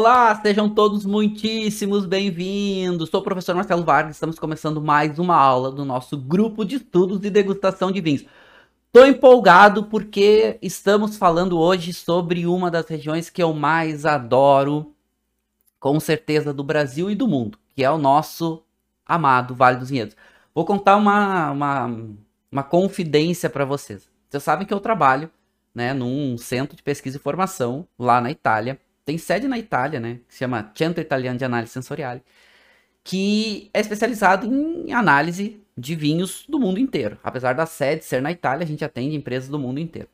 Olá, 0.00 0.32
sejam 0.40 0.70
todos 0.70 1.04
muitíssimos 1.04 2.06
bem-vindos. 2.06 3.10
Sou 3.10 3.18
o 3.18 3.24
professor 3.24 3.56
Marcelo 3.56 3.82
Vargas, 3.82 4.14
estamos 4.14 4.38
começando 4.38 4.80
mais 4.80 5.18
uma 5.18 5.34
aula 5.34 5.72
do 5.72 5.84
nosso 5.84 6.16
grupo 6.16 6.64
de 6.64 6.76
estudos 6.76 7.18
de 7.18 7.28
degustação 7.28 7.90
de 7.90 8.00
vinhos. 8.00 8.24
Estou 8.86 9.04
empolgado 9.08 9.86
porque 9.86 10.56
estamos 10.62 11.16
falando 11.16 11.58
hoje 11.58 11.92
sobre 11.92 12.46
uma 12.46 12.70
das 12.70 12.86
regiões 12.86 13.28
que 13.28 13.42
eu 13.42 13.52
mais 13.52 14.06
adoro, 14.06 14.94
com 15.80 15.98
certeza, 15.98 16.54
do 16.54 16.62
Brasil 16.62 17.10
e 17.10 17.16
do 17.16 17.26
mundo, 17.26 17.58
que 17.74 17.82
é 17.82 17.90
o 17.90 17.98
nosso 17.98 18.62
amado 19.04 19.52
Vale 19.52 19.78
dos 19.78 19.90
Vinhedos. 19.90 20.14
Vou 20.54 20.64
contar 20.64 20.94
uma, 20.94 21.50
uma, 21.50 21.86
uma 22.52 22.62
confidência 22.62 23.50
para 23.50 23.64
vocês. 23.64 24.08
Vocês 24.30 24.44
sabem 24.44 24.64
que 24.64 24.72
eu 24.72 24.78
trabalho 24.78 25.28
né, 25.74 25.92
num 25.92 26.38
centro 26.38 26.76
de 26.76 26.84
pesquisa 26.84 27.16
e 27.16 27.20
formação 27.20 27.84
lá 27.98 28.20
na 28.20 28.30
Itália 28.30 28.78
tem 29.08 29.16
sede 29.16 29.48
na 29.48 29.58
Itália, 29.58 29.98
né? 29.98 30.20
Que 30.28 30.34
se 30.34 30.40
chama 30.40 30.70
Centro 30.74 31.00
Italiano 31.00 31.38
de 31.38 31.44
Análise 31.46 31.72
Sensorial, 31.72 32.20
que 33.02 33.70
é 33.72 33.80
especializado 33.80 34.46
em 34.46 34.92
análise 34.92 35.64
de 35.74 35.94
vinhos 35.94 36.44
do 36.46 36.60
mundo 36.60 36.78
inteiro. 36.78 37.16
Apesar 37.24 37.54
da 37.54 37.64
sede 37.64 38.04
ser 38.04 38.20
na 38.20 38.30
Itália, 38.30 38.64
a 38.64 38.68
gente 38.68 38.84
atende 38.84 39.16
empresas 39.16 39.48
do 39.48 39.58
mundo 39.58 39.80
inteiro. 39.80 40.10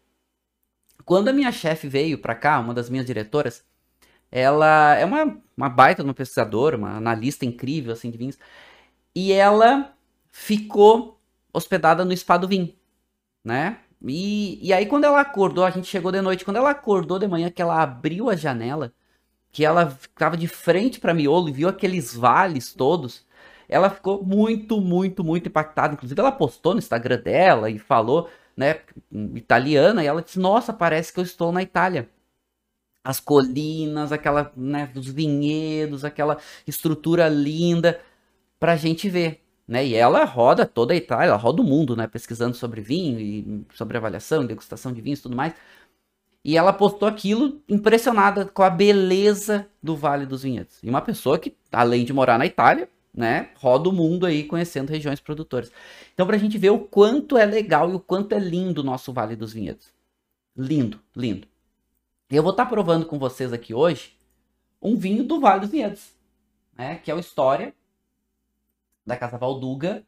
Quando 1.05 1.27
a 1.27 1.33
minha 1.33 1.51
chefe 1.51 1.89
veio 1.89 2.19
para 2.19 2.37
cá, 2.37 2.61
uma 2.61 2.73
das 2.73 2.89
minhas 2.89 3.05
diretoras, 3.05 3.65
ela 4.31 4.95
é 4.95 5.05
uma, 5.05 5.43
uma 5.57 5.69
baita 5.69 6.05
uma 6.05 6.15
pesquisadora, 6.15 6.77
uma 6.77 6.97
analista 6.97 7.45
incrível 7.45 7.93
assim 7.93 8.13
de 8.13 8.17
vinhos, 8.17 8.39
e 9.13 9.33
ela 9.33 9.93
ficou 10.31 11.21
hospedada 11.53 12.05
no 12.05 12.17
Spa 12.17 12.37
do 12.37 12.47
Vinho, 12.47 12.73
né? 13.45 13.81
E, 14.03 14.59
e 14.67 14.73
aí, 14.73 14.87
quando 14.87 15.05
ela 15.05 15.21
acordou, 15.21 15.65
a 15.65 15.71
gente 15.71 15.87
chegou 15.87 16.13
de 16.13 16.21
noite, 16.21 16.45
quando 16.45 16.59
ela 16.59 16.71
acordou 16.71 17.19
de 17.19 17.27
manhã, 17.29 17.51
que 17.51 17.63
ela 17.63 17.83
abriu 17.83 18.31
a 18.31 18.37
janela, 18.37 18.93
que 19.53 19.65
ela 19.65 19.91
ficava 19.91 20.37
de 20.37 20.49
frente 20.49 21.01
para 21.01 21.15
miolo 21.15 21.49
e 21.49 21.53
viu 21.53 21.69
aqueles 21.69 22.15
vales 22.15 22.73
todos, 22.75 23.27
ela 23.69 23.91
ficou 23.91 24.25
muito, 24.25 24.81
muito, 24.81 25.25
muito 25.25 25.49
impactada. 25.49 25.95
Inclusive, 25.95 26.21
ela 26.21 26.33
postou 26.33 26.75
no 26.75 26.79
Instagram 26.79 27.19
dela 27.21 27.71
e 27.71 27.79
falou, 27.79 28.29
né, 28.57 28.81
italiana, 29.35 30.03
e 30.05 30.07
ela 30.07 30.23
disse: 30.23 30.39
Nossa, 30.39 30.73
parece 30.73 31.13
que 31.13 31.21
eu 31.21 31.25
estou 31.25 31.53
na 31.53 31.63
Itália. 31.63 32.09
As 33.03 33.21
colinas, 33.21 34.13
aquela, 34.13 34.53
né, 34.57 34.91
os 34.95 35.09
vinhedos, 35.09 36.05
aquela 36.05 36.39
estrutura 36.67 37.29
linda 37.29 38.01
pra 38.59 38.77
gente 38.77 39.11
ver 39.11 39.44
né? 39.67 39.87
E 39.87 39.95
ela 39.95 40.25
roda 40.25 40.67
toda 40.67 40.93
a 40.93 40.97
Itália, 40.97 41.29
ela 41.29 41.37
roda 41.37 41.63
o 41.63 41.65
mundo, 41.65 41.97
né? 41.97 42.07
Pesquisando 42.07 42.55
sobre 42.57 42.81
vinho 42.81 43.19
e 43.19 43.67
sobre 43.75 43.97
avaliação, 43.97 44.47
degustação 44.47 44.93
de 44.93 45.01
vinhos 45.01 45.21
e 45.21 45.23
tudo 45.23 45.37
mais. 45.37 45.55
E 46.45 46.59
ela 46.59 46.73
postou 46.73 47.09
aquilo 47.09 47.63
impressionada 47.69 48.45
com 48.45 48.63
a 48.63 48.69
beleza 48.69 49.67
do 49.83 49.97
Vale 49.97 50.27
dos 50.27 50.43
Vinhedos. 50.43 50.79
E 50.83 50.91
uma 50.91 51.01
pessoa 51.01 51.39
que, 51.39 51.57
além 51.73 52.05
de 52.05 52.13
morar 52.13 52.39
na 52.39 52.45
Itália, 52.45 52.89
né, 53.15 53.51
roda 53.57 53.89
o 53.89 53.93
mundo 53.93 54.27
aí 54.27 54.45
conhecendo 54.45 54.91
regiões 54.91 55.21
produtoras. 55.21 55.73
Então, 56.13 56.27
para 56.27 56.37
a 56.37 56.39
gente 56.39 56.59
ver 56.59 56.71
o 56.71 56.81
quanto 56.81 57.39
é 57.39 57.47
legal 57.47 57.91
e 57.91 57.95
o 57.95 58.01
quanto 58.01 58.35
é 58.35 58.39
lindo 58.39 58.83
o 58.83 58.85
nosso 58.85 59.13
Vale 59.13 59.37
dos 59.37 59.55
Vinhedos. 59.55 59.93
Lindo, 60.55 61.01
lindo. 61.17 61.49
Eu 62.29 62.43
vou 62.43 62.51
estar 62.51 62.65
tá 62.65 62.71
provando 62.71 63.07
com 63.07 63.19
vocês 63.19 63.53
aqui 63.53 63.73
hoje 63.73 64.15
um 64.83 64.97
vinho 64.97 65.25
do 65.25 65.41
Vale 65.41 65.61
dos 65.61 65.71
Vinhedos, 65.71 66.13
né, 66.77 66.97
que 66.97 67.11
é 67.11 67.15
o 67.15 67.19
História 67.19 67.73
da 69.07 69.17
Casa 69.17 69.39
Valduga, 69.39 70.05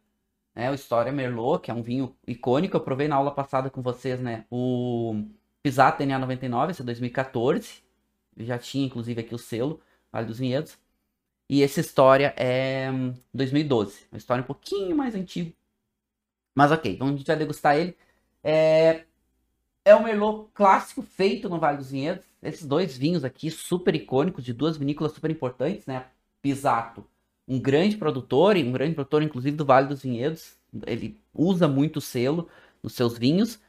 né? 0.55 0.71
O 0.71 0.75
História 0.75 1.13
Merlot, 1.13 1.63
que 1.63 1.71
é 1.71 1.75
um 1.75 1.83
vinho 1.83 2.17
icônico. 2.27 2.77
Eu 2.77 2.81
provei 2.81 3.09
na 3.09 3.17
aula 3.17 3.31
passada 3.31 3.71
com 3.71 3.83
vocês, 3.83 4.21
né? 4.21 4.47
O 4.51 5.23
Pisato 5.63 5.99
DNA 5.99 6.19
99, 6.19 6.73
esse 6.73 6.83
é 6.83 6.85
2014. 6.85 7.83
Já 8.39 8.59
tinha, 8.59 8.87
inclusive, 8.87 9.21
aqui 9.21 9.35
o 9.35 9.39
selo, 9.39 9.81
Vale 10.13 10.27
dos 10.27 10.39
Vinhedos. 10.39 10.79
E 11.49 11.63
essa 11.63 11.81
história 11.81 12.35
é 12.37 12.91
2012. 13.35 14.07
Uma 14.11 14.19
história 14.19 14.43
um 14.43 14.47
pouquinho 14.47 14.97
mais 14.97 15.15
antiga. 15.15 15.53
Mas 16.55 16.73
ok, 16.73 16.95
então 16.95 17.09
a 17.09 17.13
gente 17.13 17.27
vai 17.27 17.37
degustar 17.37 17.77
ele. 17.77 17.97
É, 18.43 19.05
é 19.85 19.95
um 19.95 20.05
Merlot 20.05 20.51
clássico 20.55 21.03
feito 21.03 21.49
no 21.49 21.61
Vale 21.61 21.79
dos 21.79 21.91
Vinhedos. 21.91 22.25
Esses 22.43 22.67
dois 22.67 22.97
vinhos 22.97 23.25
aqui, 23.25 23.51
super 23.51 23.95
icônicos, 23.95 24.45
de 24.45 24.53
duas 24.53 24.77
vinícolas 24.77 25.13
super 25.13 25.31
importantes, 25.31 25.87
né? 25.87 26.07
Pisato 26.43 27.07
um 27.47 27.61
grande 27.61 27.97
produtor, 27.97 28.57
e 28.57 28.65
um 28.65 28.73
grande 28.73 28.95
produtor, 28.95 29.23
inclusive, 29.23 29.57
do 29.57 29.65
Vale 29.65 29.89
dos 29.89 30.03
Vinhedos. 30.03 30.57
Ele 30.87 31.21
usa 31.33 31.69
muito 31.69 32.01
selo 32.01 32.49
nos 32.83 32.95
seus 32.95 33.17
vinhos. 33.17 33.61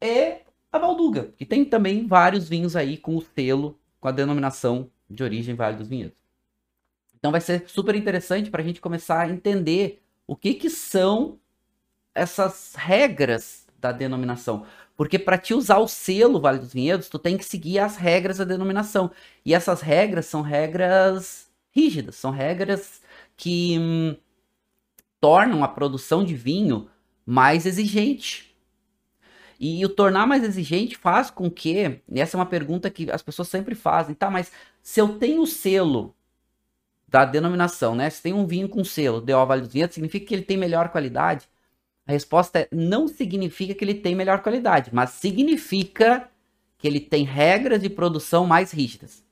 E 0.00 0.38
a 0.72 0.78
Valduga, 0.78 1.32
que 1.36 1.44
tem 1.44 1.64
também 1.64 2.06
vários 2.06 2.48
vinhos 2.48 2.76
aí 2.76 2.96
com 2.96 3.16
o 3.16 3.22
selo, 3.34 3.78
com 4.00 4.08
a 4.08 4.12
denominação 4.12 4.90
de 5.08 5.22
origem 5.22 5.54
Vale 5.54 5.76
dos 5.76 5.88
Vinhedos. 5.88 6.16
Então 7.18 7.30
vai 7.30 7.40
ser 7.40 7.64
super 7.68 7.94
interessante 7.94 8.50
para 8.50 8.62
a 8.62 8.64
gente 8.64 8.80
começar 8.80 9.22
a 9.22 9.28
entender 9.28 10.02
o 10.26 10.36
que, 10.36 10.54
que 10.54 10.70
são 10.70 11.38
essas 12.14 12.74
regras 12.74 13.66
da 13.78 13.92
denominação. 13.92 14.66
Porque 14.96 15.18
para 15.18 15.36
te 15.36 15.52
usar 15.52 15.78
o 15.78 15.88
selo 15.88 16.40
Vale 16.40 16.58
dos 16.58 16.72
Vinhedos, 16.72 17.08
tu 17.08 17.18
tem 17.18 17.36
que 17.36 17.44
seguir 17.44 17.78
as 17.78 17.96
regras 17.96 18.38
da 18.38 18.44
denominação. 18.44 19.10
E 19.44 19.54
essas 19.54 19.80
regras 19.82 20.26
são 20.26 20.40
regras 20.40 21.45
rígidas, 21.76 22.16
são 22.16 22.30
regras 22.30 23.02
que 23.36 23.78
hum, 23.78 24.16
tornam 25.20 25.62
a 25.62 25.68
produção 25.68 26.24
de 26.24 26.34
vinho 26.34 26.88
mais 27.24 27.66
exigente. 27.66 28.56
E 29.60 29.84
o 29.84 29.88
tornar 29.88 30.26
mais 30.26 30.42
exigente 30.42 30.96
faz 30.96 31.30
com 31.30 31.50
que, 31.50 32.00
essa 32.10 32.36
é 32.36 32.38
uma 32.38 32.46
pergunta 32.46 32.90
que 32.90 33.10
as 33.10 33.22
pessoas 33.22 33.48
sempre 33.48 33.74
fazem, 33.74 34.14
tá, 34.14 34.30
mas 34.30 34.50
se 34.82 35.00
eu 35.00 35.18
tenho 35.18 35.42
o 35.42 35.46
selo 35.46 36.14
da 37.08 37.24
denominação, 37.24 37.94
né? 37.94 38.10
Se 38.10 38.22
tem 38.22 38.32
um 38.32 38.46
vinho 38.46 38.68
com 38.68 38.84
selo 38.84 39.20
de 39.20 39.32
Vale 39.32 39.62
dos 39.62 39.72
Vinhedos, 39.72 39.94
significa 39.94 40.26
que 40.26 40.34
ele 40.34 40.42
tem 40.42 40.56
melhor 40.56 40.88
qualidade? 40.88 41.48
A 42.06 42.12
resposta 42.12 42.60
é 42.60 42.68
não 42.72 43.08
significa 43.08 43.74
que 43.74 43.84
ele 43.84 43.94
tem 43.94 44.14
melhor 44.14 44.42
qualidade, 44.42 44.90
mas 44.92 45.10
significa 45.10 46.28
que 46.78 46.86
ele 46.86 47.00
tem 47.00 47.24
regras 47.24 47.80
de 47.82 47.90
produção 47.90 48.46
mais 48.46 48.70
rígidas. 48.72 49.25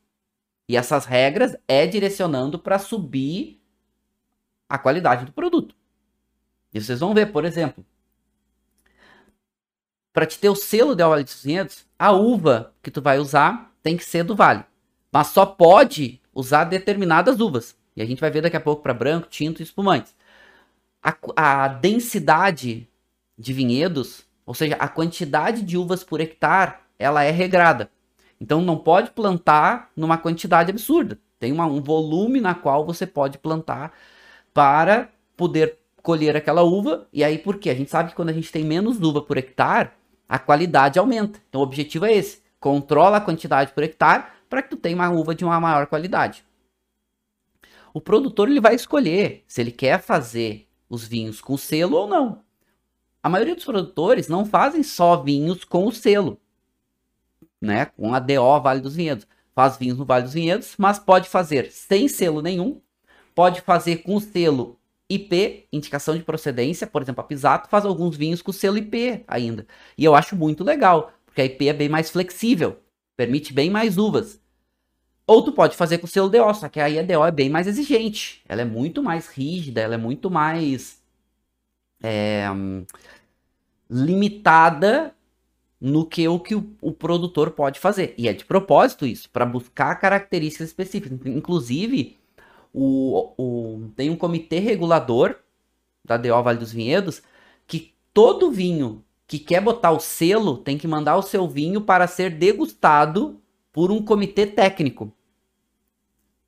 E 0.68 0.76
essas 0.76 1.04
regras 1.04 1.56
é 1.68 1.86
direcionando 1.86 2.58
para 2.58 2.78
subir 2.78 3.60
a 4.68 4.78
qualidade 4.78 5.26
do 5.26 5.32
produto. 5.32 5.74
E 6.72 6.80
vocês 6.80 7.00
vão 7.00 7.14
ver, 7.14 7.26
por 7.32 7.44
exemplo, 7.44 7.84
para 10.12 10.26
te 10.26 10.38
ter 10.38 10.48
o 10.48 10.54
selo 10.54 10.94
de 10.94 11.02
óleo 11.02 11.24
de 11.24 11.34
500, 11.34 11.86
a 11.98 12.12
uva 12.12 12.72
que 12.80 12.90
tu 12.90 13.02
vai 13.02 13.18
usar 13.18 13.72
tem 13.82 13.96
que 13.96 14.04
ser 14.04 14.22
do 14.22 14.36
Vale. 14.36 14.64
Mas 15.12 15.28
só 15.28 15.44
pode 15.44 16.20
usar 16.32 16.64
determinadas 16.64 17.40
uvas. 17.40 17.76
E 17.96 18.02
a 18.02 18.06
gente 18.06 18.20
vai 18.20 18.30
ver 18.30 18.40
daqui 18.40 18.56
a 18.56 18.60
pouco 18.60 18.82
para 18.82 18.94
branco, 18.94 19.28
tinto 19.28 19.60
e 19.60 19.62
espumantes. 19.62 20.14
A, 21.02 21.16
a 21.36 21.68
densidade 21.68 22.88
de 23.36 23.52
vinhedos, 23.52 24.24
ou 24.46 24.54
seja, 24.54 24.76
a 24.76 24.88
quantidade 24.88 25.62
de 25.62 25.76
uvas 25.76 26.02
por 26.02 26.20
hectare, 26.20 26.74
ela 26.98 27.22
é 27.22 27.30
regrada. 27.30 27.90
Então 28.44 28.60
não 28.60 28.76
pode 28.76 29.10
plantar 29.12 29.90
numa 29.96 30.18
quantidade 30.18 30.70
absurda. 30.70 31.18
Tem 31.38 31.50
uma, 31.50 31.64
um 31.64 31.80
volume 31.80 32.42
na 32.42 32.54
qual 32.54 32.84
você 32.84 33.06
pode 33.06 33.38
plantar 33.38 33.94
para 34.52 35.08
poder 35.34 35.78
colher 36.02 36.36
aquela 36.36 36.62
uva. 36.62 37.08
E 37.10 37.24
aí 37.24 37.38
por 37.38 37.56
quê? 37.56 37.70
A 37.70 37.74
gente 37.74 37.90
sabe 37.90 38.10
que 38.10 38.14
quando 38.14 38.28
a 38.28 38.34
gente 38.34 38.52
tem 38.52 38.62
menos 38.62 39.00
uva 39.00 39.22
por 39.22 39.38
hectare, 39.38 39.92
a 40.28 40.38
qualidade 40.38 40.98
aumenta. 40.98 41.40
Então 41.48 41.62
o 41.62 41.64
objetivo 41.64 42.04
é 42.04 42.12
esse. 42.12 42.42
Controla 42.60 43.16
a 43.16 43.20
quantidade 43.22 43.72
por 43.72 43.82
hectare 43.82 44.24
para 44.46 44.60
que 44.60 44.68
tu 44.68 44.76
tenha 44.76 44.94
uma 44.94 45.08
uva 45.10 45.34
de 45.34 45.42
uma 45.42 45.58
maior 45.58 45.86
qualidade. 45.86 46.44
O 47.94 48.00
produtor 48.02 48.50
ele 48.50 48.60
vai 48.60 48.74
escolher 48.74 49.42
se 49.46 49.62
ele 49.62 49.72
quer 49.72 50.02
fazer 50.02 50.68
os 50.86 51.02
vinhos 51.08 51.40
com 51.40 51.56
selo 51.56 51.96
ou 51.96 52.06
não. 52.06 52.42
A 53.22 53.28
maioria 53.30 53.54
dos 53.54 53.64
produtores 53.64 54.28
não 54.28 54.44
fazem 54.44 54.82
só 54.82 55.16
vinhos 55.16 55.64
com 55.64 55.86
o 55.86 55.92
selo 55.92 56.38
né, 57.64 57.86
com 57.86 58.14
a 58.14 58.18
DO 58.18 58.60
Vale 58.60 58.80
dos 58.80 58.94
Vinhedos. 58.94 59.26
Faz 59.54 59.76
vinhos 59.76 59.98
no 59.98 60.04
Vale 60.04 60.24
dos 60.24 60.34
Vinhedos, 60.34 60.74
mas 60.78 60.98
pode 60.98 61.28
fazer 61.28 61.70
sem 61.70 62.08
selo 62.08 62.42
nenhum, 62.42 62.80
pode 63.34 63.60
fazer 63.60 63.98
com 63.98 64.18
selo 64.20 64.78
IP, 65.08 65.66
indicação 65.72 66.16
de 66.16 66.22
procedência, 66.22 66.86
por 66.86 67.02
exemplo, 67.02 67.20
a 67.20 67.26
Pisato 67.26 67.68
faz 67.68 67.84
alguns 67.84 68.16
vinhos 68.16 68.42
com 68.42 68.52
selo 68.52 68.78
IP 68.78 69.22
ainda. 69.26 69.66
E 69.96 70.04
eu 70.04 70.14
acho 70.14 70.34
muito 70.34 70.64
legal, 70.64 71.12
porque 71.26 71.42
a 71.42 71.44
IP 71.44 71.68
é 71.68 71.72
bem 71.72 71.88
mais 71.88 72.10
flexível, 72.10 72.78
permite 73.16 73.52
bem 73.52 73.70
mais 73.70 73.98
uvas. 73.98 74.40
Ou 75.26 75.42
tu 75.42 75.52
pode 75.52 75.76
fazer 75.76 75.98
com 75.98 76.06
selo 76.06 76.28
DO, 76.28 76.54
só 76.54 76.68
que 76.68 76.80
aí 76.80 76.98
a 76.98 77.02
DO 77.02 77.24
é 77.24 77.30
bem 77.30 77.48
mais 77.48 77.66
exigente. 77.66 78.42
Ela 78.48 78.62
é 78.62 78.64
muito 78.64 79.02
mais 79.02 79.28
rígida, 79.28 79.80
ela 79.80 79.94
é 79.94 79.98
muito 79.98 80.30
mais 80.30 81.02
é, 82.02 82.46
limitada 83.88 85.14
no 85.86 86.06
que 86.06 86.26
o 86.26 86.40
que 86.40 86.54
o, 86.54 86.66
o, 86.80 86.92
produtor 86.92 87.50
pode 87.50 87.78
fazer. 87.78 88.14
E 88.16 88.26
é 88.26 88.32
de 88.32 88.42
propósito 88.42 89.04
isso, 89.04 89.28
para 89.28 89.44
buscar 89.44 89.94
características 89.96 90.68
específicas. 90.68 91.18
Inclusive, 91.26 92.16
o, 92.72 93.34
o, 93.36 93.90
tem 93.94 94.08
um 94.08 94.16
comitê 94.16 94.60
regulador 94.60 95.36
da 96.02 96.16
DO 96.16 96.42
Vale 96.42 96.58
dos 96.58 96.72
Vinhedos 96.72 97.22
que 97.66 97.92
todo 98.14 98.50
vinho 98.50 99.04
que 99.26 99.38
quer 99.38 99.60
botar 99.60 99.90
o 99.90 100.00
selo 100.00 100.56
tem 100.56 100.78
que 100.78 100.88
mandar 100.88 101.18
o 101.18 101.22
seu 101.22 101.46
vinho 101.46 101.82
para 101.82 102.06
ser 102.06 102.30
degustado 102.30 103.38
por 103.70 103.92
um 103.92 104.02
comitê 104.02 104.46
técnico. 104.46 105.12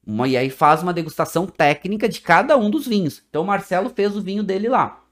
Uma, 0.06 0.26
e 0.28 0.34
aí 0.34 0.48
faz 0.48 0.82
uma 0.82 0.94
degustação 0.94 1.46
técnica 1.46 2.08
de 2.08 2.22
cada 2.22 2.56
um 2.56 2.70
dos 2.70 2.86
vinhos. 2.86 3.22
Então 3.28 3.42
o 3.42 3.46
Marcelo 3.46 3.90
fez 3.90 4.16
o 4.16 4.22
vinho 4.22 4.42
dele 4.42 4.70
lá. 4.70 5.04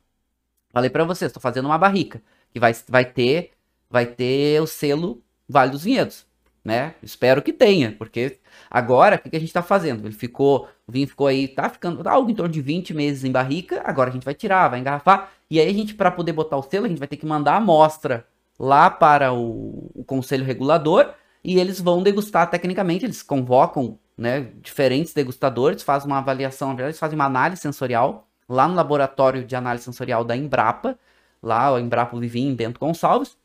Falei 0.70 0.88
para 0.88 1.04
vocês, 1.04 1.28
estou 1.28 1.42
fazendo 1.42 1.66
uma 1.66 1.76
barrica 1.76 2.22
que 2.50 2.58
vai, 2.58 2.74
vai 2.88 3.04
ter 3.04 3.53
vai 3.94 4.06
ter 4.06 4.60
o 4.60 4.66
selo 4.66 5.22
Vale 5.48 5.70
dos 5.70 5.84
Vinhedos, 5.84 6.26
né? 6.64 6.96
Espero 7.00 7.40
que 7.40 7.52
tenha, 7.52 7.92
porque 7.92 8.40
agora 8.68 9.14
o 9.14 9.18
que, 9.20 9.30
que 9.30 9.36
a 9.36 9.38
gente 9.38 9.50
está 9.50 9.62
fazendo? 9.62 10.04
Ele 10.04 10.14
ficou, 10.14 10.68
o 10.84 10.90
vinho 10.90 11.06
ficou 11.06 11.28
aí, 11.28 11.46
tá 11.46 11.68
ficando 11.68 12.06
algo 12.08 12.28
em 12.28 12.34
torno 12.34 12.52
de 12.52 12.60
20 12.60 12.92
meses 12.92 13.22
em 13.22 13.30
barrica. 13.30 13.82
Agora 13.84 14.10
a 14.10 14.12
gente 14.12 14.24
vai 14.24 14.34
tirar, 14.34 14.66
vai 14.68 14.80
engarrafar 14.80 15.30
e 15.48 15.60
aí 15.60 15.70
a 15.70 15.72
gente 15.72 15.94
para 15.94 16.10
poder 16.10 16.32
botar 16.32 16.56
o 16.56 16.62
selo 16.62 16.86
a 16.86 16.88
gente 16.88 16.98
vai 16.98 17.06
ter 17.06 17.16
que 17.16 17.24
mandar 17.24 17.52
a 17.52 17.56
amostra 17.58 18.26
lá 18.58 18.90
para 18.90 19.32
o, 19.32 19.92
o 19.94 20.02
conselho 20.04 20.44
regulador 20.44 21.14
e 21.44 21.60
eles 21.60 21.80
vão 21.80 22.02
degustar 22.02 22.50
tecnicamente, 22.50 23.04
eles 23.04 23.22
convocam 23.22 23.96
né, 24.18 24.48
diferentes 24.60 25.14
degustadores, 25.14 25.84
fazem 25.84 26.10
uma 26.10 26.18
avaliação, 26.18 26.68
na 26.68 26.74
verdade, 26.74 26.90
eles 26.90 26.98
fazem 26.98 27.14
uma 27.14 27.26
análise 27.26 27.62
sensorial 27.62 28.26
lá 28.48 28.66
no 28.66 28.74
laboratório 28.74 29.44
de 29.44 29.54
análise 29.54 29.84
sensorial 29.84 30.24
da 30.24 30.36
Embrapa, 30.36 30.98
lá 31.40 31.72
o 31.72 31.78
Embrapa 31.78 32.18
Vivim 32.18 32.48
em 32.48 32.54
Bento 32.56 32.80
Gonçalves, 32.80 33.36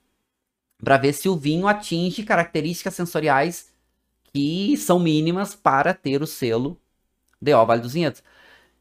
para 0.83 0.97
ver 0.97 1.13
se 1.13 1.27
o 1.27 1.35
vinho 1.35 1.67
atinge 1.67 2.23
características 2.23 2.95
sensoriais 2.95 3.71
que 4.33 4.77
são 4.77 4.99
mínimas 4.99 5.55
para 5.55 5.93
ter 5.93 6.21
o 6.21 6.27
selo 6.27 6.79
DO 7.41 7.65
Vale 7.65 7.81
dos 7.81 7.93
Vinhedos. 7.93 8.23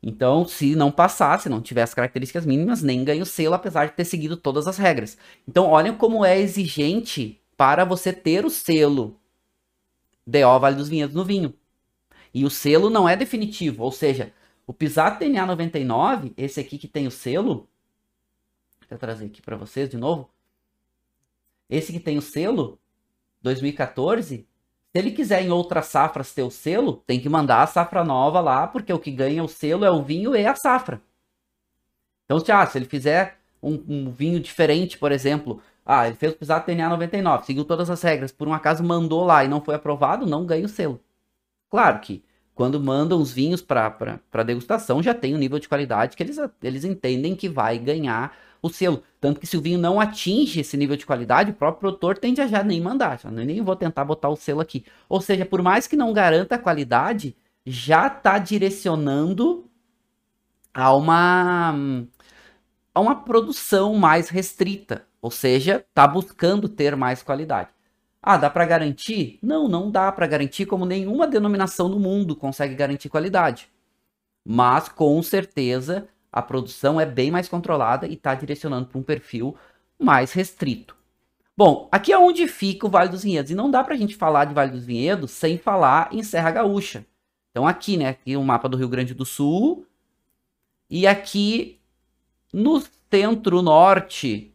Então, 0.02 0.46
se 0.46 0.76
não 0.76 0.92
passar, 0.92 1.40
se 1.40 1.48
não 1.48 1.60
tiver 1.60 1.82
as 1.82 1.94
características 1.94 2.46
mínimas, 2.46 2.82
nem 2.82 3.04
ganha 3.04 3.22
o 3.22 3.26
selo, 3.26 3.54
apesar 3.54 3.86
de 3.86 3.92
ter 3.92 4.04
seguido 4.04 4.36
todas 4.36 4.68
as 4.68 4.78
regras. 4.78 5.18
Então, 5.46 5.66
olhem 5.66 5.96
como 5.96 6.24
é 6.24 6.38
exigente 6.38 7.40
para 7.56 7.84
você 7.84 8.12
ter 8.12 8.44
o 8.44 8.50
selo 8.50 9.18
DO 10.26 10.60
Vale 10.60 10.76
dos 10.76 10.88
Vinhedos 10.88 11.14
no 11.16 11.24
vinho. 11.24 11.52
E 12.32 12.44
o 12.44 12.50
selo 12.50 12.90
não 12.90 13.08
é 13.08 13.16
definitivo, 13.16 13.82
ou 13.82 13.90
seja, 13.90 14.32
o 14.66 14.72
Pisato 14.72 15.18
DNA 15.18 15.46
99, 15.46 16.32
esse 16.36 16.60
aqui 16.60 16.78
que 16.78 16.86
tem 16.86 17.06
o 17.06 17.10
selo, 17.10 17.68
vou 18.88 18.98
trazer 18.98 19.26
aqui 19.26 19.42
para 19.42 19.56
vocês 19.56 19.88
de 19.88 19.96
novo. 19.96 20.30
Esse 21.69 21.93
que 21.93 22.00
tem 22.00 22.17
o 22.17 22.23
selo 22.23 22.79
2014, 23.43 24.37
se 24.37 24.47
ele 24.94 25.11
quiser 25.11 25.43
em 25.43 25.50
outras 25.50 25.87
safras 25.87 26.32
ter 26.32 26.43
o 26.43 26.50
selo, 26.50 27.03
tem 27.06 27.20
que 27.20 27.29
mandar 27.29 27.62
a 27.62 27.67
safra 27.67 28.05
nova 28.05 28.41
lá, 28.41 28.67
porque 28.67 28.93
o 28.93 28.99
que 28.99 29.11
ganha 29.11 29.44
o 29.44 29.49
selo 29.49 29.85
é 29.85 29.91
o 29.91 30.03
vinho 30.03 30.35
e 30.35 30.47
a 30.47 30.55
safra. 30.55 31.00
Então, 32.25 32.41
se, 32.41 32.50
ah, 32.53 32.67
se 32.67 32.79
ele 32.79 32.85
fizer 32.85 33.38
um, 33.62 33.82
um 33.88 34.11
vinho 34.11 34.41
diferente, 34.41 34.99
por 34.99 35.12
exemplo, 35.12 35.62
ah, 35.85 36.06
ele 36.06 36.17
fez 36.17 36.32
o 36.32 36.37
pisado 36.37 36.67
TNA 36.67 36.91
99, 36.91 37.47
seguiu 37.47 37.65
todas 37.65 37.91
as 37.91 38.03
regras, 38.03 38.32
por 38.32 38.49
um 38.49 38.53
acaso 38.53 38.82
mandou 38.85 39.25
lá 39.25 39.44
e 39.44 39.49
não 39.49 39.61
foi 39.61 39.75
aprovado, 39.75 40.26
não 40.26 40.44
ganha 40.44 40.67
o 40.67 40.69
selo. 40.69 41.00
Claro 41.70 42.00
que 42.00 42.23
quando 42.55 42.81
mandam 42.81 43.20
os 43.20 43.31
vinhos 43.31 43.62
para 43.62 44.43
degustação, 44.44 45.03
já 45.03 45.15
tem 45.15 45.35
um 45.35 45.38
nível 45.38 45.59
de 45.59 45.69
qualidade 45.69 46.17
que 46.17 46.23
eles, 46.23 46.38
eles 46.62 46.85
entendem 46.85 47.37
que 47.37 47.49
vai 47.49 47.79
ganhar 47.79 48.37
o 48.62 48.69
selo. 48.69 49.02
Tanto 49.20 49.40
que 49.40 49.46
se 49.46 49.56
o 49.56 49.60
vinho 49.60 49.78
não 49.78 50.00
atinge 50.00 50.60
esse 50.60 50.76
nível 50.76 50.96
de 50.96 51.06
qualidade, 51.06 51.50
o 51.50 51.55
próprio 51.55 51.81
produtor 51.81 52.19
tende 52.19 52.40
a 52.40 52.46
já 52.46 52.62
nem 52.62 52.81
mandar. 52.81 53.19
Já 53.20 53.31
nem 53.31 53.62
vou 53.62 53.76
tentar 53.76 54.05
botar 54.05 54.28
o 54.28 54.37
selo 54.37 54.60
aqui. 54.60 54.84
Ou 55.08 55.20
seja, 55.20 55.44
por 55.44 55.62
mais 55.62 55.87
que 55.87 55.96
não 55.96 56.12
garanta 56.12 56.56
a 56.56 56.58
qualidade, 56.58 57.37
já 57.64 58.06
está 58.06 58.38
direcionando 58.38 59.69
a 60.72 60.94
uma, 60.94 61.75
a 62.94 63.00
uma 63.00 63.16
produção 63.25 63.94
mais 63.94 64.28
restrita. 64.28 65.06
Ou 65.20 65.31
seja, 65.31 65.84
está 65.88 66.06
buscando 66.06 66.69
ter 66.69 66.96
mais 66.96 67.22
qualidade. 67.22 67.70
Ah, 68.22 68.37
dá 68.37 68.50
para 68.50 68.66
garantir? 68.66 69.38
Não, 69.43 69.69
não 69.69 69.90
dá 69.90 70.10
para 70.12 70.26
garantir, 70.26 70.66
como 70.66 70.84
nenhuma 70.84 71.26
denominação 71.26 71.88
no 71.88 71.99
mundo 71.99 72.37
consegue 72.37 72.75
garantir 72.75 73.08
qualidade. 73.08 73.70
Mas 74.44 74.88
com 74.88 75.22
certeza 75.22 76.08
a 76.32 76.42
produção 76.42 77.00
é 77.00 77.06
bem 77.06 77.30
mais 77.30 77.48
controlada 77.48 78.06
e 78.06 78.14
está 78.14 78.34
direcionando 78.34 78.86
para 78.86 78.98
um 78.98 79.02
perfil 79.02 79.56
mais 79.98 80.32
restrito. 80.32 80.96
Bom, 81.56 81.88
aqui 81.90 82.12
é 82.12 82.19
onde 82.19 82.46
fica 82.46 82.86
o 82.86 82.90
Vale 82.90 83.08
dos 83.08 83.25
Vinhedos. 83.25 83.50
E 83.50 83.54
não 83.54 83.70
dá 83.70 83.82
para 83.82 83.94
a 83.94 83.96
gente 83.96 84.14
falar 84.14 84.44
de 84.44 84.54
Vale 84.54 84.70
dos 84.70 84.84
Vinhedos 84.84 85.32
sem 85.32 85.58
falar 85.58 86.08
em 86.12 86.22
Serra 86.22 86.52
Gaúcha. 86.52 87.04
Então 87.50 87.66
aqui, 87.66 87.96
né? 87.96 88.10
Aqui 88.10 88.36
o 88.36 88.44
mapa 88.44 88.69
do 88.69 88.76
Rio 88.76 88.88
Grande 88.88 89.12
do 89.12 89.25
Sul. 89.25 89.84
E 90.88 91.06
aqui 91.06 91.80
no 92.52 92.81
centro-norte 93.10 94.54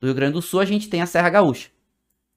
do 0.00 0.06
Rio 0.06 0.14
Grande 0.14 0.34
do 0.34 0.42
Sul, 0.42 0.60
a 0.60 0.64
gente 0.64 0.88
tem 0.88 1.00
a 1.00 1.06
Serra 1.06 1.30
Gaúcha. 1.30 1.70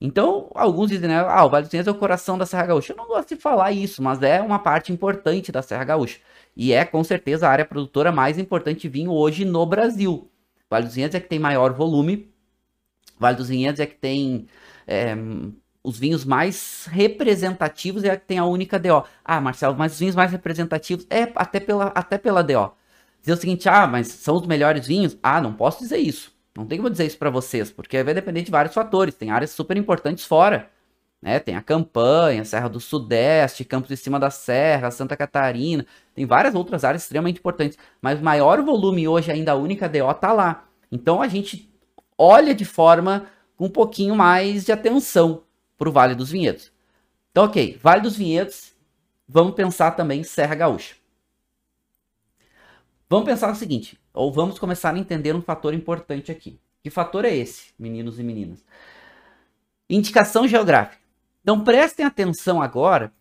Então, 0.00 0.50
alguns 0.54 0.88
dizem, 0.88 1.08
né, 1.08 1.18
ah, 1.20 1.44
o 1.44 1.50
Vale 1.50 1.64
dos 1.64 1.70
Vinhedos 1.70 1.92
é 1.92 1.94
o 1.94 1.98
coração 1.98 2.38
da 2.38 2.46
Serra 2.46 2.66
Gaúcha. 2.66 2.92
Eu 2.92 2.96
não 2.96 3.06
gosto 3.06 3.34
de 3.34 3.40
falar 3.40 3.70
isso, 3.72 4.02
mas 4.02 4.22
é 4.22 4.40
uma 4.40 4.58
parte 4.58 4.90
importante 4.90 5.52
da 5.52 5.60
Serra 5.60 5.84
Gaúcha. 5.84 6.18
E 6.60 6.74
é, 6.74 6.84
com 6.84 7.02
certeza, 7.02 7.48
a 7.48 7.50
área 7.50 7.64
produtora 7.64 8.12
mais 8.12 8.38
importante 8.38 8.82
de 8.82 8.88
vinho 8.90 9.12
hoje 9.12 9.46
no 9.46 9.64
Brasil. 9.64 10.30
Vale 10.68 10.84
dos 10.84 10.94
Vinhedos 10.94 11.14
é 11.14 11.20
que 11.20 11.26
tem 11.26 11.38
maior 11.38 11.72
volume. 11.72 12.30
Vale 13.18 13.38
dos 13.38 13.48
Vinhedos 13.48 13.80
é 13.80 13.86
que 13.86 13.94
tem 13.94 14.46
é, 14.86 15.16
os 15.82 15.98
vinhos 15.98 16.22
mais 16.22 16.86
representativos, 16.90 18.04
é 18.04 18.14
que 18.14 18.26
tem 18.26 18.36
a 18.36 18.44
única 18.44 18.78
DO. 18.78 19.02
Ah, 19.24 19.40
Marcelo, 19.40 19.74
mas 19.74 19.94
os 19.94 20.00
vinhos 20.00 20.14
mais 20.14 20.30
representativos 20.30 21.06
é 21.08 21.32
até 21.34 21.60
pela, 21.60 21.86
até 21.94 22.18
pela 22.18 22.42
DO. 22.42 22.72
Dizer 23.22 23.32
o 23.32 23.36
seguinte, 23.38 23.66
ah, 23.66 23.86
mas 23.86 24.08
são 24.08 24.36
os 24.36 24.46
melhores 24.46 24.86
vinhos? 24.86 25.16
Ah, 25.22 25.40
não 25.40 25.54
posso 25.54 25.78
dizer 25.78 25.96
isso. 25.96 26.30
Não 26.54 26.66
tem 26.66 26.76
como 26.76 26.90
dizer 26.90 27.06
isso 27.06 27.16
para 27.16 27.30
vocês, 27.30 27.70
porque 27.70 28.02
vai 28.02 28.12
depender 28.12 28.42
de 28.42 28.50
vários 28.50 28.74
fatores. 28.74 29.14
Tem 29.14 29.30
áreas 29.30 29.52
super 29.52 29.78
importantes 29.78 30.26
fora. 30.26 30.68
Né? 31.20 31.38
Tem 31.38 31.54
a 31.54 31.62
Campanha, 31.62 32.44
Serra 32.44 32.68
do 32.68 32.80
Sudeste, 32.80 33.64
Campos 33.64 33.88
de 33.88 33.96
Cima 33.96 34.18
da 34.18 34.30
Serra, 34.30 34.90
Santa 34.90 35.16
Catarina. 35.16 35.86
Tem 36.14 36.24
várias 36.24 36.54
outras 36.54 36.84
áreas 36.84 37.02
extremamente 37.02 37.38
importantes. 37.38 37.78
Mas 38.00 38.20
o 38.20 38.24
maior 38.24 38.62
volume 38.62 39.06
hoje, 39.06 39.30
ainda 39.30 39.52
a 39.52 39.56
única 39.56 39.88
DO, 39.88 40.14
tá 40.14 40.32
lá. 40.32 40.68
Então 40.90 41.20
a 41.20 41.28
gente 41.28 41.70
olha 42.16 42.54
de 42.54 42.64
forma 42.64 43.26
com 43.56 43.66
um 43.66 43.70
pouquinho 43.70 44.16
mais 44.16 44.64
de 44.64 44.72
atenção 44.72 45.44
para 45.76 45.88
o 45.88 45.92
Vale 45.92 46.14
dos 46.14 46.30
Vinhedos. 46.30 46.72
Então, 47.30 47.44
ok, 47.44 47.78
Vale 47.82 48.02
dos 48.02 48.16
Vinhedos, 48.16 48.72
vamos 49.28 49.54
pensar 49.54 49.92
também 49.92 50.22
Serra 50.22 50.54
Gaúcha. 50.54 50.94
Vamos 53.08 53.26
pensar 53.26 53.50
o 53.50 53.54
seguinte, 53.54 53.98
ou 54.12 54.32
vamos 54.32 54.58
começar 54.58 54.94
a 54.94 54.98
entender 54.98 55.34
um 55.34 55.42
fator 55.42 55.74
importante 55.74 56.30
aqui. 56.30 56.60
Que 56.82 56.90
fator 56.90 57.24
é 57.24 57.34
esse, 57.34 57.72
meninos 57.78 58.18
e 58.18 58.22
meninas? 58.22 58.64
Indicação 59.88 60.46
geográfica. 60.46 60.99
Então 61.42 61.62
prestem 61.62 62.04
atenção 62.04 62.60
agora, 62.60 63.12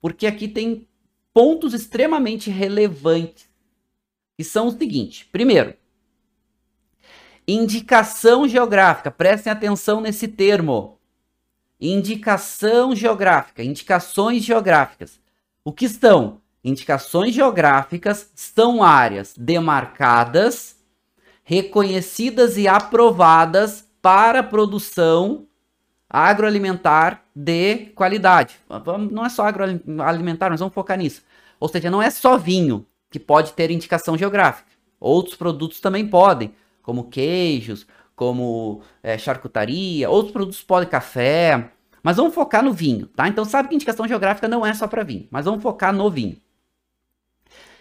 porque 0.00 0.26
aqui 0.26 0.48
tem 0.48 0.88
pontos 1.32 1.74
extremamente 1.74 2.50
relevantes, 2.50 3.48
que 4.36 4.44
são 4.44 4.68
os 4.68 4.74
seguintes. 4.74 5.24
Primeiro, 5.30 5.74
indicação 7.46 8.48
geográfica. 8.48 9.10
Prestem 9.10 9.52
atenção 9.52 10.00
nesse 10.00 10.28
termo. 10.28 10.98
Indicação 11.80 12.94
geográfica, 12.94 13.62
indicações 13.62 14.44
geográficas. 14.44 15.20
O 15.64 15.72
que 15.72 15.88
são? 15.88 16.40
Indicações 16.62 17.34
geográficas 17.34 18.30
são 18.34 18.82
áreas 18.82 19.34
demarcadas, 19.36 20.76
reconhecidas 21.42 22.56
e 22.56 22.66
aprovadas 22.66 23.86
para 24.00 24.42
produção 24.42 25.46
agroalimentar 26.16 27.24
de 27.34 27.86
qualidade. 27.94 28.56
Não 29.10 29.26
é 29.26 29.28
só 29.28 29.46
agroalimentar, 29.46 30.48
nós 30.48 30.60
vamos 30.60 30.72
focar 30.72 30.96
nisso. 30.96 31.22
Ou 31.58 31.68
seja, 31.68 31.90
não 31.90 32.00
é 32.00 32.08
só 32.08 32.38
vinho 32.38 32.86
que 33.10 33.18
pode 33.18 33.52
ter 33.54 33.70
indicação 33.72 34.16
geográfica. 34.16 34.70
Outros 35.00 35.34
produtos 35.34 35.80
também 35.80 36.06
podem, 36.06 36.54
como 36.82 37.08
queijos, 37.08 37.84
como 38.14 38.80
é, 39.02 39.18
charcutaria, 39.18 40.08
outros 40.08 40.32
produtos 40.32 40.62
podem, 40.62 40.88
café. 40.88 41.72
Mas 42.00 42.16
vamos 42.16 42.32
focar 42.32 42.62
no 42.62 42.72
vinho, 42.72 43.06
tá? 43.08 43.26
Então 43.26 43.44
sabe 43.44 43.68
que 43.68 43.74
indicação 43.74 44.06
geográfica 44.06 44.46
não 44.46 44.64
é 44.64 44.72
só 44.72 44.86
para 44.86 45.02
vinho, 45.02 45.26
mas 45.32 45.46
vamos 45.46 45.62
focar 45.62 45.92
no 45.92 46.08
vinho. 46.08 46.40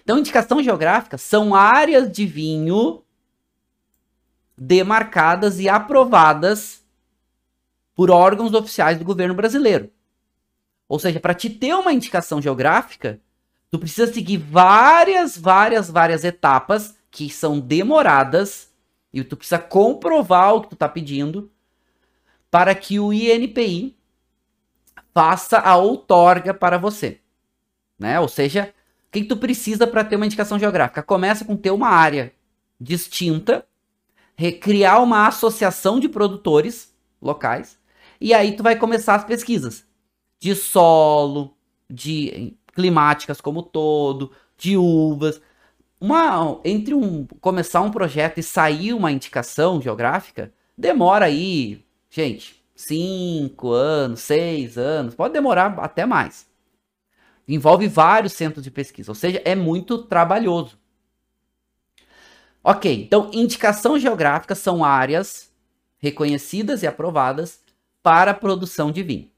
Então, 0.03 0.17
indicação 0.17 0.61
geográfica 0.61 1.17
são 1.17 1.55
áreas 1.55 2.11
de 2.11 2.25
vinho 2.25 3.03
demarcadas 4.57 5.59
e 5.59 5.69
aprovadas 5.69 6.82
por 7.95 8.09
órgãos 8.09 8.53
oficiais 8.53 8.97
do 8.97 9.05
governo 9.05 9.33
brasileiro. 9.33 9.91
Ou 10.87 10.99
seja, 10.99 11.19
para 11.19 11.33
te 11.33 11.49
ter 11.49 11.73
uma 11.75 11.93
indicação 11.93 12.41
geográfica, 12.41 13.19
tu 13.69 13.79
precisa 13.79 14.11
seguir 14.11 14.37
várias, 14.37 15.37
várias, 15.37 15.89
várias 15.89 16.23
etapas 16.23 16.95
que 17.09 17.29
são 17.29 17.59
demoradas 17.59 18.71
e 19.11 19.23
tu 19.23 19.37
precisa 19.37 19.59
comprovar 19.59 20.55
o 20.55 20.61
que 20.61 20.69
tu 20.69 20.73
está 20.73 20.89
pedindo 20.89 21.51
para 22.49 22.73
que 22.75 22.99
o 22.99 23.13
INPI 23.13 23.95
faça 25.13 25.59
a 25.59 25.75
outorga 25.77 26.53
para 26.53 26.77
você, 26.77 27.19
né? 27.97 28.19
Ou 28.19 28.27
seja, 28.27 28.73
o 29.07 29.11
que, 29.11 29.21
que 29.21 29.27
tu 29.27 29.37
precisa 29.37 29.85
para 29.85 30.03
ter 30.03 30.15
uma 30.15 30.25
indicação 30.25 30.57
geográfica? 30.57 31.03
Começa 31.03 31.45
com 31.45 31.55
ter 31.55 31.71
uma 31.71 31.89
área 31.89 32.33
distinta, 32.79 33.65
criar 34.59 34.99
uma 34.99 35.27
associação 35.27 35.99
de 35.99 36.09
produtores 36.09 36.93
locais 37.21 37.77
e 38.23 38.33
aí 38.33 38.55
tu 38.55 38.63
vai 38.63 38.77
começar 38.77 39.15
as 39.15 39.25
pesquisas 39.25 39.85
de 40.39 40.55
solo, 40.55 41.57
de 41.89 42.55
climáticas 42.73 43.41
como 43.41 43.61
todo, 43.61 44.31
de 44.57 44.77
uvas. 44.77 45.41
Uma, 45.99 46.57
entre 46.63 46.93
um 46.93 47.27
começar 47.41 47.81
um 47.81 47.91
projeto 47.91 48.37
e 48.37 48.43
sair 48.43 48.93
uma 48.93 49.11
indicação 49.11 49.81
geográfica, 49.81 50.53
demora 50.77 51.25
aí, 51.25 51.83
gente, 52.09 52.63
5 52.73 53.69
anos, 53.71 54.21
6 54.21 54.77
anos, 54.77 55.15
pode 55.15 55.33
demorar 55.33 55.77
até 55.79 56.05
mais. 56.05 56.47
Envolve 57.45 57.89
vários 57.89 58.31
centros 58.31 58.63
de 58.63 58.71
pesquisa, 58.71 59.11
ou 59.11 59.15
seja, 59.15 59.41
é 59.43 59.53
muito 59.53 59.97
trabalhoso. 59.97 60.79
Ok, 62.63 63.03
então 63.03 63.29
indicação 63.33 63.99
geográfica 63.99 64.55
são 64.55 64.81
áreas 64.81 65.51
reconhecidas 65.99 66.83
e 66.83 66.87
aprovadas 66.87 67.62
para 68.03 68.31
a 68.31 68.35
produção 68.35 68.91
de 68.91 69.01
vinho. 69.01 69.31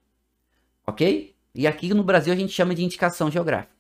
Ok? 0.86 1.34
E 1.54 1.68
aqui 1.68 1.94
no 1.94 2.04
Brasil 2.04 2.34
a 2.34 2.36
gente 2.36 2.52
chama 2.52 2.76
de 2.76 2.84
indicação 2.84 3.32
geográfica. 3.32 3.74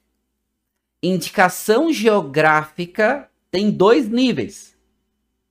Indicação 1.04 1.92
geográfica 1.92 3.30
tem 3.52 3.70
dois 3.70 4.08
níveis 4.08 4.78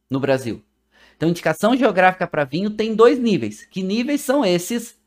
no 0.08 0.18
Brasil. 0.18 0.62
Então, 1.16 1.28
indicação 1.28 1.76
geográfica 1.76 2.26
para 2.26 2.44
vinho 2.44 2.70
tem 2.70 2.94
dois 2.94 3.18
níveis. 3.18 3.64
Que 3.64 3.82
níveis 3.82 4.20
são 4.20 4.44
esses? 4.44 4.98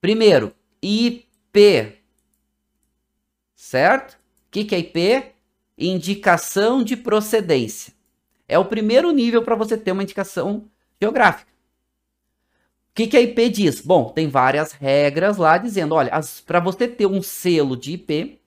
Primeiro, 0.00 0.54
IP. 0.82 1.98
Certo? 3.54 4.14
O 4.14 4.50
que, 4.50 4.64
que 4.64 4.74
é 4.74 4.78
IP? 4.78 5.32
Indicação 5.76 6.82
de 6.82 6.96
procedência. 6.96 7.92
É 8.48 8.58
o 8.58 8.64
primeiro 8.64 9.12
nível 9.12 9.42
para 9.42 9.54
você 9.54 9.76
ter 9.76 9.92
uma 9.92 10.02
indicação 10.02 10.68
geográfica. 11.00 11.49
O 12.90 12.94
que, 12.94 13.06
que 13.06 13.16
a 13.16 13.20
IP 13.20 13.48
diz? 13.48 13.80
Bom, 13.80 14.10
tem 14.10 14.28
várias 14.28 14.72
regras 14.72 15.36
lá 15.36 15.56
dizendo, 15.56 15.94
olha, 15.94 16.10
para 16.44 16.60
você 16.60 16.88
ter 16.88 17.06
um 17.06 17.22
selo 17.22 17.76
de 17.76 17.92
IP, 17.92 18.40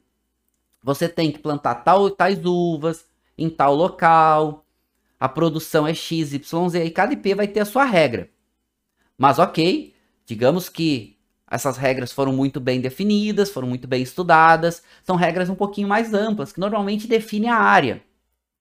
você 0.83 1.07
tem 1.07 1.31
que 1.31 1.39
plantar 1.39 1.75
tal, 1.75 2.09
tais 2.09 2.43
uvas 2.45 3.05
em 3.37 3.49
tal 3.49 3.73
local, 3.73 4.65
a 5.19 5.29
produção 5.29 5.87
é 5.87 5.93
X, 5.93 6.33
Y, 6.33 6.69
Z, 6.69 6.83
e 6.83 6.91
cada 6.91 7.13
IP 7.13 7.33
vai 7.33 7.47
ter 7.47 7.61
a 7.61 7.65
sua 7.65 7.85
regra. 7.85 8.29
Mas 9.17 9.39
ok, 9.39 9.93
digamos 10.25 10.67
que 10.67 11.17
essas 11.49 11.77
regras 11.77 12.11
foram 12.11 12.33
muito 12.33 12.59
bem 12.59 12.81
definidas, 12.81 13.49
foram 13.49 13.67
muito 13.67 13.87
bem 13.87 14.03
estudadas, 14.03 14.83
são 15.03 15.15
regras 15.15 15.49
um 15.49 15.55
pouquinho 15.55 15.87
mais 15.87 16.13
amplas, 16.13 16.51
que 16.51 16.59
normalmente 16.59 17.07
definem 17.07 17.49
a 17.49 17.57
área. 17.57 18.03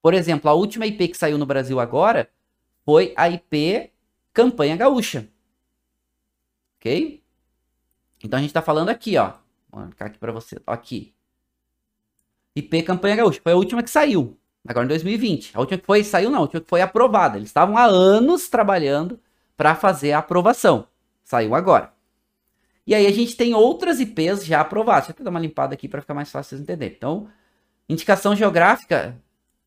Por 0.00 0.14
exemplo, 0.14 0.48
a 0.48 0.54
última 0.54 0.86
IP 0.86 1.08
que 1.08 1.16
saiu 1.16 1.38
no 1.38 1.46
Brasil 1.46 1.80
agora 1.80 2.28
foi 2.84 3.12
a 3.16 3.28
IP 3.28 3.90
Campanha 4.32 4.76
Gaúcha. 4.76 5.31
Ok? 6.82 7.22
Então 8.24 8.38
a 8.38 8.40
gente 8.40 8.50
está 8.50 8.60
falando 8.60 8.88
aqui, 8.88 9.16
ó. 9.16 9.34
Vou 9.70 9.82
marcar 9.82 10.06
aqui 10.06 10.18
para 10.18 10.32
você. 10.32 10.60
Aqui. 10.66 11.14
IP 12.56 12.82
Campanha 12.82 13.14
Gaúcha. 13.14 13.40
Foi 13.40 13.52
a 13.52 13.56
última 13.56 13.84
que 13.84 13.90
saiu. 13.90 14.36
Agora 14.66 14.84
em 14.84 14.88
2020. 14.88 15.56
A 15.56 15.60
última 15.60 15.78
que 15.78 15.86
foi, 15.86 16.02
saiu 16.02 16.28
não, 16.28 16.38
a 16.38 16.42
última 16.42 16.60
que 16.60 16.68
foi 16.68 16.80
aprovada. 16.80 17.38
Eles 17.38 17.48
estavam 17.50 17.76
há 17.76 17.84
anos 17.84 18.48
trabalhando 18.48 19.20
para 19.56 19.76
fazer 19.76 20.10
a 20.10 20.18
aprovação. 20.18 20.88
Saiu 21.22 21.54
agora. 21.54 21.92
E 22.84 22.96
aí 22.96 23.06
a 23.06 23.12
gente 23.12 23.36
tem 23.36 23.54
outras 23.54 24.00
IPs 24.00 24.44
já 24.44 24.60
aprovadas. 24.60 25.06
Deixa 25.06 25.20
eu 25.20 25.24
dar 25.24 25.30
uma 25.30 25.38
limpada 25.38 25.74
aqui 25.74 25.88
para 25.88 26.00
ficar 26.00 26.14
mais 26.14 26.32
fácil 26.32 26.50
vocês 26.50 26.60
entenderem. 26.60 26.96
Então, 26.96 27.28
indicação 27.88 28.34
geográfica 28.34 29.16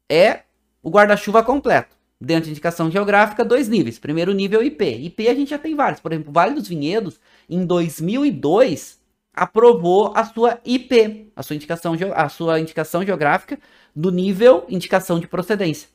é 0.10 0.44
o 0.84 0.90
guarda-chuva 0.90 1.42
completo. 1.42 1.96
Dentro 2.20 2.46
de 2.46 2.52
indicação 2.52 2.90
geográfica, 2.90 3.44
dois 3.44 3.68
níveis. 3.68 4.00
Primeiro 4.00 4.34
nível 4.34 4.64
IP. 4.64 4.84
IP 4.86 5.28
a 5.28 5.34
gente 5.34 5.50
já 5.50 5.60
tem 5.60 5.76
vários. 5.76 6.00
Por 6.00 6.14
exemplo, 6.14 6.32
Vale 6.32 6.56
dos 6.56 6.68
Vinhedos, 6.68 7.20
em 7.50 7.66
2002, 7.66 9.00
aprovou 9.34 10.14
a 10.16 10.24
sua 10.24 10.60
IP, 10.64 11.32
a 11.36 11.44
sua 11.44 11.56
indicação, 11.56 11.94
a 12.16 12.30
sua 12.30 12.60
indicação 12.60 13.06
geográfica 13.06 13.60
do 13.94 14.12
nível 14.12 14.66
indicação 14.70 15.20
de 15.20 15.28
procedência. 15.28 15.90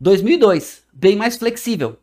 2002, 0.00 0.84
bem 0.92 1.16
mais 1.16 1.36
flexível. 1.36 1.98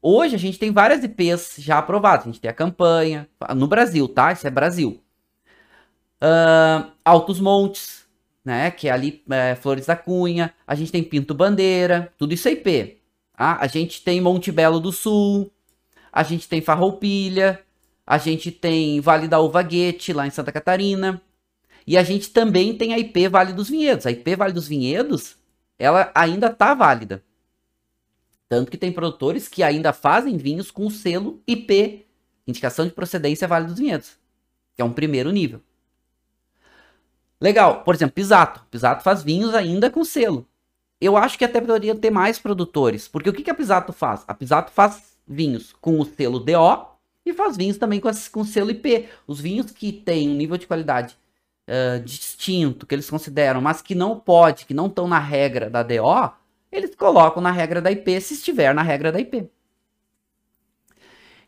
Hoje 0.00 0.34
a 0.34 0.38
gente 0.38 0.58
tem 0.58 0.70
várias 0.70 1.02
IPs 1.02 1.56
já 1.58 1.78
aprovadas. 1.78 2.26
A 2.26 2.30
gente 2.30 2.40
tem 2.40 2.50
a 2.50 2.54
campanha, 2.54 3.28
no 3.56 3.66
Brasil, 3.66 4.06
tá? 4.06 4.32
Isso 4.32 4.46
é 4.46 4.50
Brasil. 4.50 5.02
Uh, 6.22 6.90
Altos 7.04 7.40
Montes, 7.40 8.03
né? 8.44 8.70
Que 8.70 8.88
é 8.88 8.90
ali 8.92 9.22
é, 9.30 9.54
Flores 9.54 9.86
da 9.86 9.96
Cunha. 9.96 10.52
A 10.66 10.74
gente 10.74 10.92
tem 10.92 11.02
Pinto 11.02 11.34
Bandeira, 11.34 12.12
tudo 12.18 12.34
isso 12.34 12.48
é 12.48 12.52
IP. 12.52 12.98
Tá? 13.36 13.58
A 13.60 13.66
gente 13.66 14.02
tem 14.02 14.20
Monte 14.20 14.52
Belo 14.52 14.78
do 14.78 14.92
Sul. 14.92 15.50
A 16.12 16.22
gente 16.22 16.48
tem 16.48 16.60
Farroupilha. 16.60 17.60
A 18.06 18.18
gente 18.18 18.50
tem 18.50 19.00
Vale 19.00 19.26
da 19.26 19.40
Uva 19.40 19.62
Guete, 19.62 20.12
lá 20.12 20.26
em 20.26 20.30
Santa 20.30 20.52
Catarina. 20.52 21.20
E 21.86 21.96
a 21.96 22.02
gente 22.02 22.30
também 22.30 22.76
tem 22.76 22.92
a 22.92 22.98
IP 22.98 23.28
Vale 23.28 23.52
dos 23.52 23.70
Vinhedos. 23.70 24.06
A 24.06 24.10
IP 24.10 24.36
Vale 24.36 24.52
dos 24.52 24.68
Vinhedos, 24.68 25.36
ela 25.78 26.12
ainda 26.14 26.48
está 26.48 26.74
válida. 26.74 27.22
Tanto 28.48 28.70
que 28.70 28.76
tem 28.76 28.92
produtores 28.92 29.48
que 29.48 29.62
ainda 29.62 29.92
fazem 29.92 30.36
vinhos 30.36 30.70
com 30.70 30.86
o 30.86 30.90
selo 30.90 31.42
IP, 31.46 32.06
indicação 32.46 32.86
de 32.86 32.92
procedência 32.92 33.48
Vale 33.48 33.66
dos 33.66 33.78
Vinhedos, 33.78 34.16
que 34.76 34.82
é 34.82 34.84
um 34.84 34.92
primeiro 34.92 35.30
nível. 35.32 35.60
Legal, 37.44 37.82
por 37.82 37.94
exemplo, 37.94 38.14
Pisato. 38.14 38.62
Pisato 38.70 39.04
faz 39.04 39.22
vinhos 39.22 39.54
ainda 39.54 39.90
com 39.90 40.02
selo. 40.02 40.48
Eu 40.98 41.14
acho 41.14 41.36
que 41.36 41.44
até 41.44 41.60
poderia 41.60 41.94
ter 41.94 42.08
mais 42.08 42.38
produtores, 42.38 43.06
porque 43.06 43.28
o 43.28 43.34
que, 43.34 43.42
que 43.42 43.50
a 43.50 43.54
Pisato 43.54 43.92
faz? 43.92 44.24
A 44.26 44.32
Pisato 44.32 44.72
faz 44.72 45.18
vinhos 45.28 45.74
com 45.78 46.00
o 46.00 46.06
selo 46.06 46.40
DO 46.40 46.86
e 47.26 47.34
faz 47.34 47.54
vinhos 47.54 47.76
também 47.76 48.00
com, 48.00 48.08
com 48.32 48.44
selo 48.44 48.70
IP. 48.70 49.10
Os 49.26 49.42
vinhos 49.42 49.70
que 49.70 49.92
têm 49.92 50.30
um 50.30 50.34
nível 50.34 50.56
de 50.56 50.66
qualidade 50.66 51.18
uh, 51.68 52.02
distinto, 52.02 52.86
que 52.86 52.94
eles 52.94 53.10
consideram, 53.10 53.60
mas 53.60 53.82
que 53.82 53.94
não 53.94 54.18
pode, 54.18 54.64
que 54.64 54.72
não 54.72 54.86
estão 54.86 55.06
na 55.06 55.18
regra 55.18 55.68
da 55.68 55.82
DO, 55.82 56.32
eles 56.72 56.94
colocam 56.94 57.42
na 57.42 57.50
regra 57.50 57.82
da 57.82 57.92
IP 57.92 58.22
se 58.22 58.32
estiver 58.32 58.74
na 58.74 58.82
regra 58.82 59.12
da 59.12 59.20
IP. 59.20 59.50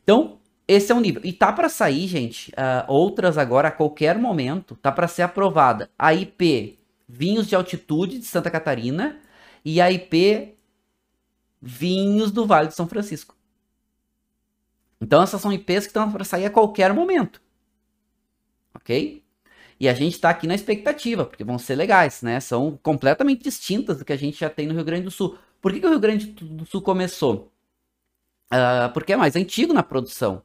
Então, 0.02 0.38
esse 0.68 0.90
é 0.90 0.94
um 0.94 1.00
nível. 1.00 1.22
E 1.24 1.32
tá 1.32 1.52
para 1.52 1.68
sair, 1.68 2.06
gente, 2.08 2.50
uh, 2.50 2.90
outras 2.90 3.38
agora 3.38 3.68
a 3.68 3.72
qualquer 3.72 4.18
momento, 4.18 4.74
tá 4.76 4.90
para 4.90 5.06
ser 5.08 5.22
aprovada 5.22 5.90
a 5.98 6.12
IP 6.12 6.78
Vinhos 7.08 7.46
de 7.46 7.54
Altitude 7.54 8.18
de 8.18 8.24
Santa 8.24 8.50
Catarina 8.50 9.20
e 9.64 9.80
a 9.80 9.90
IP 9.90 10.56
Vinhos 11.62 12.32
do 12.32 12.46
Vale 12.46 12.68
de 12.68 12.74
São 12.74 12.88
Francisco. 12.88 13.36
Então 15.00 15.22
essas 15.22 15.40
são 15.40 15.52
IPs 15.52 15.84
que 15.84 15.90
estão 15.90 16.10
para 16.10 16.24
sair 16.24 16.46
a 16.46 16.50
qualquer 16.50 16.92
momento. 16.92 17.40
Ok? 18.74 19.22
E 19.78 19.88
a 19.88 19.94
gente 19.94 20.14
está 20.14 20.30
aqui 20.30 20.46
na 20.46 20.54
expectativa, 20.54 21.24
porque 21.24 21.44
vão 21.44 21.58
ser 21.58 21.76
legais, 21.76 22.22
né? 22.22 22.40
São 22.40 22.78
completamente 22.82 23.42
distintas 23.42 23.98
do 23.98 24.04
que 24.04 24.12
a 24.12 24.16
gente 24.16 24.38
já 24.40 24.48
tem 24.48 24.66
no 24.66 24.74
Rio 24.74 24.84
Grande 24.84 25.04
do 25.04 25.10
Sul. 25.10 25.38
Por 25.60 25.72
que, 25.72 25.80
que 25.80 25.86
o 25.86 25.90
Rio 25.90 26.00
Grande 26.00 26.26
do 26.26 26.64
Sul 26.64 26.80
começou? 26.80 27.52
Uh, 28.52 28.92
porque 28.94 29.12
é 29.12 29.16
mais 29.16 29.36
antigo 29.36 29.72
na 29.74 29.82
produção. 29.82 30.42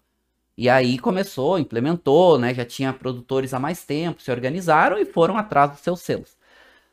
E 0.62 0.70
aí 0.70 1.00
começou, 1.00 1.58
implementou, 1.58 2.38
né? 2.38 2.54
Já 2.54 2.64
tinha 2.64 2.94
produtores 2.94 3.52
há 3.52 3.60
mais 3.60 3.84
tempo, 3.84 4.22
se 4.22 4.30
organizaram 4.30 5.00
e 5.00 5.06
foram 5.06 5.36
atrás 5.36 5.72
dos 5.72 5.80
seus 5.80 6.02
selos. 6.02 6.38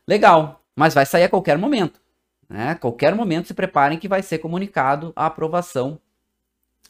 Legal, 0.07 0.65
mas 0.75 0.95
vai 0.95 1.05
sair 1.05 1.25
a 1.25 1.29
qualquer 1.29 1.59
momento. 1.59 2.01
Né? 2.49 2.75
Qualquer 2.77 3.15
momento 3.15 3.49
se 3.49 3.53
preparem 3.53 3.99
que 3.99 4.09
vai 4.09 4.23
ser 4.23 4.39
comunicado 4.39 5.13
a 5.15 5.27
aprovação 5.27 6.01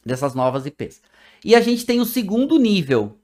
dessas 0.05 0.33
novas 0.33 0.65
IPs. 0.65 1.01
E 1.43 1.53
a 1.53 1.59
gente 1.59 1.85
tem 1.85 1.99
o 1.99 2.05
segundo 2.05 2.57
nível 2.57 3.19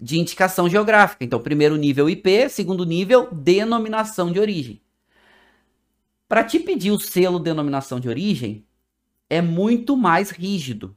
de 0.00 0.18
indicação 0.18 0.66
geográfica. 0.66 1.22
Então, 1.22 1.38
primeiro 1.38 1.76
nível 1.76 2.08
IP, 2.08 2.48
segundo 2.48 2.86
nível 2.86 3.28
denominação 3.30 4.32
de 4.32 4.40
origem. 4.40 4.80
Para 6.26 6.44
te 6.44 6.58
pedir 6.58 6.92
o 6.92 6.98
selo 6.98 7.38
denominação 7.38 8.00
de 8.00 8.08
origem, 8.08 8.64
é 9.28 9.42
muito 9.42 9.98
mais 9.98 10.30
rígido, 10.30 10.96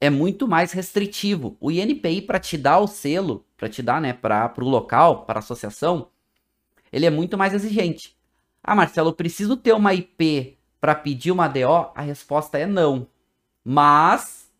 é 0.00 0.10
muito 0.10 0.46
mais 0.46 0.72
restritivo. 0.72 1.56
O 1.60 1.70
INPI, 1.70 2.22
para 2.22 2.38
te 2.38 2.56
dar 2.56 2.78
o 2.78 2.86
selo, 2.86 3.44
para 3.56 3.68
te 3.68 3.82
dar 3.82 4.00
né, 4.00 4.12
para 4.12 4.52
o 4.58 4.68
local, 4.68 5.24
para 5.24 5.38
a 5.38 5.40
associação, 5.40 6.08
ele 6.92 7.06
é 7.06 7.10
muito 7.10 7.36
mais 7.36 7.52
exigente. 7.52 8.16
Ah, 8.62 8.74
Marcelo, 8.74 9.10
eu 9.10 9.14
preciso 9.14 9.56
ter 9.56 9.72
uma 9.72 9.94
IP 9.94 10.58
para 10.80 10.94
pedir 10.94 11.32
uma 11.32 11.48
DO? 11.48 11.90
A 11.94 12.02
resposta 12.02 12.58
é 12.58 12.66
não. 12.66 13.08
Mas 13.64 14.50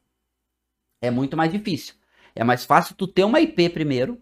é 1.01 1.11
muito 1.11 1.37
mais 1.37 1.53
difícil. 1.53 1.95
É 2.35 2.45
mais 2.45 2.65
fácil 2.65 2.95
tu 2.95 3.07
ter 3.07 3.25
uma 3.25 3.41
IP 3.41 3.69
primeiro, 3.71 4.21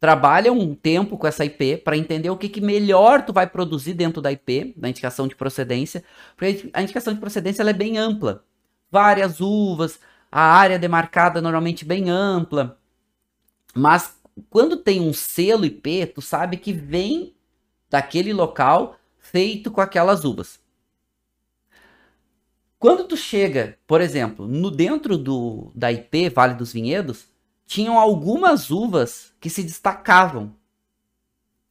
trabalha 0.00 0.52
um 0.52 0.74
tempo 0.74 1.18
com 1.18 1.26
essa 1.26 1.44
IP 1.44 1.78
para 1.78 1.96
entender 1.96 2.30
o 2.30 2.36
que, 2.36 2.48
que 2.48 2.60
melhor 2.60 3.24
tu 3.24 3.32
vai 3.32 3.46
produzir 3.46 3.94
dentro 3.94 4.22
da 4.22 4.32
IP, 4.32 4.74
da 4.76 4.88
indicação 4.88 5.26
de 5.26 5.34
procedência, 5.34 6.04
porque 6.36 6.70
a 6.72 6.82
indicação 6.82 7.12
de 7.12 7.20
procedência 7.20 7.62
ela 7.62 7.70
é 7.70 7.74
bem 7.74 7.98
ampla. 7.98 8.44
Várias 8.90 9.40
uvas, 9.40 10.00
a 10.30 10.40
área 10.40 10.78
demarcada 10.78 11.40
normalmente 11.40 11.84
bem 11.84 12.10
ampla. 12.10 12.78
Mas 13.74 14.18
quando 14.50 14.76
tem 14.76 15.00
um 15.00 15.12
selo 15.12 15.64
IP, 15.64 16.06
tu 16.06 16.22
sabe 16.22 16.56
que 16.56 16.72
vem 16.72 17.34
daquele 17.90 18.32
local 18.32 18.96
feito 19.18 19.70
com 19.70 19.80
aquelas 19.80 20.24
uvas. 20.24 20.60
Quando 22.78 23.04
tu 23.04 23.16
chega, 23.16 23.76
por 23.86 24.00
exemplo, 24.00 24.46
no 24.46 24.70
dentro 24.70 25.18
do 25.18 25.72
da 25.74 25.90
IP 25.90 26.28
Vale 26.28 26.54
dos 26.54 26.72
Vinhedos, 26.72 27.26
tinham 27.66 27.98
algumas 27.98 28.70
uvas 28.70 29.34
que 29.40 29.50
se 29.50 29.62
destacavam, 29.62 30.54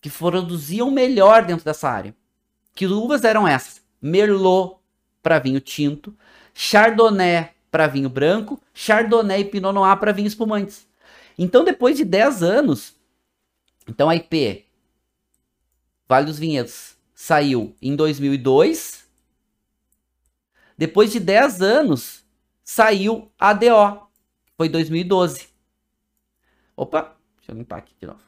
que 0.02 0.10
produziam 0.10 0.92
melhor 0.92 1.46
dentro 1.46 1.64
dessa 1.64 1.90
área. 1.90 2.16
Que 2.76 2.86
uvas 2.86 3.24
eram 3.24 3.48
essas? 3.48 3.82
Merlot 4.02 4.78
para 5.24 5.40
vinho 5.40 5.60
tinto, 5.60 6.16
Chardonnay 6.54 7.57
para 7.70 7.88
vinho 7.88 8.10
branco, 8.10 8.62
Chardonnay 8.74 9.42
e 9.42 9.46
Pinot 9.46 9.74
Noir 9.74 9.98
para 9.98 10.12
vinhos 10.12 10.34
espumantes. 10.34 10.88
Então, 11.38 11.64
depois 11.64 11.98
de 11.98 12.06
10 12.06 12.44
anos, 12.44 12.96
então 13.88 14.10
a 14.10 14.16
IP 14.16 14.66
Vale 16.08 16.26
dos 16.26 16.40
Vinhedos 16.40 16.96
saiu 17.14 17.76
em 17.82 17.96
2002. 17.96 19.06
Depois 20.78 21.12
de 21.12 21.20
10 21.20 21.62
anos, 21.62 22.24
saiu 22.64 23.32
a 23.38 23.52
DO, 23.54 24.08
foi 24.56 24.70
2012. 24.70 25.48
Opa, 26.76 27.16
deixa 27.38 27.52
eu 27.52 27.56
limpar 27.56 27.80
aqui 27.80 27.94
de 28.00 28.06
novo. 28.06 28.22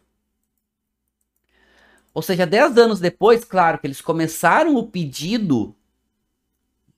Ou 2.13 2.21
seja, 2.21 2.45
10 2.45 2.77
anos 2.77 2.99
depois, 2.99 3.45
claro 3.45 3.79
que 3.79 3.87
eles 3.87 4.01
começaram 4.01 4.75
o 4.75 4.87
pedido 4.87 5.75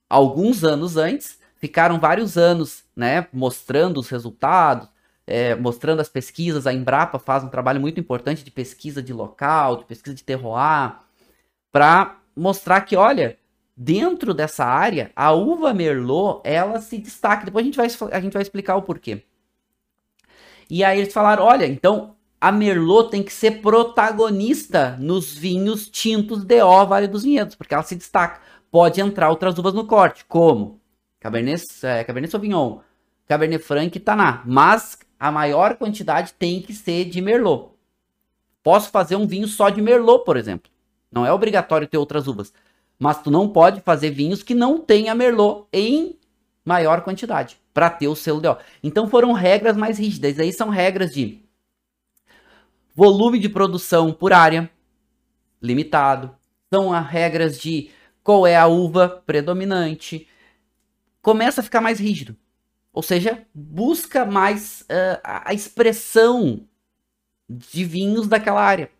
alguns 0.08 0.64
anos 0.64 0.96
antes, 0.96 1.38
ficaram 1.62 2.00
vários 2.00 2.36
anos, 2.36 2.82
né, 2.94 3.28
mostrando 3.32 4.00
os 4.00 4.08
resultados, 4.08 4.88
é, 5.24 5.54
mostrando 5.54 6.00
as 6.00 6.08
pesquisas. 6.08 6.66
A 6.66 6.72
Embrapa 6.72 7.20
faz 7.20 7.44
um 7.44 7.48
trabalho 7.48 7.80
muito 7.80 8.00
importante 8.00 8.42
de 8.42 8.50
pesquisa 8.50 9.00
de 9.00 9.12
local, 9.12 9.76
de 9.76 9.84
pesquisa 9.84 10.16
de 10.16 10.24
terroir, 10.24 10.96
para 11.70 12.18
mostrar 12.36 12.80
que, 12.80 12.96
olha, 12.96 13.38
dentro 13.76 14.34
dessa 14.34 14.64
área, 14.64 15.12
a 15.14 15.30
uva 15.30 15.72
Merlot, 15.72 16.40
ela 16.42 16.80
se 16.80 16.98
destaca. 16.98 17.44
Depois 17.44 17.62
a 17.62 17.66
gente 17.66 17.76
vai, 17.76 17.86
a 18.10 18.20
gente 18.20 18.32
vai 18.32 18.42
explicar 18.42 18.74
o 18.74 18.82
porquê. 18.82 19.22
E 20.68 20.82
aí 20.82 20.98
eles 20.98 21.14
falaram, 21.14 21.44
olha, 21.44 21.64
então 21.64 22.16
a 22.40 22.50
Merlot 22.50 23.08
tem 23.08 23.22
que 23.22 23.32
ser 23.32 23.62
protagonista 23.62 24.96
nos 24.98 25.32
vinhos 25.32 25.88
tintos 25.88 26.44
DO 26.44 26.86
Vale 26.88 27.06
dos 27.06 27.22
Vinhedos, 27.22 27.54
porque 27.54 27.72
ela 27.72 27.84
se 27.84 27.94
destaca. 27.94 28.40
Pode 28.68 29.00
entrar 29.00 29.30
outras 29.30 29.56
uvas 29.58 29.74
no 29.74 29.86
corte, 29.86 30.24
como 30.24 30.81
Cabernet, 31.22 31.64
é, 31.84 32.02
Cabernet 32.02 32.32
Sauvignon, 32.32 32.80
Cabernet 33.28 33.62
Franc 33.62 33.96
e 33.96 34.00
Taná. 34.00 34.42
Mas 34.44 34.98
a 35.20 35.30
maior 35.30 35.76
quantidade 35.76 36.32
tem 36.32 36.60
que 36.60 36.74
ser 36.74 37.04
de 37.04 37.20
Merlot. 37.20 37.70
Posso 38.60 38.90
fazer 38.90 39.14
um 39.14 39.24
vinho 39.24 39.46
só 39.46 39.68
de 39.68 39.80
Merlot, 39.80 40.24
por 40.24 40.36
exemplo. 40.36 40.68
Não 41.12 41.24
é 41.24 41.32
obrigatório 41.32 41.86
ter 41.86 41.96
outras 41.96 42.26
uvas. 42.26 42.52
Mas 42.98 43.22
tu 43.22 43.30
não 43.30 43.48
pode 43.48 43.80
fazer 43.82 44.10
vinhos 44.10 44.42
que 44.42 44.52
não 44.52 44.80
tenha 44.80 45.14
Merlot 45.14 45.68
em 45.72 46.18
maior 46.64 47.02
quantidade 47.02 47.56
para 47.72 47.88
ter 47.88 48.08
o 48.08 48.16
selo 48.16 48.40
DO. 48.40 48.56
Então 48.82 49.08
foram 49.08 49.32
regras 49.32 49.76
mais 49.76 50.00
rígidas. 50.00 50.40
Aí 50.40 50.52
são 50.52 50.70
regras 50.70 51.12
de 51.12 51.40
volume 52.96 53.38
de 53.38 53.48
produção 53.48 54.12
por 54.12 54.32
área 54.32 54.68
limitado. 55.62 56.34
São 56.74 56.92
as 56.92 57.06
regras 57.06 57.60
de 57.60 57.90
qual 58.24 58.44
é 58.44 58.56
a 58.56 58.66
uva 58.66 59.22
predominante. 59.24 60.26
Começa 61.22 61.60
a 61.60 61.64
ficar 61.64 61.80
mais 61.80 61.98
rígido. 62.00 62.36
Ou 62.92 63.02
seja, 63.02 63.46
busca 63.54 64.26
mais 64.26 64.82
uh, 64.82 65.20
a 65.22 65.54
expressão 65.54 66.66
de 67.48 67.84
vinhos 67.84 68.26
daquela 68.26 68.62
área. 68.62 68.90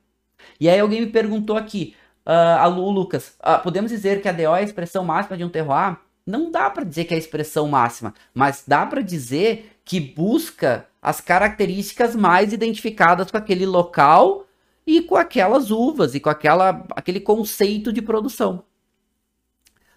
E 0.58 0.68
aí 0.68 0.80
alguém 0.80 1.00
me 1.00 1.08
perguntou 1.08 1.56
aqui, 1.56 1.94
uh, 2.26 2.68
o 2.70 2.90
Lucas, 2.90 3.36
uh, 3.40 3.62
podemos 3.62 3.90
dizer 3.90 4.22
que 4.22 4.28
a 4.28 4.32
DO 4.32 4.42
é 4.42 4.60
a 4.60 4.62
expressão 4.62 5.04
máxima 5.04 5.36
de 5.36 5.44
um 5.44 5.48
terroir? 5.48 5.98
Não 6.24 6.50
dá 6.50 6.70
para 6.70 6.84
dizer 6.84 7.04
que 7.04 7.14
é 7.14 7.16
a 7.16 7.20
expressão 7.20 7.68
máxima, 7.68 8.14
mas 8.32 8.64
dá 8.66 8.86
para 8.86 9.02
dizer 9.02 9.78
que 9.84 10.00
busca 10.00 10.86
as 11.02 11.20
características 11.20 12.14
mais 12.14 12.52
identificadas 12.52 13.30
com 13.30 13.36
aquele 13.36 13.66
local 13.66 14.46
e 14.86 15.02
com 15.02 15.16
aquelas 15.16 15.70
uvas 15.70 16.14
e 16.14 16.20
com 16.20 16.30
aquela, 16.30 16.86
aquele 16.92 17.20
conceito 17.20 17.92
de 17.92 18.00
produção. 18.00 18.64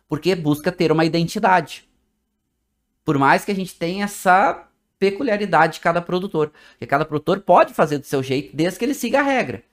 Porque 0.07 0.35
busca 0.35 0.71
ter 0.71 0.91
uma 0.91 1.05
identidade. 1.05 1.88
Por 3.06 3.18
mais 3.18 3.46
que 3.46 3.52
a 3.52 3.56
gente 3.56 3.76
tenha 3.76 4.04
essa 4.04 4.68
peculiaridade 5.00 5.74
de 5.74 5.80
cada 5.80 6.02
produtor. 6.02 6.52
Porque 6.72 6.88
cada 6.88 7.06
produtor 7.06 7.39
pode 7.41 7.74
fazer 7.74 8.00
do 8.00 8.06
seu 8.06 8.24
jeito, 8.24 8.56
desde 8.56 8.80
que 8.80 8.86
ele 8.86 8.94
siga 8.94 9.20
a 9.20 9.24
regra. 9.24 9.63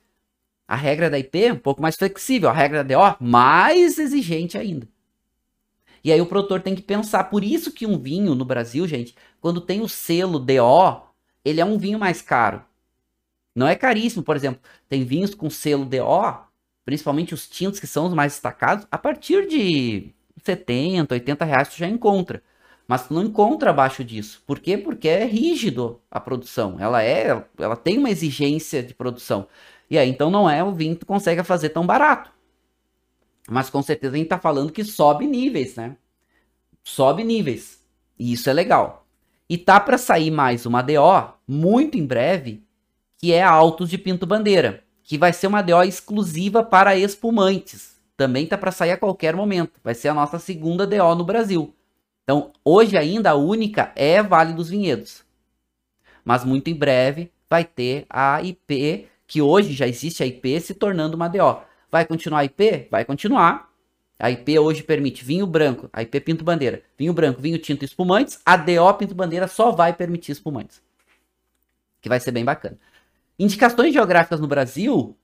A 0.68 0.77
regra 0.77 1.11
da 1.11 1.18
IP 1.18 1.45
é 1.45 1.53
um 1.53 1.59
pouco 1.59 1.83
mais 1.83 1.97
flexível, 1.97 2.49
a 2.49 2.53
regra 2.53 2.85
da 2.85 2.95
DO 2.95 3.16
mais 3.21 3.99
exigente 3.99 4.57
ainda. 4.57 4.87
E 6.05 6.12
aí 6.12 6.21
o 6.21 6.27
produtor 6.27 6.61
tem 6.61 6.75
que 6.75 6.83
pensar. 6.83 7.25
Por 7.25 7.45
isso 7.45 7.73
que 7.73 7.87
um 7.87 7.99
vinho 7.99 8.35
no 8.35 8.45
Brasil, 8.45 8.87
gente, 8.87 9.14
quando 9.40 9.61
tem 9.61 9.81
o 9.81 9.88
selo 9.88 10.38
DO, 10.38 11.03
ele 11.45 11.61
é 11.61 11.64
um 11.64 11.79
vinho 11.79 11.99
mais 11.99 12.21
caro. 12.21 12.62
Não 13.55 13.68
é 13.68 13.75
caríssimo, 13.75 14.23
por 14.23 14.35
exemplo. 14.37 14.61
Tem 14.88 15.05
vinhos 15.05 15.35
com 15.35 15.49
selo 15.51 15.85
DO, 15.85 16.38
principalmente 16.85 17.35
os 17.35 17.49
tintos 17.49 17.79
que 17.79 17.87
são 17.87 18.07
os 18.07 18.14
mais 18.14 18.33
destacados, 18.33 18.87
a 18.90 18.99
partir 18.99 19.47
de 19.47 20.11
70, 20.42 21.14
80 21.14 21.45
reais 21.45 21.68
tu 21.68 21.77
já 21.77 21.88
encontra. 21.88 22.42
Mas 22.92 23.09
tu 23.09 23.14
não 23.14 23.22
encontra 23.22 23.70
abaixo 23.70 24.05
disso. 24.05 24.42
Por 24.46 24.61
quê? 24.61 24.76
Porque 24.76 25.09
é 25.09 25.24
rígido 25.24 25.98
a 26.11 26.20
produção. 26.20 26.76
Ela 26.78 27.02
é, 27.02 27.42
ela 27.59 27.74
tem 27.74 27.96
uma 27.96 28.11
exigência 28.11 28.83
de 28.83 28.92
produção. 28.92 29.46
E 29.88 29.96
aí 29.96 30.11
então 30.11 30.31
não 30.31 30.50
é 30.50 30.62
o 30.62 30.74
vinho 30.74 30.92
que 30.92 31.00
tu 31.00 31.07
consegue 31.07 31.42
fazer 31.42 31.70
tão 31.70 31.87
barato. 31.87 32.31
Mas 33.48 33.70
com 33.70 33.81
certeza 33.81 34.14
a 34.14 34.18
gente 34.18 34.28
tá 34.28 34.38
falando 34.38 34.70
que 34.70 34.85
sobe 34.85 35.26
níveis, 35.26 35.74
né? 35.74 35.96
Sobe 36.85 37.24
níveis. 37.24 37.83
E 38.18 38.35
isso 38.35 38.50
é 38.50 38.52
legal. 38.52 39.07
E 39.48 39.57
tá 39.57 39.81
para 39.81 39.96
sair 39.96 40.31
mais 40.31 40.66
uma 40.66 40.83
DO 40.83 41.33
muito 41.48 41.96
em 41.96 42.05
breve, 42.05 42.62
que 43.16 43.33
é 43.33 43.42
a 43.42 43.50
Altos 43.50 43.88
de 43.88 43.96
Pinto 43.96 44.26
Bandeira, 44.26 44.85
que 45.02 45.16
vai 45.16 45.33
ser 45.33 45.46
uma 45.46 45.62
DO 45.62 45.83
exclusiva 45.83 46.62
para 46.62 46.94
espumantes. 46.94 47.96
Também 48.18 48.46
tá 48.46 48.59
para 48.59 48.70
sair 48.70 48.90
a 48.90 48.98
qualquer 48.98 49.35
momento. 49.35 49.81
Vai 49.83 49.94
ser 49.94 50.09
a 50.09 50.14
nossa 50.14 50.38
segunda 50.38 50.87
DO 50.87 51.14
no 51.14 51.24
Brasil. 51.24 51.74
Então, 52.24 52.52
hoje 52.64 52.96
ainda 52.96 53.30
a 53.30 53.35
única 53.35 53.92
é 53.96 54.22
Vale 54.22 54.52
dos 54.52 54.70
Vinhedos. 54.70 55.24
Mas 56.24 56.44
muito 56.44 56.68
em 56.68 56.74
breve 56.74 57.32
vai 57.50 57.64
ter 57.64 58.06
a 58.08 58.40
IP, 58.42 59.08
que 59.26 59.42
hoje 59.42 59.72
já 59.72 59.87
existe 59.87 60.22
a 60.22 60.26
IP, 60.26 60.61
se 60.61 60.74
tornando 60.74 61.16
uma 61.16 61.28
DO. 61.28 61.62
Vai 61.90 62.06
continuar 62.06 62.40
a 62.40 62.44
IP? 62.44 62.88
Vai 62.90 63.04
continuar. 63.04 63.70
A 64.18 64.30
IP 64.30 64.56
hoje 64.56 64.85
permite 64.85 65.24
vinho 65.24 65.46
branco, 65.46 65.90
a 65.92 66.00
IP 66.00 66.20
Pinto 66.20 66.44
Bandeira, 66.44 66.82
vinho 66.96 67.12
branco, 67.12 67.40
vinho 67.40 67.58
tinto 67.58 67.82
e 67.82 67.87
espumantes. 67.87 68.40
A 68.46 68.56
DO 68.56 68.94
Pinto 68.94 69.16
Bandeira 69.16 69.48
só 69.48 69.72
vai 69.72 69.92
permitir 69.92 70.30
espumantes. 70.30 70.80
Que 72.00 72.08
vai 72.08 72.20
ser 72.20 72.30
bem 72.30 72.44
bacana. 72.44 72.78
Indicações 73.37 73.92
geográficas 73.92 74.38
no 74.38 74.46
Brasil, 74.46 75.16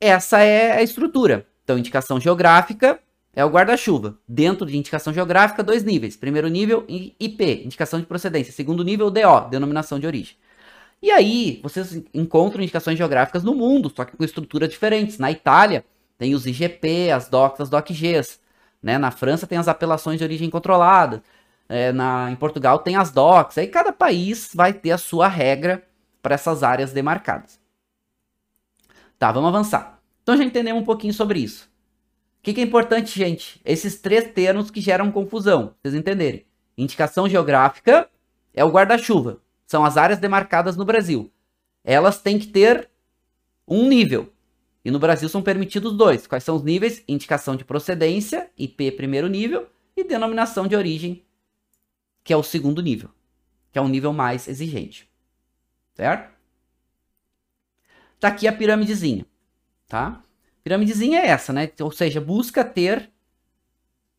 essa 0.00 0.40
é 0.40 0.72
a 0.72 0.82
estrutura. 0.82 1.46
Então, 1.62 1.78
indicação 1.78 2.18
geográfica, 2.18 3.00
é 3.34 3.44
o 3.44 3.48
guarda-chuva. 3.48 4.18
Dentro 4.28 4.66
de 4.66 4.76
indicação 4.76 5.12
geográfica, 5.12 5.62
dois 5.62 5.82
níveis. 5.82 6.16
Primeiro 6.16 6.48
nível, 6.48 6.84
IP, 6.88 7.64
indicação 7.64 7.98
de 7.98 8.06
procedência. 8.06 8.52
Segundo 8.52 8.84
nível, 8.84 9.10
DO, 9.10 9.48
denominação 9.50 9.98
de 9.98 10.06
origem. 10.06 10.36
E 11.02 11.10
aí, 11.10 11.60
vocês 11.62 12.00
encontram 12.14 12.62
indicações 12.62 12.96
geográficas 12.96 13.42
no 13.42 13.54
mundo, 13.54 13.92
só 13.94 14.04
que 14.04 14.16
com 14.16 14.22
estruturas 14.22 14.68
diferentes. 14.68 15.18
Na 15.18 15.30
Itália, 15.32 15.84
tem 16.18 16.34
os 16.34 16.46
IGP, 16.46 17.10
as 17.10 17.28
DOCs, 17.28 17.62
as 17.62 17.70
DOCGs. 17.70 18.38
Né? 18.82 18.98
Na 18.98 19.10
França, 19.10 19.46
tem 19.46 19.58
as 19.58 19.66
apelações 19.66 20.18
de 20.18 20.24
origem 20.24 20.50
controlada. 20.50 21.22
É, 21.68 21.90
na, 21.90 22.30
em 22.30 22.36
Portugal, 22.36 22.78
tem 22.80 22.96
as 22.96 23.10
DOCs. 23.10 23.58
Aí, 23.58 23.66
cada 23.66 23.92
país 23.92 24.50
vai 24.54 24.72
ter 24.72 24.92
a 24.92 24.98
sua 24.98 25.26
regra 25.26 25.82
para 26.22 26.34
essas 26.34 26.62
áreas 26.62 26.92
demarcadas. 26.92 27.58
Tá, 29.18 29.32
vamos 29.32 29.48
avançar. 29.48 30.00
Então, 30.22 30.36
já 30.36 30.44
entendemos 30.44 30.82
um 30.82 30.84
pouquinho 30.84 31.14
sobre 31.14 31.40
isso. 31.40 31.71
O 32.42 32.44
que, 32.44 32.54
que, 32.54 32.60
é 32.60 32.64
importante, 32.64 33.16
gente? 33.16 33.60
Esses 33.64 34.00
três 34.00 34.32
termos 34.32 34.68
que 34.68 34.80
geram 34.80 35.12
confusão, 35.12 35.76
vocês 35.80 35.94
entenderem. 35.94 36.44
Indicação 36.76 37.28
geográfica 37.28 38.10
é 38.52 38.64
o 38.64 38.68
guarda-chuva. 38.68 39.40
São 39.64 39.84
as 39.84 39.96
áreas 39.96 40.18
demarcadas 40.18 40.76
no 40.76 40.84
Brasil. 40.84 41.32
Elas 41.84 42.20
têm 42.20 42.40
que 42.40 42.48
ter 42.48 42.90
um 43.66 43.88
nível. 43.88 44.32
E 44.84 44.90
no 44.90 44.98
Brasil 44.98 45.28
são 45.28 45.40
permitidos 45.40 45.96
dois. 45.96 46.26
Quais 46.26 46.42
são 46.42 46.56
os 46.56 46.64
níveis? 46.64 47.04
Indicação 47.06 47.54
de 47.54 47.64
procedência, 47.64 48.50
IP 48.58 48.90
primeiro 48.90 49.28
nível, 49.28 49.68
e 49.96 50.02
denominação 50.02 50.66
de 50.66 50.74
origem, 50.74 51.24
que 52.24 52.32
é 52.32 52.36
o 52.36 52.42
segundo 52.42 52.82
nível, 52.82 53.08
que 53.70 53.78
é 53.78 53.82
um 53.82 53.88
nível 53.88 54.12
mais 54.12 54.48
exigente. 54.48 55.08
Certo? 55.94 56.28
Tá 58.18 58.26
aqui 58.26 58.48
a 58.48 58.52
piramidezinha, 58.52 59.24
tá? 59.86 60.20
Piramidezinha 60.62 61.20
é 61.20 61.26
essa, 61.28 61.52
né? 61.52 61.70
Ou 61.80 61.90
seja, 61.90 62.20
busca 62.20 62.64
ter 62.64 63.10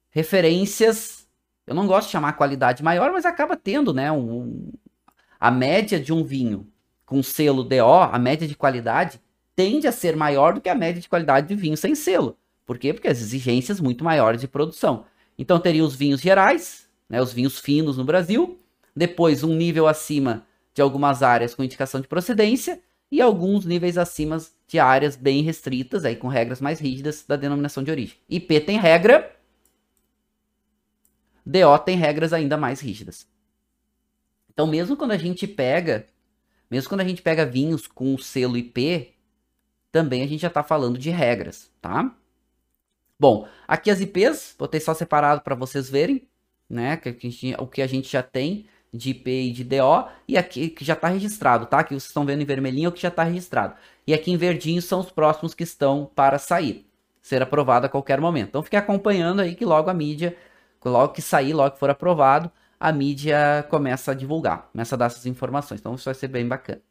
referências. 0.10 1.27
Eu 1.65 1.73
não 1.73 1.88
gosto 1.88 2.08
de 2.08 2.12
chamar 2.12 2.34
qualidade 2.34 2.84
maior, 2.84 3.12
mas 3.12 3.25
acaba 3.25 3.56
tendo, 3.56 3.93
né? 3.93 4.12
Um, 4.12 4.71
a 5.39 5.49
média 5.49 5.99
de 5.99 6.12
um 6.12 6.23
vinho 6.23 6.67
com 7.06 7.21
selo 7.23 7.63
DO, 7.63 7.84
a 8.12 8.19
média 8.19 8.47
de 8.47 8.56
qualidade, 8.56 9.21
tende 9.56 9.88
a 9.88 9.91
ser 9.91 10.15
maior 10.15 10.53
do 10.53 10.62
que 10.62 10.69
a 10.69 10.75
média 10.75 11.01
de 11.01 11.10
qualidade 11.10 11.47
de 11.47 11.56
vinho 11.56 11.77
sem 11.77 11.95
selo. 11.95 12.38
Por 12.65 12.77
quê? 12.77 12.93
Porque 12.93 13.08
as 13.08 13.19
exigências 13.19 13.79
muito 13.79 14.03
maiores 14.03 14.41
de 14.41 14.47
produção. 14.47 15.06
Então 15.38 15.60
teria 15.60 15.84
os 15.84 15.95
vinhos 15.95 16.21
gerais, 16.21 16.88
né, 17.10 17.21
os 17.21 17.34
vinhos 17.34 17.60
finos 17.60 17.97
no 17.97 18.03
Brasil, 18.03 18.58
depois 18.95 19.43
um 19.43 19.53
nível 19.56 19.88
acima 19.88 20.45
de 20.73 20.82
algumas 20.82 21.21
áreas 21.21 21.53
com 21.53 21.63
indicação 21.63 22.01
de 22.01 22.08
procedência 22.08 22.82
e 23.13 23.21
alguns 23.21 23.63
níveis 23.63 23.95
acima 23.95 24.43
de 24.67 24.80
áreas 24.80 25.15
bem 25.15 25.43
restritas, 25.43 26.04
aí 26.04 26.15
com 26.15 26.28
regras 26.28 26.60
mais 26.60 26.80
rígidas 26.80 27.23
da 27.28 27.36
denominação 27.36 27.84
de 27.84 27.91
origem. 27.91 28.17
IP 28.28 28.60
tem 28.62 28.80
regra, 28.80 29.38
DO 31.45 31.78
tem 31.86 31.95
regras 31.95 32.34
ainda 32.34 32.58
mais 32.58 32.80
rígidas. 32.80 33.28
Então, 34.52 34.65
mesmo 34.65 34.97
quando 34.97 35.12
a 35.12 35.17
gente 35.17 35.45
pega, 35.45 36.08
mesmo 36.71 36.89
quando 36.89 37.02
a 37.02 37.08
gente 37.08 37.21
pega 37.21 37.45
vinhos 37.45 37.86
com 37.86 38.15
o 38.15 38.19
selo 38.19 38.58
IP, 38.58 39.13
também 39.91 40.23
a 40.23 40.28
gente 40.28 40.41
já 40.41 40.47
está 40.47 40.63
falando 40.63 40.97
de 40.97 41.12
regras, 41.12 41.71
tá? 41.80 42.17
Bom, 43.19 43.47
aqui 43.67 43.91
as 43.91 44.02
IPs, 44.02 44.56
botei 44.58 44.80
só 44.80 44.95
separado 44.95 45.41
para 45.41 45.54
vocês 45.54 45.88
verem, 45.88 46.28
né? 46.67 46.99
O 47.60 47.67
que 47.67 47.84
a 47.84 47.86
gente 47.86 48.12
já 48.12 48.23
tem 48.23 48.65
de 48.93 49.10
IP 49.10 49.29
e 49.29 49.51
de 49.51 49.63
DO, 49.63 50.08
e 50.27 50.38
aqui 50.38 50.69
que 50.69 50.86
já 50.86 50.93
está 50.93 51.08
registrado, 51.08 51.65
tá? 51.65 51.84
Que 51.84 51.89
vocês 51.89 52.06
estão 52.06 52.25
vendo 52.25 52.41
em 52.41 52.45
vermelhinho 52.45 52.86
é 52.86 52.89
o 52.89 52.91
que 52.91 53.01
já 53.01 53.08
está 53.08 53.23
registrado. 53.23 53.75
E 54.06 54.13
aqui 54.13 54.32
em 54.32 54.38
verdinho 54.38 54.82
são 54.82 54.99
os 54.99 55.10
próximos 55.10 55.53
que 55.56 55.63
estão 55.63 56.10
para 56.13 56.38
sair, 56.38 56.86
ser 57.21 57.41
aprovado 57.41 57.88
a 57.88 57.89
qualquer 57.89 58.21
momento. 58.21 58.49
Então 58.49 58.63
fique 58.63 58.75
acompanhando 58.75 59.41
aí 59.41 59.56
que 59.56 59.65
logo 59.65 59.89
a 59.89 59.93
mídia, 59.93 60.38
logo 60.86 61.13
que 61.13 61.21
sair, 61.21 61.53
logo 61.53 61.71
que 61.71 61.79
for 61.79 61.89
aprovado, 61.89 62.51
a 62.79 62.91
mídia 62.91 63.65
começa 63.69 64.12
a 64.12 64.13
divulgar, 64.13 64.69
começa 64.71 64.93
a 64.95 64.97
dar 64.97 65.06
essas 65.08 65.25
informações. 65.25 65.79
Então 65.79 65.95
isso 65.95 66.06
vai 66.06 66.13
ser 66.13 66.27
bem 66.27 66.47
bacana. 66.47 66.82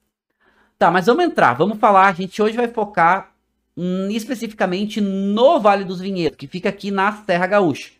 Tá, 0.78 0.90
mas 0.90 1.06
vamos 1.06 1.24
entrar, 1.24 1.54
vamos 1.54 1.78
falar. 1.78 2.08
A 2.08 2.12
gente 2.12 2.42
hoje 2.42 2.56
vai 2.56 2.66
focar 2.66 3.32
hum, 3.76 4.08
especificamente 4.10 5.00
no 5.00 5.60
Vale 5.60 5.84
dos 5.84 6.00
Vinhedos, 6.00 6.36
que 6.36 6.48
fica 6.48 6.70
aqui 6.70 6.90
na 6.90 7.12
Serra 7.24 7.46
Gaúcha. 7.46 7.92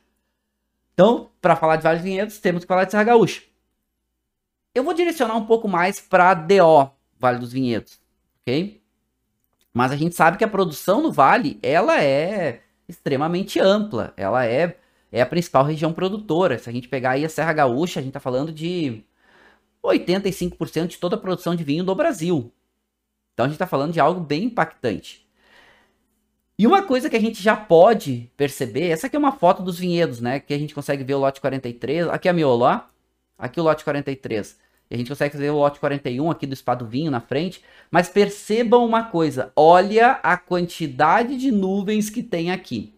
Então, 0.94 1.30
para 1.40 1.54
falar 1.54 1.76
de 1.76 1.84
Vale 1.84 1.98
dos 1.98 2.04
Vinhedos, 2.04 2.38
temos 2.40 2.64
que 2.64 2.68
falar 2.68 2.84
de 2.84 2.90
Serra 2.90 3.04
Gaúcha. 3.04 3.51
Eu 4.74 4.84
vou 4.84 4.94
direcionar 4.94 5.36
um 5.36 5.44
pouco 5.44 5.68
mais 5.68 6.00
para 6.00 6.34
DO, 6.34 6.90
Vale 7.18 7.38
dos 7.38 7.52
Vinhedos, 7.52 8.00
ok? 8.40 8.80
Mas 9.72 9.92
a 9.92 9.96
gente 9.96 10.14
sabe 10.14 10.38
que 10.38 10.44
a 10.44 10.48
produção 10.48 11.02
no 11.02 11.12
Vale, 11.12 11.58
ela 11.62 12.02
é 12.02 12.62
extremamente 12.88 13.60
ampla. 13.60 14.12
Ela 14.16 14.46
é, 14.46 14.76
é 15.10 15.22
a 15.22 15.26
principal 15.26 15.64
região 15.64 15.92
produtora. 15.92 16.58
Se 16.58 16.68
a 16.68 16.72
gente 16.72 16.88
pegar 16.88 17.12
aí 17.12 17.24
a 17.24 17.28
Serra 17.28 17.52
Gaúcha, 17.52 18.00
a 18.00 18.02
gente 18.02 18.10
está 18.10 18.20
falando 18.20 18.52
de 18.52 19.02
85% 19.82 20.86
de 20.88 20.98
toda 20.98 21.16
a 21.16 21.18
produção 21.18 21.54
de 21.54 21.64
vinho 21.64 21.84
do 21.84 21.94
Brasil. 21.94 22.52
Então 23.32 23.46
a 23.46 23.48
gente 23.48 23.56
está 23.56 23.66
falando 23.66 23.92
de 23.92 24.00
algo 24.00 24.20
bem 24.20 24.44
impactante. 24.44 25.26
E 26.58 26.66
uma 26.66 26.82
coisa 26.82 27.08
que 27.10 27.16
a 27.16 27.20
gente 27.20 27.42
já 27.42 27.56
pode 27.56 28.30
perceber, 28.36 28.88
essa 28.88 29.06
aqui 29.06 29.16
é 29.16 29.18
uma 29.18 29.32
foto 29.32 29.62
dos 29.62 29.78
vinhedos, 29.78 30.20
né? 30.20 30.38
Que 30.38 30.52
a 30.54 30.58
gente 30.58 30.74
consegue 30.74 31.02
ver 31.02 31.14
o 31.14 31.18
lote 31.18 31.40
43. 31.40 32.08
Aqui 32.08 32.28
é 32.28 32.30
a 32.30 32.34
miolo, 32.34 32.64
ó. 32.64 32.91
Aqui 33.42 33.60
o 33.60 33.64
lote 33.64 33.82
43. 33.82 34.56
E 34.88 34.94
a 34.94 34.96
gente 34.96 35.08
consegue 35.08 35.36
ver 35.36 35.50
o 35.50 35.56
lote 35.56 35.80
41 35.80 36.30
aqui 36.30 36.46
do 36.46 36.54
Espado 36.54 36.86
Vinho 36.86 37.10
na 37.10 37.20
frente. 37.20 37.60
Mas 37.90 38.08
percebam 38.08 38.86
uma 38.86 39.02
coisa: 39.02 39.52
olha 39.56 40.12
a 40.22 40.36
quantidade 40.36 41.36
de 41.36 41.50
nuvens 41.50 42.08
que 42.08 42.22
tem 42.22 42.52
aqui. 42.52 42.94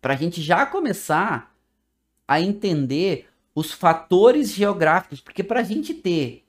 Para 0.00 0.14
a 0.14 0.16
gente 0.16 0.42
já 0.42 0.66
começar 0.66 1.54
a 2.26 2.40
entender 2.40 3.28
os 3.54 3.70
fatores 3.70 4.52
geográficos, 4.52 5.20
porque 5.20 5.44
para 5.44 5.60
a 5.60 5.62
gente 5.62 5.94
ter 5.94 6.44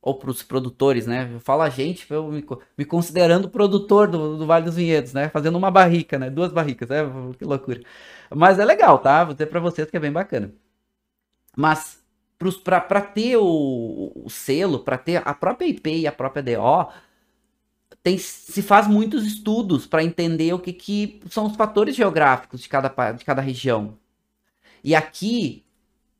ou 0.00 0.14
para 0.14 0.30
os 0.30 0.40
produtores, 0.40 1.04
né? 1.04 1.28
Eu 1.34 1.40
falo 1.40 1.62
a 1.62 1.68
gente, 1.68 2.08
eu 2.08 2.28
me, 2.28 2.44
me 2.78 2.84
considerando 2.84 3.48
produtor 3.48 4.06
do, 4.06 4.38
do, 4.38 4.46
Vale 4.46 4.64
dos 4.64 4.76
Vinhedos, 4.76 5.12
né? 5.12 5.28
Fazendo 5.30 5.58
uma 5.58 5.68
barrica, 5.68 6.16
né? 6.16 6.30
Duas 6.30 6.52
barricas, 6.52 6.88
né? 6.88 6.98
Que 7.36 7.44
loucura. 7.44 7.80
Mas 8.32 8.60
é 8.60 8.64
legal, 8.64 9.00
tá? 9.00 9.24
Vou 9.24 9.34
dizer 9.34 9.46
para 9.46 9.58
vocês 9.58 9.90
que 9.90 9.96
é 9.96 10.00
bem 10.00 10.12
bacana. 10.12 10.52
Mas 11.56 12.00
para 12.62 13.00
ter 13.00 13.36
o, 13.38 14.12
o 14.14 14.30
selo, 14.30 14.80
para 14.80 14.98
ter 14.98 15.26
a 15.26 15.34
própria 15.34 15.66
IP 15.66 16.00
e 16.00 16.06
a 16.06 16.12
própria 16.12 16.42
DO, 16.42 16.92
tem, 18.02 18.18
se 18.18 18.62
faz 18.62 18.86
muitos 18.86 19.26
estudos 19.26 19.86
para 19.86 20.04
entender 20.04 20.52
o 20.52 20.58
que, 20.60 20.72
que 20.72 21.20
são 21.30 21.46
os 21.46 21.56
fatores 21.56 21.96
geográficos 21.96 22.60
de 22.60 22.68
cada, 22.68 23.12
de 23.12 23.24
cada 23.24 23.40
região. 23.42 23.98
E 24.84 24.94
aqui 24.94 25.66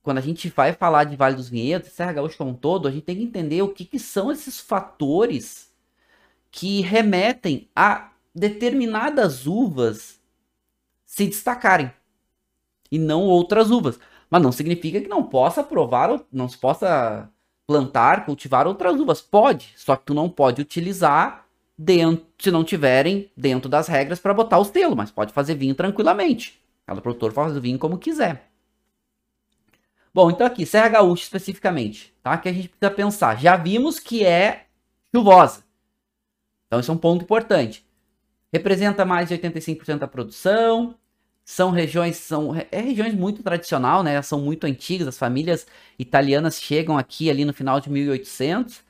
quando 0.07 0.18
a 0.18 0.20
gente 0.20 0.49
vai 0.51 0.72
falar 0.72 1.03
de 1.03 1.16
Vale 1.16 1.35
dos 1.35 1.49
Vinhedos, 1.49 1.90
Serra 1.90 2.12
Gaúcha 2.12 2.38
como 2.38 2.53
um 2.53 2.55
todo, 2.55 2.87
a 2.87 2.92
gente 2.92 3.03
tem 3.03 3.16
que 3.16 3.25
entender 3.25 3.61
o 3.61 3.70
que, 3.70 3.85
que 3.85 3.99
são 3.99 4.31
esses 4.31 4.61
fatores 4.61 5.75
que 6.49 6.81
remetem 6.81 7.68
a 7.75 8.12
determinadas 8.33 9.49
uvas 9.49 10.20
se 11.05 11.27
destacarem 11.27 11.90
e 12.88 13.01
não 13.01 13.22
outras 13.22 13.72
uvas. 13.72 13.99
Mas 14.31 14.43
não 14.43 14.53
significa 14.53 15.01
que 15.01 15.09
não 15.09 15.23
possa 15.23 15.62
provar, 15.62 16.21
não 16.33 16.49
se 16.49 16.59
possa 16.59 17.31
plantar, 17.67 18.25
cultivar 18.25 18.67
outras 18.67 18.99
uvas. 18.99 19.21
Pode, 19.21 19.73
só 19.77 19.97
que 19.97 20.07
tu 20.07 20.15
não 20.15 20.29
pode 20.29 20.61
utilizar 20.61 21.47
dentro, 21.77 22.27
se 22.39 22.51
não 22.51 22.65
tiverem 22.65 23.31
dentro 23.37 23.69
das 23.69 23.89
regras 23.89 24.19
para 24.19 24.35
botar 24.35 24.59
o 24.59 24.65
selo, 24.65 24.97
mas 24.97 25.11
pode 25.11 25.33
fazer 25.33 25.55
vinho 25.55 25.75
tranquilamente. 25.75 26.61
Cada 26.87 27.01
produtor 27.01 27.33
faz 27.33 27.57
o 27.57 27.61
vinho 27.61 27.79
como 27.79 27.99
quiser. 27.99 28.49
Bom, 30.15 30.31
então 30.31 30.47
aqui, 30.47 30.65
Serra 30.65 30.89
Gaúcha 30.89 31.25
especificamente, 31.25 32.15
tá? 32.23 32.39
Que 32.39 32.49
a 32.49 32.53
gente 32.53 32.69
precisa 32.69 32.91
pensar. 32.91 33.39
Já 33.39 33.57
vimos 33.57 33.99
que 33.99 34.25
é 34.25 34.67
chuvosa. 35.15 35.62
Então, 36.67 36.81
isso 36.81 36.91
é 36.91 36.95
um 36.95 36.99
ponto 36.99 37.23
importante. 37.23 37.85
Representa 38.53 39.05
mais 39.05 39.29
de 39.29 39.37
85% 39.37 39.99
da 39.99 40.09
produção. 40.09 40.95
São 41.47 41.71
regiões, 41.71 42.17
são 42.19 42.55
é 42.73 42.81
regiões 42.81 43.15
muito 43.15 43.43
tradicional, 43.43 44.03
né? 44.03 44.21
São 44.23 44.41
muito 44.41 44.67
antigas. 44.67 45.09
As 45.09 45.19
famílias 45.19 45.67
italianas 45.99 46.61
chegam 46.61 46.99
aqui 46.99 47.31
ali 47.31 47.45
no 47.45 47.55
final 47.55 47.81
de 47.81 47.91
1800 47.91 48.85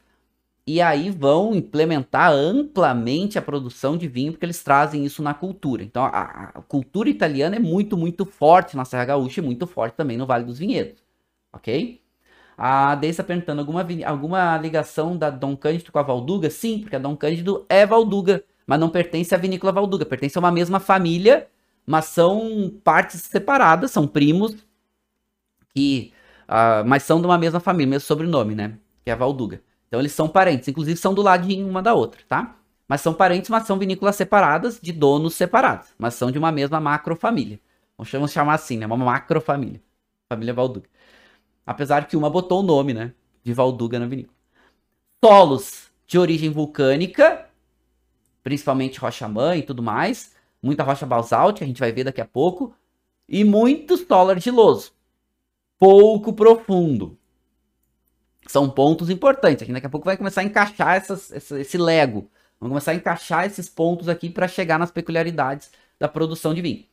e 0.66 0.80
aí 0.80 1.10
vão 1.10 1.54
implementar 1.54 2.32
amplamente 2.32 3.38
a 3.38 3.42
produção 3.42 3.96
de 3.96 4.08
vinho, 4.08 4.32
porque 4.32 4.46
eles 4.46 4.62
trazem 4.62 5.04
isso 5.04 5.22
na 5.22 5.34
cultura. 5.34 5.82
Então, 5.84 6.04
a, 6.04 6.52
a 6.54 6.62
cultura 6.62 7.08
italiana 7.10 7.56
é 7.56 7.58
muito, 7.60 7.96
muito 7.96 8.24
forte 8.26 8.76
na 8.76 8.84
Serra 8.84 9.06
Gaúcha 9.06 9.40
e 9.40 9.44
muito 9.44 9.66
forte 9.66 9.94
também 9.96 10.16
no 10.16 10.26
Vale 10.26 10.44
dos 10.44 10.58
Vinhedos 10.58 11.04
ok? 11.52 12.00
A 12.56 12.94
Deise 12.94 13.12
está 13.12 13.24
perguntando 13.24 13.60
alguma, 13.60 13.86
alguma 14.06 14.56
ligação 14.58 15.16
da 15.16 15.30
Dom 15.30 15.56
Cândido 15.56 15.92
com 15.92 15.98
a 15.98 16.02
Valduga? 16.02 16.50
Sim, 16.50 16.80
porque 16.80 16.96
a 16.96 16.98
Dom 16.98 17.16
Cândido 17.16 17.66
é 17.68 17.84
Valduga, 17.86 18.44
mas 18.66 18.80
não 18.80 18.88
pertence 18.88 19.34
à 19.34 19.38
vinícola 19.38 19.72
Valduga, 19.72 20.06
pertence 20.06 20.38
a 20.38 20.40
uma 20.40 20.52
mesma 20.52 20.80
família, 20.80 21.48
mas 21.86 22.06
são 22.06 22.72
partes 22.82 23.22
separadas, 23.22 23.92
são 23.92 24.06
primos 24.06 24.56
que, 25.74 26.12
uh, 26.48 26.84
mas 26.86 27.04
são 27.04 27.20
de 27.20 27.26
uma 27.26 27.38
mesma 27.38 27.60
família, 27.60 27.90
mesmo 27.90 28.06
sobrenome, 28.06 28.54
né? 28.54 28.78
Que 29.04 29.10
é 29.10 29.12
a 29.12 29.16
Valduga. 29.16 29.62
Então 29.86 30.00
eles 30.00 30.12
são 30.12 30.28
parentes, 30.28 30.66
inclusive 30.68 30.98
são 30.98 31.14
do 31.14 31.22
ladinho 31.22 31.68
uma 31.68 31.82
da 31.82 31.94
outra, 31.94 32.20
tá? 32.28 32.56
Mas 32.88 33.00
são 33.00 33.14
parentes, 33.14 33.50
mas 33.50 33.66
são 33.66 33.78
vinícolas 33.78 34.16
separadas, 34.16 34.80
de 34.80 34.92
donos 34.92 35.34
separados, 35.34 35.88
mas 35.98 36.14
são 36.14 36.30
de 36.30 36.38
uma 36.38 36.52
mesma 36.52 36.80
macrofamília. 36.80 37.60
Vamos 37.96 38.32
chamar 38.32 38.54
assim, 38.54 38.76
né? 38.78 38.86
Uma 38.86 38.96
macrofamília. 38.96 39.80
Família 40.28 40.52
Valduga. 40.52 40.88
Apesar 41.64 42.06
que 42.06 42.16
uma 42.16 42.28
botou 42.28 42.60
o 42.60 42.62
nome, 42.62 42.92
né? 42.92 43.12
De 43.42 43.52
Valduga 43.52 43.98
na 43.98 44.06
vinícola. 44.06 44.36
Solos 45.24 45.90
de 46.06 46.18
origem 46.18 46.50
vulcânica, 46.50 47.48
principalmente 48.42 49.00
rocha-mãe 49.00 49.60
e 49.60 49.62
tudo 49.62 49.82
mais. 49.82 50.35
Muita 50.66 50.82
rocha 50.82 51.06
basáltica, 51.06 51.64
a 51.64 51.68
gente 51.68 51.78
vai 51.78 51.92
ver 51.92 52.02
daqui 52.02 52.20
a 52.20 52.24
pouco. 52.24 52.74
E 53.28 53.44
muito 53.44 53.96
solo 53.96 54.30
argiloso. 54.30 54.92
Pouco 55.78 56.32
profundo. 56.32 57.16
São 58.48 58.68
pontos 58.68 59.08
importantes. 59.08 59.62
Aqui 59.62 59.72
daqui 59.72 59.86
a 59.86 59.90
pouco 59.90 60.04
vai 60.04 60.16
começar 60.16 60.40
a 60.40 60.44
encaixar 60.44 60.96
essas, 60.96 61.30
essa, 61.30 61.60
esse 61.60 61.78
lego. 61.78 62.28
Vamos 62.58 62.72
começar 62.72 62.90
a 62.90 62.94
encaixar 62.96 63.46
esses 63.46 63.68
pontos 63.68 64.08
aqui 64.08 64.28
para 64.28 64.48
chegar 64.48 64.76
nas 64.76 64.90
peculiaridades 64.90 65.70
da 66.00 66.08
produção 66.08 66.52
de 66.52 66.62
vinho. 66.62 66.84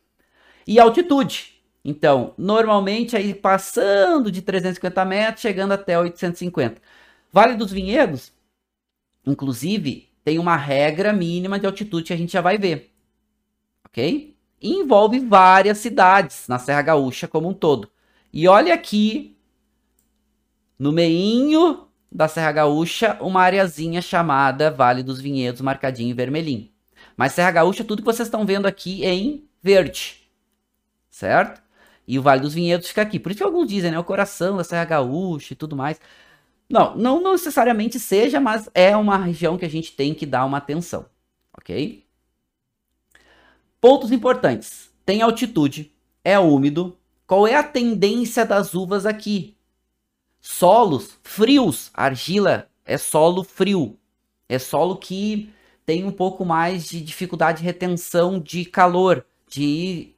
E 0.67 0.79
altitude. 0.79 1.59
Então, 1.83 2.35
normalmente 2.37 3.17
aí 3.17 3.33
passando 3.33 4.31
de 4.31 4.43
350 4.43 5.03
metros, 5.03 5.41
chegando 5.41 5.71
até 5.71 5.99
850. 5.99 6.79
Vale 7.31 7.55
dos 7.55 7.71
Vinhedos, 7.71 8.31
inclusive, 9.25 10.09
tem 10.23 10.37
uma 10.37 10.55
regra 10.55 11.11
mínima 11.11 11.59
de 11.59 11.65
altitude 11.65 12.05
que 12.05 12.13
a 12.13 12.17
gente 12.17 12.31
já 12.31 12.41
vai 12.41 12.59
ver. 12.59 12.92
Ok? 13.93 14.35
E 14.59 14.73
envolve 14.73 15.19
várias 15.19 15.77
cidades 15.77 16.47
na 16.47 16.57
Serra 16.57 16.81
Gaúcha 16.81 17.27
como 17.27 17.47
um 17.47 17.53
todo. 17.53 17.87
E 18.33 18.47
olha 18.47 18.73
aqui, 18.73 19.37
no 20.79 20.91
meinho 20.91 21.87
da 22.11 22.27
Serra 22.27 22.51
Gaúcha, 22.51 23.17
uma 23.21 23.41
areazinha 23.43 24.01
chamada 24.01 24.71
Vale 24.71 25.03
dos 25.03 25.21
Vinhedos, 25.21 25.61
marcadinho 25.61 26.09
em 26.09 26.15
vermelhinho. 26.15 26.69
Mas 27.15 27.33
Serra 27.33 27.51
Gaúcha, 27.51 27.83
tudo 27.83 28.01
que 28.01 28.05
vocês 28.05 28.27
estão 28.27 28.47
vendo 28.47 28.65
aqui 28.65 29.05
é 29.05 29.13
em 29.13 29.47
verde. 29.61 30.27
Certo? 31.11 31.61
E 32.07 32.17
o 32.17 32.23
Vale 32.23 32.41
dos 32.41 32.55
Vinhedos 32.55 32.87
fica 32.87 33.03
aqui. 33.03 33.19
Por 33.19 33.31
isso 33.31 33.37
que 33.37 33.43
alguns 33.43 33.67
dizem, 33.67 33.91
né? 33.91 33.99
O 33.99 34.03
coração 34.03 34.57
da 34.57 34.63
Serra 34.63 34.85
Gaúcha 34.85 35.53
e 35.53 35.55
tudo 35.55 35.75
mais. 35.75 36.01
Não, 36.67 36.97
não, 36.97 37.21
necessariamente 37.33 37.99
seja, 37.99 38.39
mas 38.39 38.67
é 38.73 38.97
uma 38.97 39.17
região 39.17 39.55
que 39.55 39.65
a 39.65 39.69
gente 39.69 39.95
tem 39.95 40.15
que 40.15 40.25
dar 40.25 40.45
uma 40.45 40.57
atenção. 40.57 41.05
Ok? 41.55 42.03
Pontos 43.83 44.13
importantes. 44.13 44.93
Tem 45.05 45.21
altitude, 45.21 45.91
é 46.23 46.39
úmido. 46.39 46.97
Qual 47.27 47.45
é 47.45 47.55
a 47.55 47.61
tendência 47.61 48.45
das 48.45 48.73
uvas 48.73 49.05
aqui? 49.05 49.57
Solos 50.39 51.19
frios. 51.21 51.91
Argila 51.93 52.69
é 52.85 52.97
solo 52.97 53.43
frio. 53.43 53.99
É 54.47 54.57
solo 54.57 54.95
que 54.95 55.49
tem 55.85 56.05
um 56.05 56.13
pouco 56.13 56.45
mais 56.45 56.87
de 56.87 57.01
dificuldade 57.01 57.57
de 57.57 57.65
retenção 57.65 58.39
de 58.39 58.63
calor, 58.63 59.25
de 59.49 60.15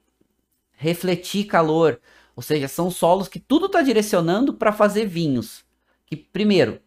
refletir 0.76 1.46
calor. 1.46 2.00
Ou 2.36 2.44
seja, 2.44 2.68
são 2.68 2.88
solos 2.88 3.26
que 3.26 3.40
tudo 3.40 3.66
está 3.66 3.82
direcionando 3.82 4.54
para 4.54 4.70
fazer 4.70 5.06
vinhos. 5.06 5.64
Que, 6.06 6.14
primeiro, 6.14 6.80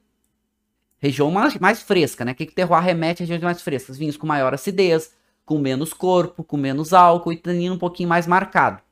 região 0.97 1.29
mais, 1.29 1.59
mais 1.59 1.81
fresca, 1.81 2.23
né? 2.23 2.31
O 2.31 2.35
que, 2.35 2.45
que 2.45 2.55
terroir 2.55 2.83
remete 2.83 3.21
a 3.21 3.23
regiões 3.25 3.43
mais 3.43 3.61
frescas? 3.61 3.97
Vinhos 3.97 4.15
com 4.15 4.25
maior 4.25 4.53
acidez, 4.53 5.13
com 5.49 5.57
menos 5.57 5.93
corpo, 5.93 6.43
com 6.43 6.55
menos 6.55 6.93
álcool 6.93 7.33
e 7.33 7.35
tanino 7.35 7.73
um 7.73 7.79
pouquinho 7.79 8.07
mais 8.07 8.27
marcado. 8.27 8.83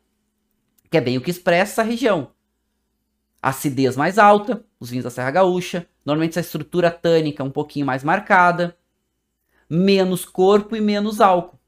Que 0.90 0.98
é 0.98 1.02
bem 1.02 1.16
o 1.16 1.22
que 1.22 1.30
expressa 1.30 1.84
essa 1.84 1.84
região. 1.84 2.32
Acidez 3.40 3.96
mais 3.96 4.18
alta, 4.18 4.66
os 4.80 4.90
vinhos 4.90 5.04
da 5.04 5.12
Serra 5.12 5.30
Gaúcha. 5.30 5.88
Normalmente 6.04 6.32
essa 6.32 6.48
estrutura 6.48 6.90
tânica 6.90 7.44
um 7.44 7.52
pouquinho 7.52 7.86
mais 7.86 8.04
marcada. 8.04 8.76
Menos 9.70 10.26
corpo 10.26 10.76
e 10.76 10.82
menos 10.82 11.22
álcool. 11.22 11.60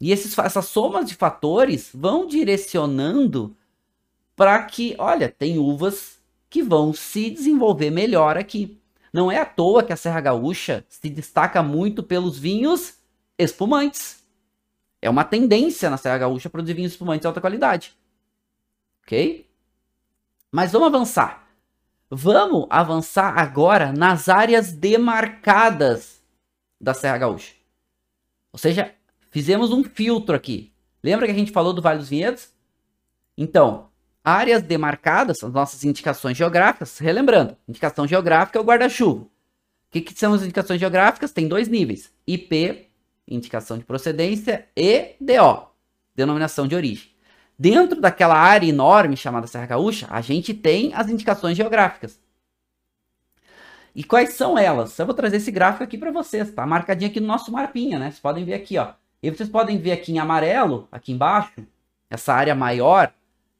E 0.00 0.10
esses, 0.10 0.38
essas 0.38 0.64
somas 0.64 1.06
de 1.06 1.14
fatores 1.14 1.90
vão 1.92 2.26
direcionando 2.26 3.54
para 4.34 4.62
que, 4.62 4.96
olha, 4.98 5.28
tem 5.28 5.58
uvas 5.58 6.18
que 6.48 6.62
vão 6.62 6.94
se 6.94 7.28
desenvolver 7.28 7.90
melhor 7.90 8.38
aqui. 8.38 8.80
Não 9.12 9.30
é 9.30 9.36
à 9.36 9.44
toa 9.44 9.82
que 9.82 9.92
a 9.92 9.96
Serra 9.96 10.22
Gaúcha 10.22 10.82
se 10.88 11.10
destaca 11.10 11.62
muito 11.62 12.02
pelos 12.02 12.38
vinhos 12.38 13.01
espumantes. 13.44 14.22
É 15.00 15.10
uma 15.10 15.24
tendência 15.24 15.90
na 15.90 15.96
Serra 15.96 16.18
Gaúcha 16.18 16.50
produzir 16.50 16.74
vinhos 16.74 16.92
espumantes 16.92 17.22
de 17.22 17.26
alta 17.26 17.40
qualidade. 17.40 17.96
Ok? 19.02 19.48
Mas 20.50 20.72
vamos 20.72 20.88
avançar. 20.88 21.46
Vamos 22.10 22.66
avançar 22.70 23.38
agora 23.38 23.92
nas 23.92 24.28
áreas 24.28 24.72
demarcadas 24.72 26.22
da 26.80 26.94
Serra 26.94 27.18
Gaúcha. 27.18 27.54
Ou 28.52 28.58
seja, 28.58 28.94
Fizemos 29.32 29.72
um 29.72 29.82
filtro 29.82 30.36
aqui. 30.36 30.70
Lembra 31.02 31.24
que 31.24 31.32
a 31.32 31.34
gente 31.34 31.50
falou 31.50 31.72
do 31.72 31.80
Vale 31.80 31.98
dos 31.98 32.10
Vinhedos? 32.10 32.50
Então, 33.36 33.88
áreas 34.22 34.62
demarcadas, 34.62 35.42
as 35.42 35.50
nossas 35.50 35.82
indicações 35.84 36.36
geográficas, 36.36 36.98
relembrando, 36.98 37.56
indicação 37.66 38.06
geográfica 38.06 38.58
é 38.58 38.62
o 38.62 38.64
guarda-chuva. 38.64 39.22
O 39.22 39.28
que, 39.90 40.02
que, 40.02 40.12
são 40.12 40.34
as 40.34 40.42
indicações 40.42 40.78
geográficas? 40.78 41.32
Tem 41.32 41.48
dois 41.48 41.66
níveis: 41.66 42.12
IP, 42.26 42.90
indicação 43.34 43.78
de 43.78 43.84
procedência, 43.84 44.66
e 44.76 45.14
DO, 45.20 45.66
denominação 46.14 46.66
de 46.66 46.74
origem. 46.74 47.10
Dentro 47.58 48.00
daquela 48.00 48.36
área 48.36 48.66
enorme 48.66 49.16
chamada 49.16 49.46
Serra 49.46 49.66
Gaúcha, 49.66 50.06
a 50.10 50.20
gente 50.20 50.52
tem 50.52 50.92
as 50.94 51.08
indicações 51.08 51.56
geográficas. 51.56 52.20
E 53.94 54.02
quais 54.02 54.34
são 54.34 54.58
elas? 54.58 54.98
Eu 54.98 55.06
vou 55.06 55.14
trazer 55.14 55.36
esse 55.36 55.50
gráfico 55.50 55.84
aqui 55.84 55.98
para 55.98 56.10
vocês, 56.10 56.50
tá? 56.50 56.66
Marcadinho 56.66 57.10
aqui 57.10 57.20
no 57.20 57.26
nosso 57.26 57.52
mapinha, 57.52 57.98
né? 57.98 58.06
Vocês 58.06 58.20
podem 58.20 58.44
ver 58.44 58.54
aqui, 58.54 58.78
ó. 58.78 58.94
E 59.22 59.30
vocês 59.30 59.48
podem 59.48 59.78
ver 59.78 59.92
aqui 59.92 60.12
em 60.12 60.18
amarelo, 60.18 60.88
aqui 60.90 61.12
embaixo, 61.12 61.64
essa 62.10 62.34
área 62.34 62.54
maior 62.54 63.12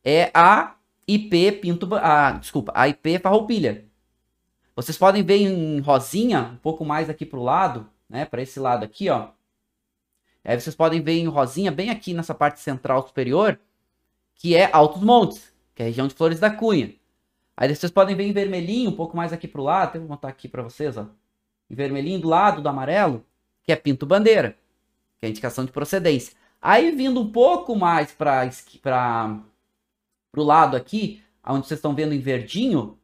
é 0.04 0.30
a 0.34 0.74
IP 1.06 1.52
Pinto, 1.52 1.88
a, 1.94 2.32
desculpa, 2.32 2.72
a 2.74 2.88
IP 2.88 3.18
Farroupilha. 3.18 3.84
Vocês 4.74 4.96
podem 4.96 5.22
ver 5.22 5.36
em 5.36 5.80
rosinha, 5.80 6.50
um 6.54 6.56
pouco 6.56 6.84
mais 6.84 7.10
aqui 7.10 7.26
para 7.26 7.38
o 7.38 7.42
lado, 7.42 7.86
né, 8.08 8.24
para 8.24 8.42
esse 8.42 8.58
lado 8.58 8.84
aqui, 8.84 9.08
ó. 9.10 9.28
Aí 10.44 10.60
vocês 10.60 10.74
podem 10.74 11.00
ver 11.00 11.18
em 11.18 11.28
rosinha, 11.28 11.70
bem 11.70 11.90
aqui 11.90 12.14
nessa 12.14 12.34
parte 12.34 12.60
central 12.60 13.06
superior, 13.06 13.58
que 14.34 14.56
é 14.56 14.70
Altos 14.72 15.02
Montes, 15.02 15.52
que 15.74 15.82
é 15.82 15.86
a 15.86 15.88
região 15.88 16.08
de 16.08 16.14
Flores 16.14 16.40
da 16.40 16.50
Cunha. 16.50 16.94
Aí 17.56 17.74
vocês 17.74 17.92
podem 17.92 18.16
ver 18.16 18.24
em 18.24 18.32
vermelhinho, 18.32 18.90
um 18.90 18.96
pouco 18.96 19.16
mais 19.16 19.32
aqui 19.32 19.46
para 19.46 19.60
o 19.60 19.64
lado, 19.64 19.98
vou 19.98 20.08
botar 20.08 20.28
aqui 20.28 20.48
para 20.48 20.62
vocês, 20.62 20.96
ó. 20.96 21.06
Em 21.70 21.74
vermelhinho 21.74 22.20
do 22.20 22.28
lado 22.28 22.60
do 22.60 22.68
amarelo, 22.68 23.24
que 23.62 23.72
é 23.72 23.76
Pinto 23.76 24.04
Bandeira 24.04 24.56
que 25.22 25.26
é 25.26 25.28
a 25.28 25.30
indicação 25.30 25.64
de 25.64 25.70
procedência. 25.70 26.34
Aí 26.60 26.90
vindo 26.90 27.20
um 27.20 27.30
pouco 27.30 27.76
mais 27.76 28.12
para 28.12 28.50
o 30.36 30.42
lado 30.42 30.76
aqui, 30.76 31.22
onde 31.46 31.68
vocês 31.68 31.78
estão 31.78 31.94
vendo 31.94 32.12
em 32.12 32.18
verdinho, 32.18 32.98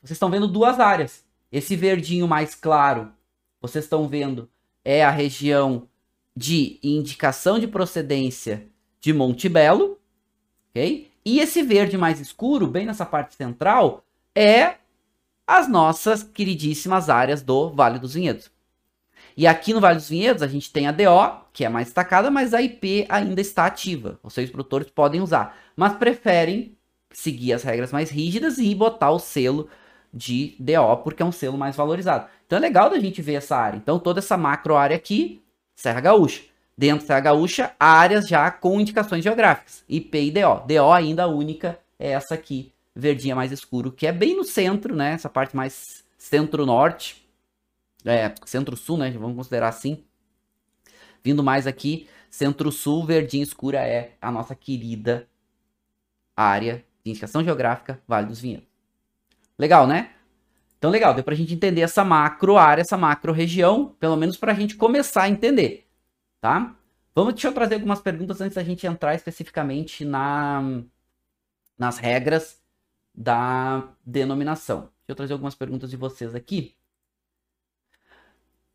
vocês 0.00 0.16
estão 0.16 0.30
vendo 0.30 0.48
duas 0.48 0.80
áreas. 0.80 1.26
Esse 1.52 1.76
verdinho 1.76 2.26
mais 2.26 2.54
claro, 2.54 3.12
vocês 3.60 3.84
estão 3.84 4.08
vendo, 4.08 4.48
é 4.82 5.04
a 5.04 5.10
região 5.10 5.86
de 6.38 6.78
indicação 6.84 7.58
de 7.58 7.66
procedência 7.66 8.68
de 9.00 9.12
Monte 9.12 9.48
Belo, 9.48 9.98
ok? 10.70 11.10
E 11.24 11.40
esse 11.40 11.64
verde 11.64 11.98
mais 11.98 12.20
escuro, 12.20 12.68
bem 12.68 12.86
nessa 12.86 13.04
parte 13.04 13.34
central, 13.34 14.04
é 14.36 14.76
as 15.44 15.68
nossas 15.68 16.22
queridíssimas 16.22 17.10
áreas 17.10 17.42
do 17.42 17.70
Vale 17.70 17.98
dos 17.98 18.14
Vinhedos. 18.14 18.52
E 19.36 19.48
aqui 19.48 19.74
no 19.74 19.80
Vale 19.80 19.96
dos 19.96 20.08
Vinhedos 20.08 20.40
a 20.40 20.46
gente 20.46 20.72
tem 20.72 20.86
a 20.86 20.92
DO, 20.92 21.44
que 21.52 21.64
é 21.64 21.68
mais 21.68 21.88
destacada, 21.88 22.30
mas 22.30 22.54
a 22.54 22.62
IP 22.62 23.04
ainda 23.08 23.40
está 23.40 23.66
ativa. 23.66 24.20
Ou 24.22 24.30
seja, 24.30 24.46
os 24.46 24.52
produtores 24.52 24.88
podem 24.88 25.20
usar, 25.20 25.58
mas 25.74 25.94
preferem 25.94 26.76
seguir 27.10 27.52
as 27.52 27.64
regras 27.64 27.90
mais 27.90 28.10
rígidas 28.10 28.58
e 28.58 28.72
botar 28.76 29.10
o 29.10 29.18
selo 29.18 29.68
de 30.14 30.54
DO, 30.60 30.98
porque 31.02 31.20
é 31.20 31.26
um 31.26 31.32
selo 31.32 31.58
mais 31.58 31.74
valorizado. 31.74 32.28
Então 32.46 32.58
é 32.58 32.60
legal 32.60 32.88
da 32.88 32.98
gente 33.00 33.20
ver 33.20 33.34
essa 33.34 33.56
área. 33.56 33.76
Então 33.76 33.98
toda 33.98 34.20
essa 34.20 34.36
macro 34.36 34.76
área 34.76 34.96
aqui, 34.96 35.42
Serra 35.78 36.00
Gaúcha. 36.00 36.42
Dentro 36.76 37.00
da 37.00 37.06
Serra 37.06 37.20
Gaúcha, 37.20 37.72
áreas 37.78 38.26
já 38.28 38.50
com 38.50 38.80
indicações 38.80 39.22
geográficas, 39.22 39.84
IP 39.88 40.18
e 40.18 40.30
DO. 40.30 40.66
DO 40.66 40.92
ainda 40.92 41.24
a 41.24 41.26
única 41.28 41.78
é 41.98 42.10
essa 42.10 42.34
aqui, 42.34 42.72
verdinha 42.94 43.34
mais 43.34 43.52
escuro, 43.52 43.90
que 43.90 44.06
é 44.06 44.12
bem 44.12 44.36
no 44.36 44.44
centro, 44.44 44.94
né? 44.94 45.12
Essa 45.12 45.28
parte 45.28 45.56
mais 45.56 46.04
centro-norte 46.16 47.28
é, 48.04 48.32
centro-sul, 48.44 48.96
né? 48.98 49.10
Vamos 49.12 49.36
considerar 49.36 49.68
assim. 49.68 50.04
Vindo 51.22 51.42
mais 51.42 51.66
aqui, 51.66 52.08
centro-sul, 52.30 53.04
verdinha 53.04 53.42
escura 53.42 53.80
é 53.86 54.12
a 54.20 54.30
nossa 54.30 54.54
querida 54.54 55.28
área 56.36 56.84
de 57.04 57.10
indicação 57.10 57.42
geográfica 57.42 58.00
Vale 58.06 58.26
dos 58.26 58.40
Vinhedos. 58.40 58.66
Legal, 59.58 59.86
né? 59.86 60.10
Então, 60.78 60.90
legal, 60.90 61.12
deu 61.12 61.24
pra 61.24 61.34
gente 61.34 61.52
entender 61.52 61.80
essa 61.80 62.04
macro 62.04 62.56
área, 62.56 62.82
essa 62.82 62.96
macro 62.96 63.32
região, 63.32 63.96
pelo 63.98 64.16
menos 64.16 64.36
pra 64.36 64.54
gente 64.54 64.76
começar 64.76 65.24
a 65.24 65.28
entender, 65.28 65.88
tá? 66.40 66.74
Vamos, 67.14 67.34
deixa 67.34 67.48
eu 67.48 67.52
trazer 67.52 67.74
algumas 67.74 68.00
perguntas 68.00 68.40
antes 68.40 68.54
da 68.54 68.62
gente 68.62 68.86
entrar 68.86 69.14
especificamente 69.14 70.04
na, 70.04 70.82
nas 71.76 71.98
regras 71.98 72.60
da 73.12 73.88
denominação. 74.06 74.82
Deixa 74.82 75.08
eu 75.08 75.16
trazer 75.16 75.32
algumas 75.32 75.56
perguntas 75.56 75.90
de 75.90 75.96
vocês 75.96 76.32
aqui. 76.32 76.76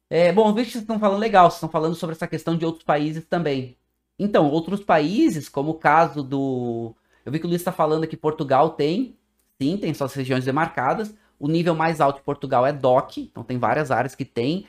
É, 0.09 0.33
bom, 0.33 0.49
eu 0.49 0.53
vejo 0.53 0.67
que 0.67 0.71
vocês 0.73 0.83
estão 0.83 0.99
falando 0.99 1.19
legal, 1.19 1.49
vocês 1.49 1.55
estão 1.55 1.69
falando 1.69 1.95
sobre 1.95 2.15
essa 2.15 2.27
questão 2.27 2.57
de 2.57 2.65
outros 2.65 2.83
países 2.83 3.25
também. 3.25 3.77
Então, 4.19 4.49
outros 4.51 4.83
países, 4.83 5.47
como 5.47 5.71
o 5.71 5.79
caso 5.79 6.21
do. 6.21 6.93
Eu 7.25 7.31
vi 7.31 7.39
que 7.39 7.45
o 7.45 7.49
Luiz 7.49 7.61
está 7.61 7.71
falando 7.71 8.05
que 8.05 8.17
Portugal 8.17 8.71
tem, 8.71 9.17
sim, 9.59 9.77
tem 9.77 9.93
suas 9.93 10.13
regiões 10.13 10.45
demarcadas. 10.45 11.15
O 11.43 11.47
nível 11.49 11.75
mais 11.75 11.99
alto 11.99 12.19
de 12.19 12.23
Portugal 12.23 12.65
é 12.65 12.71
DOC, 12.71 13.17
então 13.17 13.43
tem 13.43 13.57
várias 13.57 13.91
áreas 13.91 14.15
que 14.15 14.23
tem. 14.23 14.65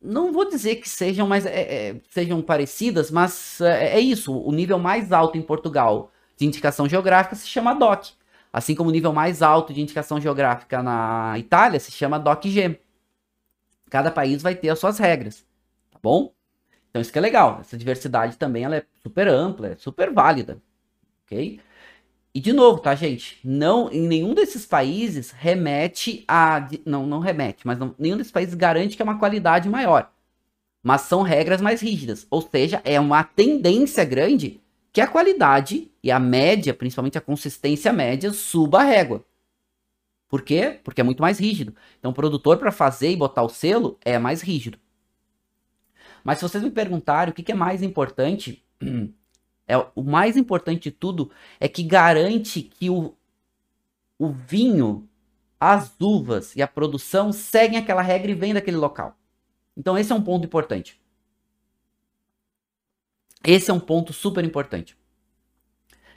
Não 0.00 0.32
vou 0.32 0.48
dizer 0.48 0.76
que 0.76 0.88
sejam, 0.88 1.28
mais, 1.28 1.44
é, 1.44 1.90
é, 1.90 2.00
sejam 2.08 2.40
parecidas, 2.40 3.10
mas 3.10 3.60
é, 3.60 3.98
é, 3.98 4.00
isso. 4.00 4.34
O 4.34 4.50
nível 4.50 4.78
mais 4.78 5.12
alto 5.12 5.36
em 5.36 5.42
Portugal 5.42 6.10
de 6.38 6.46
indicação 6.46 6.88
geográfica 6.88 7.36
se 7.36 7.46
chama 7.46 7.74
DOC. 7.74 8.12
Assim 8.50 8.74
como 8.74 8.88
o 8.88 8.92
nível 8.94 9.12
mais 9.12 9.42
alto 9.42 9.74
de 9.74 9.82
indicação 9.82 10.18
geográfica 10.18 10.82
na 10.82 11.34
Itália 11.38 11.78
se 11.78 11.92
chama 11.92 12.18
DOC-G. 12.18 12.80
Cada 13.90 14.10
país 14.10 14.40
vai 14.40 14.54
ter 14.54 14.70
as 14.70 14.78
suas 14.78 14.98
regras, 14.98 15.44
tá 15.90 15.98
bom? 16.02 16.32
Então 16.88 17.02
isso 17.02 17.12
que 17.12 17.18
é 17.18 17.20
legal. 17.20 17.58
Essa 17.60 17.76
diversidade 17.76 18.38
também 18.38 18.64
ela 18.64 18.76
é 18.76 18.86
super 19.02 19.28
ampla, 19.28 19.68
é 19.68 19.76
super 19.76 20.10
válida, 20.10 20.62
ok? 21.26 21.60
E 22.34 22.40
de 22.40 22.52
novo, 22.52 22.80
tá, 22.80 22.94
gente? 22.96 23.38
Não, 23.44 23.88
em 23.92 24.08
nenhum 24.08 24.34
desses 24.34 24.66
países 24.66 25.30
remete 25.30 26.24
a. 26.26 26.68
Não, 26.84 27.06
não 27.06 27.20
remete, 27.20 27.64
mas 27.64 27.78
não, 27.78 27.94
nenhum 27.96 28.16
desses 28.16 28.32
países 28.32 28.54
garante 28.54 28.96
que 28.96 29.02
é 29.02 29.04
uma 29.04 29.18
qualidade 29.18 29.68
maior. 29.68 30.10
Mas 30.82 31.02
são 31.02 31.22
regras 31.22 31.60
mais 31.60 31.80
rígidas. 31.80 32.26
Ou 32.28 32.42
seja, 32.42 32.82
é 32.84 32.98
uma 32.98 33.22
tendência 33.22 34.04
grande 34.04 34.60
que 34.92 35.00
a 35.00 35.06
qualidade 35.06 35.90
e 36.02 36.10
a 36.10 36.18
média, 36.18 36.74
principalmente 36.74 37.16
a 37.16 37.20
consistência 37.20 37.92
média, 37.92 38.32
suba 38.32 38.80
a 38.80 38.84
régua. 38.84 39.24
Por 40.28 40.42
quê? 40.42 40.80
Porque 40.82 41.00
é 41.00 41.04
muito 41.04 41.22
mais 41.22 41.38
rígido. 41.38 41.74
Então, 41.98 42.10
o 42.10 42.14
produtor, 42.14 42.58
para 42.58 42.72
fazer 42.72 43.10
e 43.10 43.16
botar 43.16 43.44
o 43.44 43.48
selo, 43.48 43.96
é 44.04 44.18
mais 44.18 44.42
rígido. 44.42 44.78
Mas 46.24 46.38
se 46.38 46.42
vocês 46.42 46.62
me 46.62 46.70
perguntarem 46.70 47.30
o 47.30 47.34
que, 47.34 47.42
que 47.42 47.52
é 47.52 47.54
mais 47.54 47.82
importante, 47.82 48.64
É, 49.66 49.76
o 49.94 50.02
mais 50.02 50.36
importante 50.36 50.84
de 50.84 50.90
tudo 50.90 51.30
é 51.58 51.68
que 51.68 51.82
garante 51.82 52.62
que 52.62 52.90
o, 52.90 53.14
o 54.18 54.28
vinho, 54.28 55.08
as 55.58 55.94
uvas 56.00 56.54
e 56.54 56.62
a 56.62 56.68
produção 56.68 57.32
seguem 57.32 57.78
aquela 57.78 58.02
regra 58.02 58.30
e 58.30 58.34
vêm 58.34 58.54
daquele 58.54 58.76
local. 58.76 59.16
Então 59.76 59.96
esse 59.96 60.12
é 60.12 60.14
um 60.14 60.22
ponto 60.22 60.44
importante. 60.44 61.00
Esse 63.44 63.70
é 63.70 63.74
um 63.74 63.80
ponto 63.80 64.12
super 64.12 64.44
importante. 64.44 64.96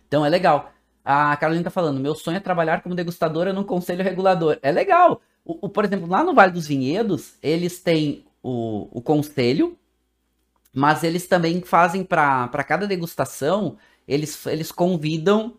Então 0.08 0.26
é 0.26 0.30
legal. 0.30 0.72
A 1.04 1.36
Carolina 1.38 1.62
está 1.62 1.72
falando, 1.72 2.00
meu 2.00 2.16
sonho 2.16 2.38
é 2.38 2.40
trabalhar 2.42 2.82
como 2.82 2.96
degustadora 2.96 3.54
num 3.54 3.64
conselho 3.64 4.04
regulador. 4.04 4.60
É 4.62 4.72
legal. 4.72 5.22
O, 5.44 5.68
o, 5.68 5.70
por 5.70 5.86
exemplo, 5.86 6.08
lá 6.08 6.24
no 6.24 6.34
Vale 6.34 6.52
dos 6.52 6.68
Vinhedos, 6.68 7.38
eles 7.42 7.82
têm 7.82 8.26
o, 8.44 8.90
o 8.92 9.02
conselho, 9.02 9.78
mas 10.78 11.04
eles 11.04 11.26
também 11.26 11.60
fazem 11.62 12.04
para 12.04 12.64
cada 12.64 12.86
degustação, 12.86 13.80
eles, 14.08 14.46
eles 14.46 14.72
convidam 14.72 15.58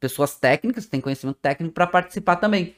pessoas 0.00 0.34
técnicas, 0.34 0.86
que 0.86 0.90
têm 0.90 1.00
conhecimento 1.00 1.36
técnico, 1.36 1.74
para 1.74 1.86
participar 1.86 2.36
também. 2.36 2.74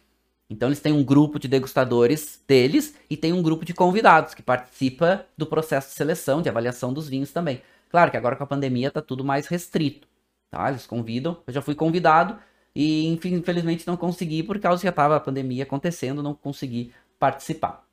Então 0.50 0.68
eles 0.68 0.80
têm 0.80 0.92
um 0.92 1.04
grupo 1.04 1.38
de 1.38 1.46
degustadores 1.46 2.42
deles 2.48 2.96
e 3.08 3.16
tem 3.16 3.32
um 3.32 3.40
grupo 3.40 3.64
de 3.64 3.72
convidados 3.72 4.34
que 4.34 4.42
participa 4.42 5.24
do 5.36 5.46
processo 5.46 5.90
de 5.90 5.94
seleção, 5.94 6.42
de 6.42 6.48
avaliação 6.48 6.92
dos 6.92 7.08
vinhos 7.08 7.30
também. 7.30 7.62
Claro 7.88 8.10
que 8.10 8.16
agora 8.16 8.34
com 8.34 8.42
a 8.42 8.46
pandemia 8.46 8.90
tá 8.90 9.00
tudo 9.00 9.24
mais 9.24 9.46
restrito, 9.46 10.08
tá? 10.50 10.68
Eles 10.68 10.84
convidam, 10.84 11.40
eu 11.46 11.52
já 11.52 11.62
fui 11.62 11.76
convidado 11.76 12.36
e 12.74 13.06
infelizmente 13.06 13.86
não 13.86 13.96
consegui 13.96 14.42
por 14.42 14.58
causa 14.58 14.80
que 14.80 14.86
já 14.86 14.90
estava 14.90 15.14
a 15.14 15.20
pandemia 15.20 15.62
acontecendo, 15.62 16.24
não 16.24 16.34
consegui 16.34 16.92
participar. 17.20 17.86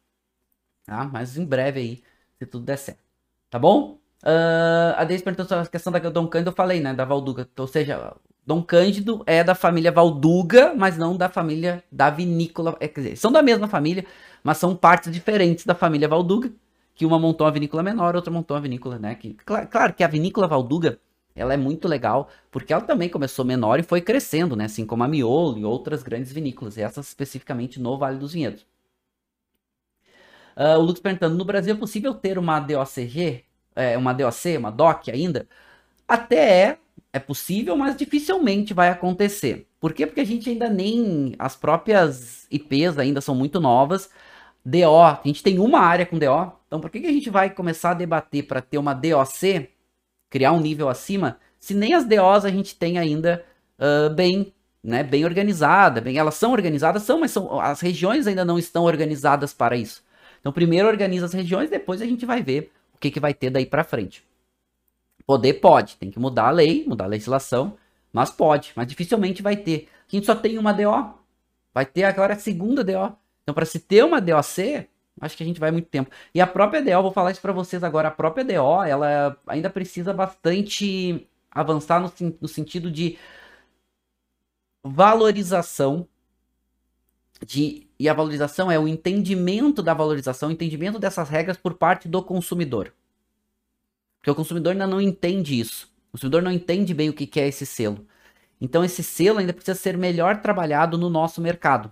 Tá? 0.85 1.03
Mas 1.05 1.37
em 1.37 1.45
breve 1.45 1.79
aí, 1.79 2.03
se 2.39 2.47
tudo 2.47 2.65
der 2.65 2.77
certo. 2.77 3.08
Tá 3.49 3.57
bom? 3.57 3.97
Uh, 4.23 4.93
a 4.97 5.03
Deise 5.05 5.23
perguntou 5.23 5.45
sobre 5.45 5.63
a 5.63 5.67
questão 5.67 5.91
da 5.91 5.99
Dom 5.99 6.27
Cândido, 6.27 6.49
eu 6.51 6.55
falei, 6.55 6.79
né? 6.79 6.93
Da 6.93 7.05
Valduga. 7.05 7.47
Ou 7.57 7.67
seja, 7.67 8.15
Dom 8.45 8.61
Cândido 8.61 9.23
é 9.25 9.43
da 9.43 9.55
família 9.55 9.91
Valduga, 9.91 10.73
mas 10.75 10.97
não 10.97 11.15
da 11.15 11.29
família 11.29 11.83
da 11.91 12.09
vinícola. 12.09 12.75
É, 12.79 12.87
quer 12.87 13.01
dizer, 13.01 13.15
são 13.15 13.31
da 13.31 13.41
mesma 13.41 13.67
família, 13.67 14.05
mas 14.43 14.57
são 14.57 14.75
partes 14.75 15.11
diferentes 15.11 15.65
da 15.65 15.73
família 15.75 16.07
Valduga. 16.07 16.51
Que 16.93 17.05
uma 17.05 17.17
montou 17.17 17.47
uma 17.47 17.51
vinícola 17.51 17.81
menor, 17.81 18.15
outra 18.15 18.31
montou 18.31 18.57
uma 18.57 18.61
vinícola, 18.61 18.99
né? 18.99 19.15
Que, 19.15 19.33
claro, 19.33 19.67
claro 19.67 19.93
que 19.93 20.03
a 20.03 20.07
vinícola 20.07 20.47
Valduga 20.47 20.99
ela 21.35 21.53
é 21.53 21.57
muito 21.57 21.87
legal, 21.87 22.29
porque 22.51 22.73
ela 22.73 22.81
também 22.81 23.07
começou 23.07 23.45
menor 23.45 23.79
e 23.79 23.83
foi 23.83 24.01
crescendo, 24.01 24.55
né? 24.55 24.65
Assim 24.65 24.85
como 24.85 25.03
a 25.03 25.07
Miolo 25.07 25.57
e 25.57 25.63
outras 25.63 26.03
grandes 26.03 26.31
vinícolas, 26.31 26.75
e 26.75 26.81
essas 26.81 27.07
especificamente 27.07 27.79
no 27.79 27.97
Vale 27.97 28.17
dos 28.17 28.33
Vinhedos. 28.33 28.65
Uh, 30.59 30.77
o 30.77 30.81
Lucas 30.81 31.01
perguntando: 31.01 31.37
no 31.37 31.45
Brasil 31.45 31.73
é 31.73 31.77
possível 31.77 32.13
ter 32.13 32.37
uma 32.37 32.59
DOCG, 32.59 33.45
é, 33.75 33.97
uma 33.97 34.13
DOC, 34.13 34.57
uma 34.57 34.69
DOC 34.69 35.09
ainda? 35.09 35.47
Até 36.05 36.63
é, 36.63 36.77
é 37.13 37.19
possível, 37.19 37.77
mas 37.77 37.95
dificilmente 37.95 38.73
vai 38.73 38.89
acontecer. 38.89 39.67
Por 39.79 39.93
quê? 39.93 40.05
Porque 40.05 40.19
a 40.19 40.25
gente 40.25 40.49
ainda 40.49 40.69
nem. 40.69 41.33
As 41.39 41.55
próprias 41.55 42.45
IPs 42.51 42.97
ainda 42.97 43.21
são 43.21 43.33
muito 43.33 43.61
novas. 43.61 44.09
DO, 44.65 45.01
a 45.01 45.21
gente 45.23 45.41
tem 45.41 45.59
uma 45.59 45.79
área 45.79 46.05
com 46.05 46.19
DO, 46.19 46.51
então 46.67 46.81
por 46.81 46.89
que, 46.89 46.99
que 46.99 47.07
a 47.07 47.11
gente 47.11 47.29
vai 47.29 47.49
começar 47.49 47.91
a 47.91 47.93
debater 47.93 48.45
para 48.45 48.61
ter 48.61 48.77
uma 48.77 48.93
DOC, 48.93 49.69
criar 50.29 50.51
um 50.51 50.59
nível 50.59 50.89
acima, 50.89 51.37
se 51.59 51.73
nem 51.73 51.93
as 51.93 52.05
DOs 52.05 52.43
a 52.45 52.49
gente 52.49 52.75
tem 52.75 52.97
ainda 52.99 53.43
uh, 53.79 54.13
bem 54.13 54.53
né, 54.83 55.03
bem 55.03 55.25
organizada, 55.25 56.01
bem, 56.01 56.17
elas 56.17 56.35
são 56.35 56.51
organizadas, 56.51 57.03
são, 57.03 57.19
mas 57.19 57.31
são, 57.31 57.59
as 57.59 57.81
regiões 57.81 58.27
ainda 58.27 58.45
não 58.45 58.57
estão 58.57 58.83
organizadas 58.83 59.53
para 59.53 59.75
isso. 59.75 60.03
Então, 60.39 60.51
primeiro 60.51 60.87
organiza 60.87 61.25
as 61.25 61.33
regiões, 61.33 61.69
depois 61.69 62.01
a 62.01 62.05
gente 62.05 62.25
vai 62.25 62.41
ver 62.41 62.71
o 62.93 62.97
que, 62.97 63.11
que 63.11 63.19
vai 63.19 63.33
ter 63.33 63.49
daí 63.49 63.65
para 63.65 63.83
frente. 63.83 64.23
Poder 65.25 65.55
pode, 65.55 65.97
tem 65.97 66.09
que 66.09 66.19
mudar 66.19 66.47
a 66.47 66.51
lei, 66.51 66.85
mudar 66.87 67.05
a 67.05 67.07
legislação, 67.07 67.77
mas 68.11 68.29
pode, 68.31 68.71
mas 68.75 68.87
dificilmente 68.87 69.41
vai 69.41 69.55
ter. 69.55 69.87
A 70.11 70.15
gente 70.15 70.25
só 70.25 70.35
tem 70.35 70.57
uma 70.57 70.73
DO, 70.73 71.13
vai 71.73 71.85
ter 71.85 72.03
agora 72.03 72.33
a 72.33 72.39
segunda 72.39 72.83
DO. 72.83 73.15
Então, 73.43 73.53
para 73.53 73.65
se 73.65 73.79
ter 73.79 74.03
uma 74.03 74.19
DOC, 74.19 74.87
acho 75.21 75.37
que 75.37 75.43
a 75.43 75.45
gente 75.45 75.59
vai 75.59 75.71
muito 75.71 75.87
tempo. 75.87 76.09
E 76.33 76.41
a 76.41 76.47
própria 76.47 76.81
DO, 76.81 77.03
vou 77.03 77.11
falar 77.11 77.31
isso 77.31 77.41
para 77.41 77.53
vocês 77.53 77.83
agora, 77.83 78.07
a 78.07 78.11
própria 78.11 78.43
DO, 78.43 78.83
ela 78.83 79.37
ainda 79.45 79.69
precisa 79.69 80.13
bastante 80.13 81.27
avançar 81.51 81.99
no, 81.99 82.11
no 82.41 82.47
sentido 82.47 82.91
de 82.91 83.17
valorização 84.83 86.07
de 87.45 87.88
e 87.99 88.07
a 88.07 88.13
valorização 88.13 88.71
é 88.71 88.79
o 88.79 88.87
entendimento 88.87 89.83
da 89.83 89.93
valorização, 89.93 90.49
o 90.49 90.51
entendimento 90.51 90.97
dessas 90.97 91.27
regras 91.27 91.57
por 91.57 91.73
parte 91.73 92.07
do 92.07 92.23
consumidor. 92.23 92.93
Porque 94.17 94.31
o 94.31 94.35
consumidor 94.35 94.71
ainda 94.71 94.87
não 94.87 95.01
entende 95.01 95.59
isso. 95.59 95.91
O 96.07 96.11
consumidor 96.13 96.41
não 96.41 96.51
entende 96.51 96.93
bem 96.93 97.09
o 97.09 97.13
que 97.13 97.39
é 97.39 97.47
esse 97.47 97.65
selo. 97.65 98.07
Então 98.59 98.83
esse 98.83 99.03
selo 99.03 99.39
ainda 99.39 99.53
precisa 99.53 99.77
ser 99.77 99.97
melhor 99.97 100.41
trabalhado 100.41 100.97
no 100.97 101.09
nosso 101.09 101.41
mercado. 101.41 101.91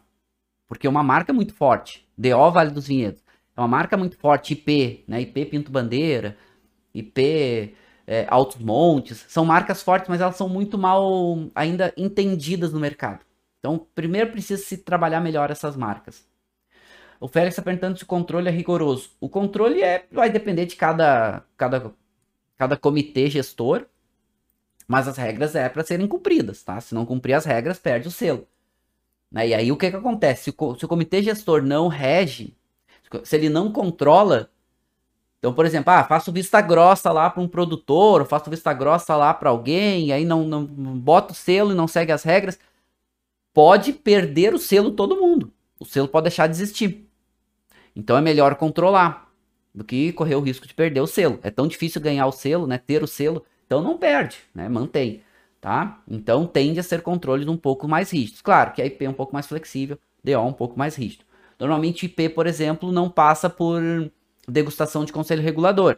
Porque 0.67 0.87
é 0.87 0.89
uma 0.89 1.03
marca 1.03 1.33
muito 1.33 1.53
forte. 1.53 2.07
DO 2.17 2.51
Vale 2.51 2.71
dos 2.71 2.87
Vinhedos. 2.87 3.21
É 3.55 3.61
uma 3.61 3.67
marca 3.67 3.97
muito 3.97 4.17
forte, 4.17 4.53
IP, 4.53 5.03
né? 5.07 5.21
IP 5.21 5.45
Pinto 5.45 5.71
Bandeira, 5.71 6.37
IP 6.93 7.75
é, 8.05 8.25
Altos 8.29 8.57
Montes. 8.57 9.25
São 9.27 9.45
marcas 9.45 9.81
fortes, 9.81 10.09
mas 10.09 10.21
elas 10.21 10.35
são 10.35 10.47
muito 10.47 10.77
mal 10.77 11.49
ainda 11.55 11.93
entendidas 11.97 12.71
no 12.73 12.79
mercado. 12.79 13.26
Então, 13.67 13.85
primeiro 13.93 14.31
precisa 14.31 14.63
se 14.63 14.77
trabalhar 14.77 15.19
melhor 15.19 15.51
essas 15.51 15.75
marcas. 15.75 16.25
O 17.19 17.27
Félix 17.27 17.53
está 17.53 17.61
perguntando 17.61 17.97
se 17.97 18.03
o 18.05 18.07
controle 18.07 18.47
é 18.47 18.51
rigoroso. 18.51 19.09
O 19.19 19.27
controle 19.27 19.83
é, 19.83 20.05
vai 20.09 20.29
depender 20.29 20.65
de 20.65 20.77
cada, 20.77 21.43
cada, 21.57 21.93
cada 22.55 22.77
comitê 22.77 23.29
gestor, 23.29 23.85
mas 24.87 25.05
as 25.05 25.17
regras 25.17 25.53
é 25.53 25.67
para 25.67 25.83
serem 25.83 26.07
cumpridas, 26.07 26.63
tá? 26.63 26.79
Se 26.79 26.95
não 26.95 27.05
cumprir 27.05 27.33
as 27.33 27.43
regras, 27.43 27.77
perde 27.77 28.07
o 28.07 28.11
selo. 28.11 28.47
Né? 29.29 29.49
E 29.49 29.53
aí 29.53 29.69
o 29.69 29.75
que, 29.75 29.91
que 29.91 29.97
acontece? 29.97 30.45
Se 30.45 30.55
o, 30.57 30.75
se 30.75 30.85
o 30.85 30.87
comitê 30.87 31.21
gestor 31.21 31.61
não 31.61 31.89
rege, 31.89 32.55
se 33.25 33.35
ele 33.35 33.49
não 33.49 33.69
controla, 33.69 34.49
então, 35.39 35.53
por 35.53 35.65
exemplo, 35.65 35.91
ah, 35.91 36.05
faço 36.05 36.31
vista 36.31 36.61
grossa 36.61 37.11
lá 37.11 37.29
para 37.29 37.43
um 37.43 37.47
produtor, 37.49 38.25
faço 38.25 38.49
vista 38.49 38.71
grossa 38.73 39.15
lá 39.17 39.33
para 39.33 39.49
alguém, 39.49 40.13
aí 40.13 40.23
não, 40.23 40.45
não 40.45 40.65
bota 40.65 41.33
o 41.33 41.35
selo 41.35 41.73
e 41.73 41.75
não 41.75 41.87
segue 41.87 42.13
as 42.13 42.23
regras, 42.23 42.57
pode 43.57 43.91
perder 43.91 44.53
o 44.53 44.59
selo 44.59 44.91
todo 44.91 45.19
mundo. 45.19 45.51
O 45.79 45.85
selo 45.85 46.07
pode 46.07 46.25
deixar 46.25 46.45
de 46.45 46.53
existir. 46.53 47.09
Então 47.95 48.15
é 48.15 48.21
melhor 48.21 48.53
controlar 48.53 49.31
do 49.73 49.83
que 49.83 50.13
correr 50.13 50.35
o 50.35 50.41
risco 50.41 50.67
de 50.67 50.75
perder 50.75 51.01
o 51.01 51.07
selo. 51.07 51.39
É 51.41 51.49
tão 51.49 51.67
difícil 51.67 51.99
ganhar 51.99 52.27
o 52.27 52.31
selo, 52.31 52.67
né? 52.67 52.77
Ter 52.77 53.01
o 53.01 53.07
selo, 53.07 53.43
então 53.65 53.81
não 53.81 53.97
perde, 53.97 54.37
né? 54.53 54.69
Mantém, 54.69 55.23
tá? 55.59 56.03
Então 56.07 56.45
tende 56.45 56.79
a 56.79 56.83
ser 56.83 57.01
controles 57.01 57.47
um 57.47 57.57
pouco 57.57 57.87
mais 57.87 58.11
rígidos. 58.11 58.43
Claro 58.43 58.73
que 58.73 58.81
a 58.83 58.85
IP 58.85 59.05
é 59.05 59.09
um 59.09 59.13
pouco 59.13 59.33
mais 59.33 59.47
flexível, 59.47 59.97
DO 60.23 60.39
um 60.39 60.53
pouco 60.53 60.77
mais 60.77 60.95
rígido. 60.95 61.25
Normalmente 61.59 62.05
IP, 62.05 62.29
por 62.29 62.45
exemplo, 62.45 62.91
não 62.91 63.09
passa 63.09 63.49
por 63.49 63.81
degustação 64.47 65.03
de 65.03 65.11
conselho 65.11 65.41
regulador, 65.41 65.97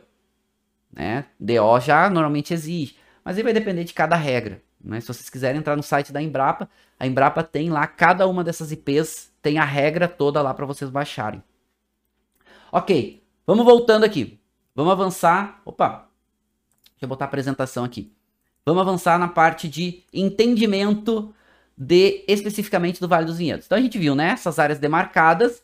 né? 0.93 1.25
DO 1.37 1.77
já 1.81 2.09
normalmente 2.09 2.53
exige, 2.53 2.95
mas 3.21 3.35
aí 3.35 3.43
vai 3.43 3.51
depender 3.51 3.83
de 3.83 3.93
cada 3.93 4.15
regra. 4.15 4.63
Né? 4.83 5.01
Se 5.01 5.07
vocês 5.07 5.29
quiserem 5.29 5.59
entrar 5.59 5.75
no 5.75 5.83
site 5.83 6.13
da 6.13 6.21
Embrapa, 6.21 6.69
a 6.99 7.05
Embrapa 7.05 7.43
tem 7.43 7.69
lá, 7.69 7.85
cada 7.85 8.27
uma 8.27 8.43
dessas 8.43 8.71
IPs 8.71 9.31
tem 9.41 9.57
a 9.57 9.65
regra 9.65 10.07
toda 10.07 10.41
lá 10.41 10.53
para 10.53 10.65
vocês 10.65 10.89
baixarem. 10.89 11.43
Ok, 12.71 13.23
vamos 13.45 13.65
voltando 13.65 14.03
aqui. 14.03 14.39
Vamos 14.75 14.91
avançar. 14.91 15.61
Opa, 15.65 16.07
deixa 16.91 17.03
eu 17.03 17.09
botar 17.09 17.25
a 17.25 17.27
apresentação 17.27 17.83
aqui. 17.83 18.13
Vamos 18.65 18.81
avançar 18.81 19.17
na 19.17 19.27
parte 19.27 19.67
de 19.67 20.03
entendimento 20.13 21.33
de 21.75 22.23
especificamente 22.27 22.99
do 22.99 23.07
Vale 23.07 23.25
dos 23.25 23.37
Vinhedos. 23.37 23.65
Então 23.65 23.77
a 23.77 23.81
gente 23.81 23.97
viu, 23.97 24.13
né? 24.13 24.29
Essas 24.29 24.59
áreas 24.59 24.79
demarcadas. 24.79 25.63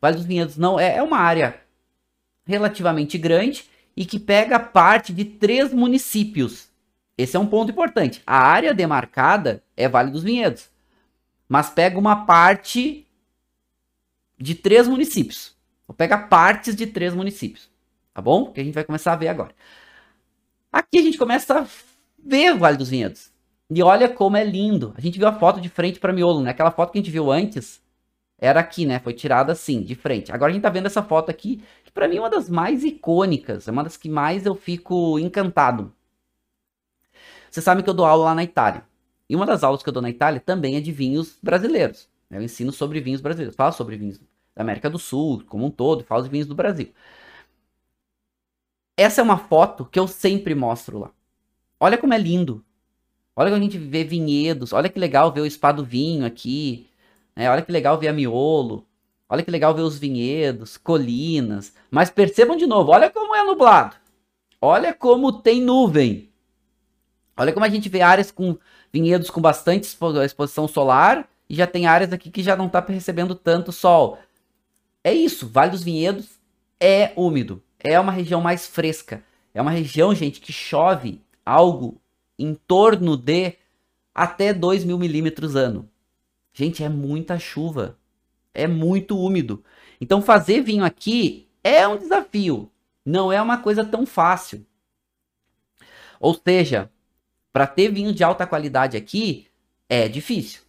Vale 0.00 0.16
dos 0.16 0.24
Vinhedos 0.24 0.56
não 0.56 0.78
é, 0.78 0.96
é 0.96 1.02
uma 1.02 1.18
área 1.18 1.60
relativamente 2.46 3.18
grande 3.18 3.68
e 3.96 4.06
que 4.06 4.18
pega 4.18 4.58
parte 4.58 5.12
de 5.12 5.24
três 5.24 5.72
municípios 5.72 6.67
esse 7.18 7.36
é 7.36 7.40
um 7.40 7.46
ponto 7.46 7.72
importante. 7.72 8.22
A 8.24 8.38
área 8.38 8.72
demarcada 8.72 9.62
é 9.76 9.88
Vale 9.88 10.12
dos 10.12 10.22
Vinhedos, 10.22 10.70
mas 11.48 11.68
pega 11.68 11.98
uma 11.98 12.24
parte 12.24 13.04
de 14.38 14.54
três 14.54 14.86
municípios. 14.86 15.56
Vou 15.86 15.96
pegar 15.96 16.28
partes 16.28 16.76
de 16.76 16.86
três 16.86 17.12
municípios, 17.14 17.68
tá 18.14 18.22
bom? 18.22 18.52
Que 18.52 18.60
a 18.60 18.64
gente 18.64 18.74
vai 18.74 18.84
começar 18.84 19.14
a 19.14 19.16
ver 19.16 19.28
agora. 19.28 19.52
Aqui 20.70 20.98
a 20.98 21.02
gente 21.02 21.18
começa 21.18 21.60
a 21.60 21.66
ver 22.24 22.54
o 22.54 22.58
Vale 22.58 22.76
dos 22.76 22.88
Vinhedos. 22.88 23.32
E 23.68 23.82
olha 23.82 24.08
como 24.08 24.36
é 24.36 24.44
lindo. 24.44 24.94
A 24.96 25.00
gente 25.00 25.18
viu 25.18 25.26
a 25.26 25.32
foto 25.32 25.60
de 25.60 25.68
frente 25.68 25.98
para 25.98 26.12
miolo, 26.12 26.40
né? 26.40 26.50
Aquela 26.50 26.70
foto 26.70 26.92
que 26.92 26.98
a 26.98 27.02
gente 27.02 27.10
viu 27.10 27.32
antes 27.32 27.82
era 28.38 28.60
aqui, 28.60 28.86
né? 28.86 29.00
Foi 29.00 29.12
tirada 29.12 29.50
assim, 29.52 29.82
de 29.82 29.94
frente. 29.96 30.30
Agora 30.30 30.52
a 30.52 30.54
gente 30.54 30.62
tá 30.62 30.70
vendo 30.70 30.86
essa 30.86 31.02
foto 31.02 31.30
aqui, 31.30 31.62
que 31.84 31.90
para 31.90 32.06
mim 32.06 32.16
é 32.16 32.20
uma 32.20 32.30
das 32.30 32.48
mais 32.48 32.84
icônicas, 32.84 33.66
é 33.66 33.72
uma 33.72 33.82
das 33.82 33.96
que 33.96 34.08
mais 34.08 34.46
eu 34.46 34.54
fico 34.54 35.18
encantado. 35.18 35.92
Você 37.50 37.60
sabe 37.60 37.82
que 37.82 37.90
eu 37.90 37.94
dou 37.94 38.06
aula 38.06 38.26
lá 38.26 38.34
na 38.34 38.44
Itália. 38.44 38.84
E 39.28 39.36
uma 39.36 39.46
das 39.46 39.62
aulas 39.62 39.82
que 39.82 39.88
eu 39.88 39.92
dou 39.92 40.02
na 40.02 40.10
Itália 40.10 40.40
também 40.40 40.76
é 40.76 40.80
de 40.80 40.92
vinhos 40.92 41.38
brasileiros. 41.42 42.08
Eu 42.30 42.42
ensino 42.42 42.72
sobre 42.72 43.00
vinhos 43.00 43.20
brasileiros. 43.20 43.56
Falo 43.56 43.72
sobre 43.72 43.96
vinhos 43.96 44.18
da 44.54 44.62
América 44.62 44.90
do 44.90 44.98
Sul, 44.98 45.42
como 45.46 45.66
um 45.66 45.70
todo, 45.70 46.04
falo 46.04 46.22
de 46.22 46.28
vinhos 46.28 46.46
do 46.46 46.54
Brasil. 46.54 46.92
Essa 48.96 49.20
é 49.20 49.24
uma 49.24 49.38
foto 49.38 49.84
que 49.84 49.98
eu 49.98 50.08
sempre 50.08 50.54
mostro 50.54 50.98
lá. 50.98 51.10
Olha 51.78 51.96
como 51.96 52.14
é 52.14 52.18
lindo. 52.18 52.64
Olha 53.36 53.50
como 53.50 53.60
a 53.60 53.64
gente 53.64 53.78
vê 53.78 54.02
vinhedos. 54.02 54.72
Olha 54.72 54.88
que 54.88 54.98
legal 54.98 55.32
ver 55.32 55.42
o 55.42 55.50
spa 55.50 55.70
do 55.70 55.84
vinho 55.84 56.26
aqui. 56.26 56.88
Né? 57.36 57.48
Olha 57.48 57.62
que 57.62 57.70
legal 57.70 57.98
ver 57.98 58.08
a 58.08 58.12
miolo. 58.12 58.84
Olha 59.28 59.44
que 59.44 59.50
legal 59.50 59.74
ver 59.74 59.82
os 59.82 59.98
vinhedos, 59.98 60.76
colinas. 60.76 61.72
Mas 61.90 62.10
percebam 62.10 62.56
de 62.56 62.66
novo, 62.66 62.90
olha 62.90 63.10
como 63.10 63.34
é 63.36 63.44
nublado. 63.44 63.94
Olha 64.60 64.92
como 64.92 65.32
tem 65.32 65.60
nuvem. 65.60 66.28
Olha 67.38 67.52
como 67.52 67.64
a 67.64 67.68
gente 67.68 67.88
vê 67.88 68.02
áreas 68.02 68.30
com 68.30 68.58
vinhedos 68.92 69.30
com 69.30 69.40
bastante 69.40 69.84
exposição 69.84 70.66
solar 70.66 71.28
e 71.48 71.54
já 71.54 71.66
tem 71.66 71.86
áreas 71.86 72.12
aqui 72.12 72.30
que 72.30 72.42
já 72.42 72.56
não 72.56 72.66
está 72.66 72.80
recebendo 72.80 73.34
tanto 73.34 73.72
sol. 73.72 74.18
É 75.04 75.12
isso, 75.12 75.48
Vale 75.48 75.70
dos 75.70 75.82
Vinhedos 75.82 76.38
é 76.80 77.12
úmido, 77.16 77.62
é 77.78 77.98
uma 77.98 78.12
região 78.12 78.40
mais 78.40 78.66
fresca. 78.66 79.22
É 79.54 79.62
uma 79.62 79.70
região, 79.70 80.14
gente, 80.14 80.40
que 80.40 80.52
chove 80.52 81.20
algo 81.44 82.00
em 82.38 82.54
torno 82.54 83.16
de 83.16 83.54
até 84.14 84.52
2 84.52 84.84
mil 84.84 84.98
milímetros 84.98 85.56
ano. 85.56 85.88
Gente, 86.52 86.82
é 86.82 86.88
muita 86.88 87.38
chuva. 87.38 87.98
É 88.52 88.66
muito 88.66 89.18
úmido. 89.18 89.62
Então, 90.00 90.20
fazer 90.20 90.60
vinho 90.60 90.84
aqui 90.84 91.48
é 91.62 91.86
um 91.86 91.96
desafio. 91.96 92.70
Não 93.04 93.32
é 93.32 93.40
uma 93.40 93.58
coisa 93.58 93.84
tão 93.84 94.04
fácil. 94.04 94.66
Ou 96.20 96.34
seja, 96.34 96.90
para 97.58 97.66
ter 97.66 97.90
vinho 97.90 98.12
de 98.14 98.22
alta 98.22 98.46
qualidade 98.46 98.96
aqui 98.96 99.48
é 99.88 100.06
difícil, 100.06 100.62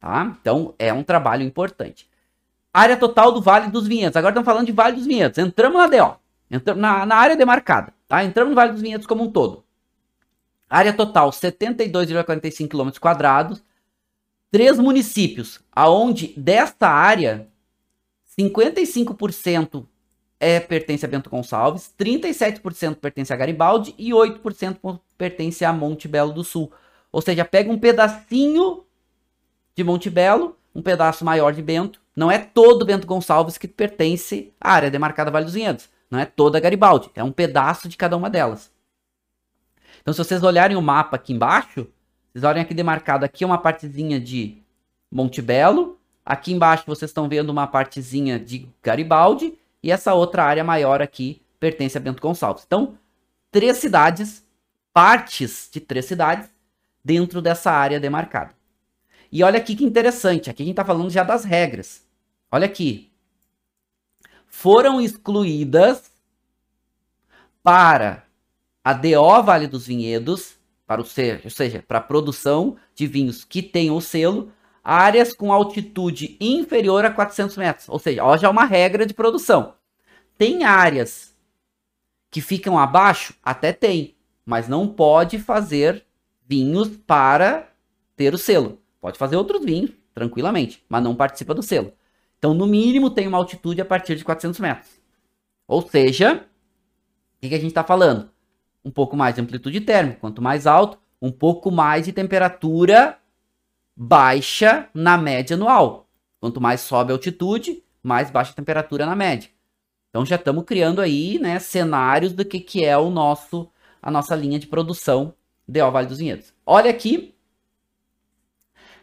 tá? 0.00 0.36
Então 0.40 0.74
é 0.80 0.92
um 0.92 1.04
trabalho 1.04 1.44
importante. 1.44 2.10
Área 2.72 2.96
total 2.96 3.30
do 3.30 3.40
Vale 3.40 3.70
dos 3.70 3.86
Vinhedos. 3.86 4.16
Agora 4.16 4.32
estamos 4.32 4.44
falando 4.44 4.66
de 4.66 4.72
Vale 4.72 4.96
dos 4.96 5.06
Vinhedos. 5.06 5.38
Entramos 5.38 5.78
na 5.78 5.86
DO, 5.86 6.16
entramos 6.50 6.82
na, 6.82 7.06
na 7.06 7.14
área 7.14 7.36
demarcada, 7.36 7.94
tá? 8.08 8.24
Entramos 8.24 8.50
no 8.50 8.56
Vale 8.56 8.72
dos 8.72 8.82
Vinhedos 8.82 9.06
como 9.06 9.22
um 9.22 9.30
todo. 9.30 9.64
Área 10.68 10.92
total 10.92 11.30
72,45 11.30 12.68
km 12.68 12.98
quadrados. 12.98 13.62
Três 14.50 14.76
municípios, 14.76 15.60
aonde 15.70 16.34
desta 16.36 16.88
área 16.88 17.48
55% 18.36 19.86
é, 20.38 20.60
pertence 20.60 21.04
a 21.04 21.08
Bento 21.08 21.30
Gonçalves, 21.30 21.92
37% 21.98 22.96
pertence 22.96 23.32
a 23.32 23.36
Garibaldi 23.36 23.94
e 23.96 24.10
8% 24.10 25.00
pertence 25.16 25.64
a 25.64 25.72
Monte 25.72 26.08
Belo 26.08 26.32
do 26.32 26.44
Sul. 26.44 26.72
Ou 27.10 27.22
seja, 27.22 27.44
pega 27.44 27.70
um 27.70 27.78
pedacinho 27.78 28.84
de 29.74 29.84
Monte 29.84 30.10
Belo, 30.10 30.56
um 30.74 30.82
pedaço 30.82 31.24
maior 31.24 31.52
de 31.52 31.62
Bento. 31.62 32.00
Não 32.14 32.30
é 32.30 32.38
todo 32.38 32.84
Bento 32.84 33.06
Gonçalves 33.06 33.56
que 33.56 33.68
pertence 33.68 34.52
à 34.60 34.72
área 34.72 34.90
demarcada 34.90 35.30
Vale 35.30 35.44
dos 35.44 35.54
Vinhedos. 35.54 35.88
Não 36.10 36.18
é 36.18 36.24
toda 36.24 36.60
Garibaldi, 36.60 37.10
é 37.14 37.24
um 37.24 37.32
pedaço 37.32 37.88
de 37.88 37.96
cada 37.96 38.16
uma 38.16 38.28
delas. 38.28 38.70
Então, 40.00 40.12
se 40.12 40.18
vocês 40.18 40.42
olharem 40.42 40.76
o 40.76 40.82
mapa 40.82 41.16
aqui 41.16 41.32
embaixo, 41.32 41.86
vocês 42.32 42.44
olhem 42.44 42.62
aqui 42.62 42.74
demarcado, 42.74 43.24
aqui 43.24 43.42
é 43.42 43.46
uma 43.46 43.58
partezinha 43.58 44.20
de 44.20 44.58
Monte 45.10 45.40
Belo, 45.40 45.98
aqui 46.24 46.52
embaixo 46.52 46.84
vocês 46.86 47.10
estão 47.10 47.28
vendo 47.28 47.50
uma 47.50 47.66
partezinha 47.66 48.38
de 48.38 48.68
Garibaldi, 48.82 49.58
e 49.84 49.90
essa 49.90 50.14
outra 50.14 50.42
área 50.42 50.64
maior 50.64 51.02
aqui 51.02 51.42
pertence 51.60 51.98
a 51.98 52.00
Bento 52.00 52.22
Gonçalves. 52.22 52.64
Então, 52.66 52.98
três 53.50 53.76
cidades, 53.76 54.42
partes 54.94 55.68
de 55.70 55.78
três 55.78 56.06
cidades 56.06 56.48
dentro 57.04 57.42
dessa 57.42 57.70
área 57.70 58.00
demarcada. 58.00 58.54
E 59.30 59.44
olha 59.44 59.58
aqui 59.58 59.76
que 59.76 59.84
interessante, 59.84 60.48
aqui 60.48 60.62
a 60.62 60.64
gente 60.64 60.72
está 60.72 60.86
falando 60.86 61.10
já 61.10 61.22
das 61.22 61.44
regras. 61.44 62.02
Olha 62.50 62.64
aqui. 62.64 63.12
Foram 64.46 65.02
excluídas 65.02 66.10
para 67.62 68.24
a 68.82 68.94
DO 68.94 69.42
Vale 69.42 69.66
dos 69.66 69.86
Vinhedos, 69.86 70.56
para 70.86 71.02
o 71.02 71.04
ou 71.44 71.50
seja, 71.50 71.84
para 71.86 71.98
a 71.98 72.02
produção 72.02 72.78
de 72.94 73.06
vinhos 73.06 73.44
que 73.44 73.62
tenham 73.62 73.96
o 73.96 74.00
selo, 74.00 74.50
áreas 74.84 75.32
com 75.32 75.50
altitude 75.50 76.36
inferior 76.38 77.04
a 77.06 77.10
400 77.10 77.56
metros. 77.56 77.88
Ou 77.88 77.98
seja, 77.98 78.22
ó, 78.22 78.36
já 78.36 78.48
é 78.48 78.50
uma 78.50 78.66
regra 78.66 79.06
de 79.06 79.14
produção. 79.14 79.74
Tem 80.36 80.64
áreas 80.64 81.34
que 82.30 82.42
ficam 82.42 82.78
abaixo? 82.78 83.34
Até 83.42 83.72
tem, 83.72 84.14
mas 84.44 84.68
não 84.68 84.86
pode 84.86 85.38
fazer 85.38 86.04
vinhos 86.46 86.88
para 86.88 87.72
ter 88.14 88.34
o 88.34 88.38
selo. 88.38 88.78
Pode 89.00 89.16
fazer 89.16 89.36
outros 89.36 89.64
vinhos, 89.64 89.90
tranquilamente, 90.14 90.84
mas 90.88 91.02
não 91.02 91.16
participa 91.16 91.54
do 91.54 91.62
selo. 91.62 91.92
Então, 92.38 92.52
no 92.52 92.66
mínimo, 92.66 93.08
tem 93.08 93.26
uma 93.26 93.38
altitude 93.38 93.80
a 93.80 93.84
partir 93.84 94.16
de 94.16 94.24
400 94.24 94.60
metros. 94.60 94.90
Ou 95.66 95.80
seja, 95.80 96.44
o 97.36 97.40
que, 97.40 97.48
que 97.48 97.54
a 97.54 97.58
gente 97.58 97.70
está 97.70 97.82
falando? 97.82 98.28
Um 98.84 98.90
pouco 98.90 99.16
mais 99.16 99.34
de 99.34 99.40
amplitude 99.40 99.80
térmica. 99.80 100.20
Quanto 100.20 100.42
mais 100.42 100.66
alto, 100.66 100.98
um 101.22 101.32
pouco 101.32 101.70
mais 101.70 102.04
de 102.04 102.12
temperatura 102.12 103.18
baixa 103.96 104.88
na 104.92 105.16
média 105.16 105.54
anual. 105.54 106.08
Quanto 106.40 106.60
mais 106.60 106.80
sobe 106.80 107.12
a 107.12 107.14
altitude, 107.14 107.82
mais 108.02 108.30
baixa 108.30 108.52
a 108.52 108.54
temperatura 108.54 109.06
na 109.06 109.16
média. 109.16 109.48
Então 110.10 110.24
já 110.24 110.36
estamos 110.36 110.64
criando 110.64 111.00
aí, 111.00 111.38
né, 111.38 111.58
cenários 111.58 112.32
do 112.32 112.44
que, 112.44 112.60
que 112.60 112.84
é 112.84 112.96
o 112.96 113.10
nosso 113.10 113.70
a 114.02 114.10
nossa 114.10 114.36
linha 114.36 114.58
de 114.58 114.66
produção 114.66 115.34
de 115.66 115.80
O 115.80 115.90
Vale 115.90 116.06
dos 116.06 116.18
Vinhedos. 116.18 116.52
Olha 116.66 116.90
aqui 116.90 117.34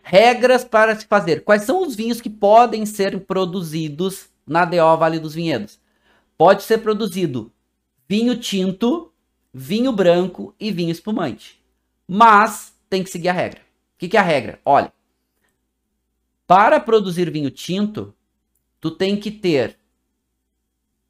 regras 0.03 0.63
para 0.63 0.95
se 0.95 1.07
fazer. 1.07 1.43
Quais 1.43 1.63
são 1.63 1.81
os 1.81 1.95
vinhos 1.95 2.21
que 2.21 2.29
podem 2.29 2.85
ser 2.85 3.19
produzidos 3.21 4.29
na 4.45 4.63
DO 4.63 4.97
Vale 4.97 5.19
dos 5.19 5.33
Vinhedos? 5.33 5.79
Pode 6.37 6.63
ser 6.63 6.79
produzido 6.79 7.51
vinho 8.07 8.37
tinto, 8.37 9.11
vinho 9.53 9.91
branco 9.91 10.53
e 10.59 10.71
vinho 10.71 10.91
espumante. 10.91 11.59
Mas 12.07 12.73
tem 12.89 13.03
que 13.03 13.09
seguir 13.09 13.29
a 13.29 13.33
regra 13.33 13.70
que, 14.01 14.09
que 14.09 14.17
é 14.17 14.19
a 14.19 14.23
regra? 14.23 14.59
Olha, 14.65 14.91
para 16.47 16.79
produzir 16.79 17.29
vinho 17.29 17.51
tinto, 17.51 18.15
tu 18.79 18.89
tem 18.89 19.15
que 19.15 19.29
ter 19.29 19.77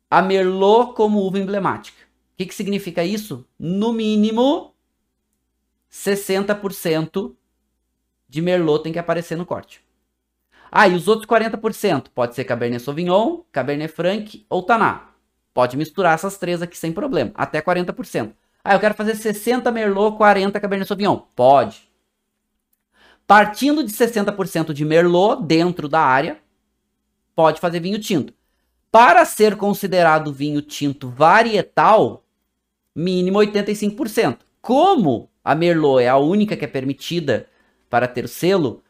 a 0.10 0.22
Merlot 0.22 0.94
como 0.94 1.22
uva 1.22 1.40
emblemática. 1.40 1.98
O 2.34 2.38
que, 2.38 2.48
que 2.48 2.54
significa 2.54 3.02
isso? 3.02 3.48
No 3.58 3.94
mínimo, 3.94 4.76
60% 5.90 7.34
de 8.28 8.42
Merlot 8.42 8.84
tem 8.84 8.92
que 8.92 9.00
aparecer 9.00 9.38
no 9.38 9.46
corte. 9.46 9.82
Ah, 10.70 10.86
e 10.90 10.94
os 10.94 11.08
outros 11.08 11.26
40%? 11.26 12.10
Pode 12.14 12.36
ser 12.36 12.44
Cabernet 12.44 12.84
Sauvignon, 12.84 13.44
Cabernet 13.54 13.94
Franc 13.94 14.46
ou 14.50 14.64
Taná. 14.64 15.12
Pode 15.54 15.78
misturar 15.78 16.16
essas 16.16 16.38
três 16.38 16.62
aqui 16.62 16.78
sem 16.78 16.92
problema, 16.92 17.32
até 17.36 17.62
40%. 17.62 18.34
Ah, 18.62 18.74
eu 18.74 18.82
quero 18.82 18.96
fazer 18.96 19.16
60 19.16 19.72
Merlot, 19.72 20.18
40 20.18 20.60
Cabernet 20.60 20.88
Sauvignon. 20.90 21.22
Pode. 21.34 21.91
Partindo 23.32 23.82
de 23.82 23.94
60% 23.94 24.74
de 24.74 24.84
Merlot 24.84 25.42
dentro 25.46 25.88
da 25.88 26.02
área, 26.02 26.38
pode 27.34 27.62
fazer 27.62 27.80
vinho 27.80 27.98
tinto. 27.98 28.34
Para 28.92 29.24
ser 29.24 29.56
considerado 29.56 30.34
vinho 30.34 30.62
tinto 30.62 31.08
varietal, 31.10 32.26
mínimo 32.94 33.40
85%. 33.40 34.40
Como 34.62 35.30
a 35.42 35.56
Merlot 35.56 36.04
é 36.04 36.10
a 36.10 36.18
única 36.18 36.58
que 36.58 36.66
é 36.66 36.68
permitida 36.68 37.48
para 37.90 38.06
ter 38.06 38.28
selo, 38.28 38.84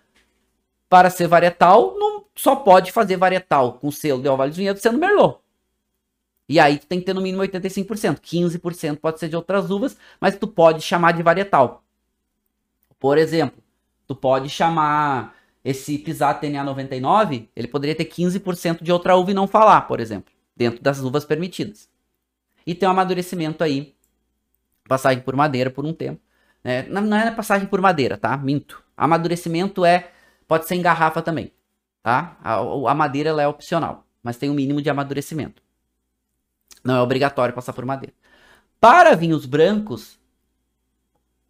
para 0.89 1.11
ser 1.11 1.27
varietal, 1.27 1.93
não 1.99 2.25
só 2.33 2.55
pode 2.55 2.91
fazer 2.91 3.17
varietal 3.17 3.73
com 3.73 3.91
selo 3.91 4.23
de 4.23 4.27
Vale 4.27 4.49
dos 4.49 4.57
Vinhedos 4.57 4.81
sendo 4.81 4.97
Merlot. 4.97 5.37
E 6.49 6.59
aí 6.59 6.79
tu 6.79 6.87
tem 6.87 6.99
que 6.99 7.05
ter 7.05 7.13
no 7.13 7.21
mínimo 7.21 7.43
85%. 7.43 8.19
15% 8.19 8.97
pode 8.97 9.19
ser 9.19 9.29
de 9.29 9.35
outras 9.35 9.69
uvas, 9.69 9.95
mas 10.19 10.35
tu 10.35 10.47
pode 10.47 10.81
chamar 10.81 11.11
de 11.11 11.21
varietal. 11.21 11.83
Por 12.99 13.19
exemplo, 13.19 13.61
tu 14.11 14.15
pode 14.15 14.49
chamar 14.49 15.33
esse 15.63 15.97
Pisat 15.97 16.41
TNA 16.41 16.65
99, 16.65 17.49
ele 17.55 17.67
poderia 17.67 17.95
ter 17.95 18.03
15% 18.03 18.83
de 18.83 18.91
outra 18.91 19.15
uva 19.15 19.31
e 19.31 19.33
não 19.33 19.47
falar, 19.47 19.81
por 19.81 20.01
exemplo, 20.01 20.33
dentro 20.53 20.83
das 20.83 20.99
uvas 20.99 21.23
permitidas. 21.23 21.89
E 22.67 22.75
tem 22.75 22.89
um 22.89 22.91
amadurecimento 22.91 23.63
aí, 23.63 23.95
passagem 24.85 25.23
por 25.23 25.33
madeira 25.33 25.69
por 25.69 25.85
um 25.85 25.93
tempo. 25.93 26.19
Né? 26.61 26.83
Não 26.89 27.15
é 27.15 27.31
passagem 27.31 27.67
por 27.67 27.79
madeira, 27.79 28.17
tá? 28.17 28.35
Minto. 28.35 28.83
Amadurecimento 28.97 29.85
é, 29.85 30.11
pode 30.45 30.67
ser 30.67 30.75
em 30.75 30.81
garrafa 30.81 31.21
também, 31.21 31.53
tá? 32.03 32.37
A, 32.43 32.55
a 32.91 32.93
madeira 32.93 33.29
ela 33.29 33.41
é 33.41 33.47
opcional, 33.47 34.05
mas 34.21 34.35
tem 34.35 34.49
um 34.49 34.53
mínimo 34.53 34.81
de 34.81 34.89
amadurecimento. 34.89 35.63
Não 36.83 36.97
é 36.97 37.01
obrigatório 37.01 37.55
passar 37.55 37.71
por 37.71 37.85
madeira. 37.85 38.13
Para 38.77 39.15
vinhos 39.15 39.45
brancos, 39.45 40.19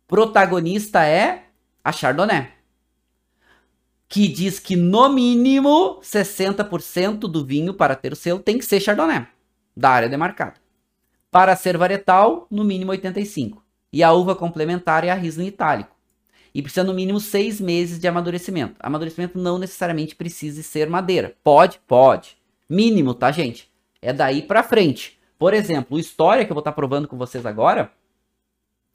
protagonista 0.07 1.03
é 1.03 1.51
a 1.84 1.92
Chardonnay. 1.92 2.50
Que 4.08 4.28
diz 4.28 4.60
que 4.60 4.76
no 4.76 5.10
mínimo 5.10 6.00
60% 6.02 7.20
do 7.20 7.46
vinho 7.46 7.74
para 7.74 7.96
ter 7.96 8.12
o 8.12 8.16
selo 8.16 8.40
tem 8.40 8.58
que 8.58 8.66
ser 8.66 8.80
Chardonnay, 8.80 9.26
da 9.76 9.90
área 9.90 10.10
demarcada. 10.10 10.56
Para 11.30 11.56
ser 11.56 11.78
varietal, 11.78 12.46
no 12.52 12.64
mínimo 12.64 12.92
85. 12.92 13.64
E 13.94 14.04
a 14.04 14.12
uva 14.12 14.36
complementar 14.36 15.04
é 15.06 15.10
a 15.10 15.16
Riesling 15.16 15.48
itálico. 15.48 15.96
E 16.54 16.62
precisa 16.62 16.84
no 16.84 16.94
mínimo 16.94 17.20
seis 17.20 17.62
meses 17.62 17.98
de 17.98 18.08
amadurecimento. 18.08 18.76
Amadurecimento 18.80 19.40
não 19.40 19.58
necessariamente 19.58 20.16
precisa 20.16 20.62
ser 20.62 20.90
madeira. 20.90 21.36
Pode? 21.44 21.80
Pode. 21.88 22.38
Mínimo, 22.70 23.14
tá, 23.14 23.32
gente? 23.32 23.72
É 24.02 24.12
daí 24.12 24.42
para 24.42 24.64
frente. 24.64 25.18
Por 25.40 25.54
exemplo, 25.54 25.96
o 25.96 26.00
História, 26.00 26.46
que 26.46 26.52
eu 26.52 26.56
vou 26.56 26.62
estar 26.62 26.72
tá 26.72 26.76
provando 26.76 27.08
com 27.08 27.18
vocês 27.18 27.46
agora. 27.46 27.92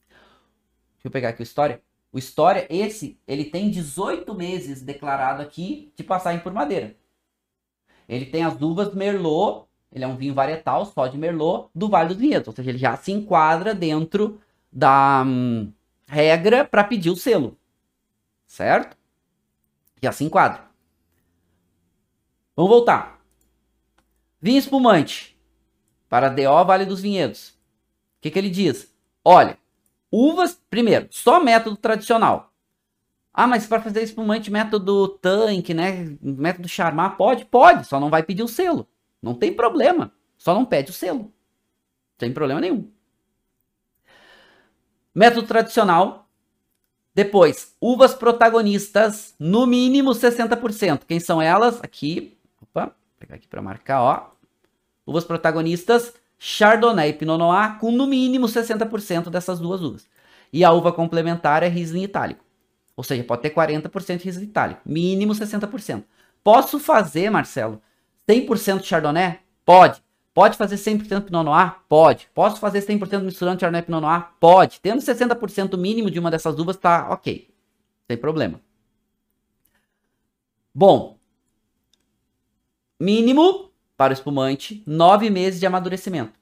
Deixa 0.09 1.07
eu 1.07 1.11
pegar 1.11 1.31
aqui 1.31 1.41
o 1.41 1.45
História. 1.45 1.81
O 2.17 2.19
História, 2.19 2.67
esse, 2.71 3.21
ele 3.29 3.45
tem 3.45 3.69
18 3.69 4.35
meses 4.35 4.81
declarado 4.81 5.43
aqui 5.43 5.93
de 5.95 6.03
passagem 6.03 6.41
por 6.41 6.51
madeira. 6.51 6.97
Ele 8.09 8.25
tem 8.25 8.43
as 8.43 8.59
uvas 8.59 8.95
Merlot, 8.95 9.67
ele 9.93 10.03
é 10.03 10.07
um 10.09 10.17
vinho 10.17 10.33
varietal 10.33 10.87
só 10.87 11.09
de 11.09 11.19
Merlot 11.19 11.69
do 11.75 11.91
Vale 11.91 12.09
dos 12.09 12.17
Vinhedos. 12.17 12.49
Ou 12.49 12.55
seja, 12.55 12.71
ele 12.71 12.79
já 12.79 12.97
se 12.97 13.13
enquadra 13.13 13.75
dentro 13.75 14.41
da 14.73 15.25
hum, 15.27 15.71
regra 16.07 16.65
para 16.65 16.85
pedir 16.85 17.11
o 17.11 17.17
selo. 17.17 17.55
Certo? 18.47 18.97
Já 20.03 20.11
se 20.11 20.25
enquadra. 20.25 20.71
Vamos 22.57 22.71
voltar. 22.71 23.21
Vinho 24.41 24.59
espumante 24.59 25.39
para 26.09 26.31
DO 26.31 26.65
Vale 26.65 26.87
dos 26.87 27.03
Vinhedos. 27.03 27.51
O 27.51 28.23
que, 28.23 28.31
que 28.31 28.39
ele 28.39 28.49
diz? 28.49 28.91
Olha, 29.23 29.59
uvas, 30.17 30.61
primeiro, 30.71 31.09
só 31.11 31.43
método 31.43 31.77
tradicional. 31.77 32.53
Ah, 33.33 33.47
mas 33.47 33.67
para 33.67 33.83
fazer 33.83 34.03
espumante 34.03 34.51
método 34.51 35.09
tanque, 35.09 35.75
né? 35.75 36.17
Método 36.23 36.69
charmar, 36.69 37.17
pode? 37.19 37.45
Pode, 37.45 37.87
só 37.87 38.01
não 38.01 38.09
vai 38.09 38.23
pedir 38.23 38.43
o 38.43 38.49
selo. 38.49 38.89
Não 39.23 39.35
tem 39.35 39.53
problema. 39.53 40.11
Só 40.39 40.55
não 40.55 40.65
pede 40.65 40.91
o 40.91 40.95
selo. 40.95 41.31
Sem 42.19 42.33
problema 42.33 42.61
nenhum. 42.63 42.91
Método 45.15 45.47
tradicional. 45.47 46.27
Depois, 47.15 47.75
uvas 47.81 48.15
protagonistas, 48.15 49.35
no 49.39 49.67
mínimo 49.67 50.11
60%. 50.13 51.05
Quem 51.07 51.21
são 51.21 51.41
elas? 51.41 51.79
Aqui. 51.83 52.39
Opa, 52.61 52.87
vou 52.87 52.95
pegar 53.19 53.37
aqui 53.37 53.49
para 53.49 53.63
marcar, 53.63 54.03
ó. 54.03 54.31
Uvas 55.07 55.25
protagonistas, 55.25 56.15
Chardonnay 56.39 57.11
e 57.11 57.13
Pinot 57.13 57.39
Noir, 57.39 57.79
com 57.79 57.91
no 57.91 58.07
mínimo 58.07 58.47
60% 58.47 59.31
dessas 59.31 59.59
duas 59.59 59.83
uvas. 59.83 60.09
E 60.53 60.65
a 60.65 60.73
uva 60.73 60.93
complementar 60.93 61.63
é 61.63 61.69
Riesling 61.69 62.05
itálico. 62.05 62.45
Ou 62.97 63.05
seja, 63.05 63.25
pode 63.25 63.43
ter 63.43 63.51
40% 63.51 64.23
Riesling 64.23 64.45
itálico. 64.45 64.81
Mínimo 64.85 65.33
60%. 65.33 66.05
Posso 66.43 66.79
fazer, 66.79 67.31
Marcelo, 67.31 67.81
100% 68.29 68.85
Chardonnay? 68.85 69.39
Pode. 69.65 70.03
Pode 70.33 70.57
fazer 70.57 70.77
100% 70.77 71.25
Pinot 71.25 71.45
Noir? 71.45 71.77
Pode. 71.89 72.29
Posso 72.35 72.61
fazer 72.61 72.81
100% 72.81 73.23
misturando 73.23 73.59
Chardonnay 73.59 73.81
e 73.81 73.85
Pinot 73.85 74.01
Noir? 74.01 74.27
Pode. 74.39 74.81
Tendo 74.81 75.01
60% 75.01 75.77
mínimo 75.77 76.11
de 76.11 76.19
uma 76.19 76.31
dessas 76.31 76.59
uvas, 76.59 76.77
tá 76.77 77.09
ok. 77.11 77.49
Sem 78.07 78.17
problema. 78.17 78.61
Bom. 80.75 81.19
Mínimo 83.01 83.66
para 83.97 84.13
o 84.13 84.15
espumante, 84.15 84.83
9 84.87 85.31
meses 85.31 85.59
de 85.59 85.67
amadurecimento. 85.67 86.39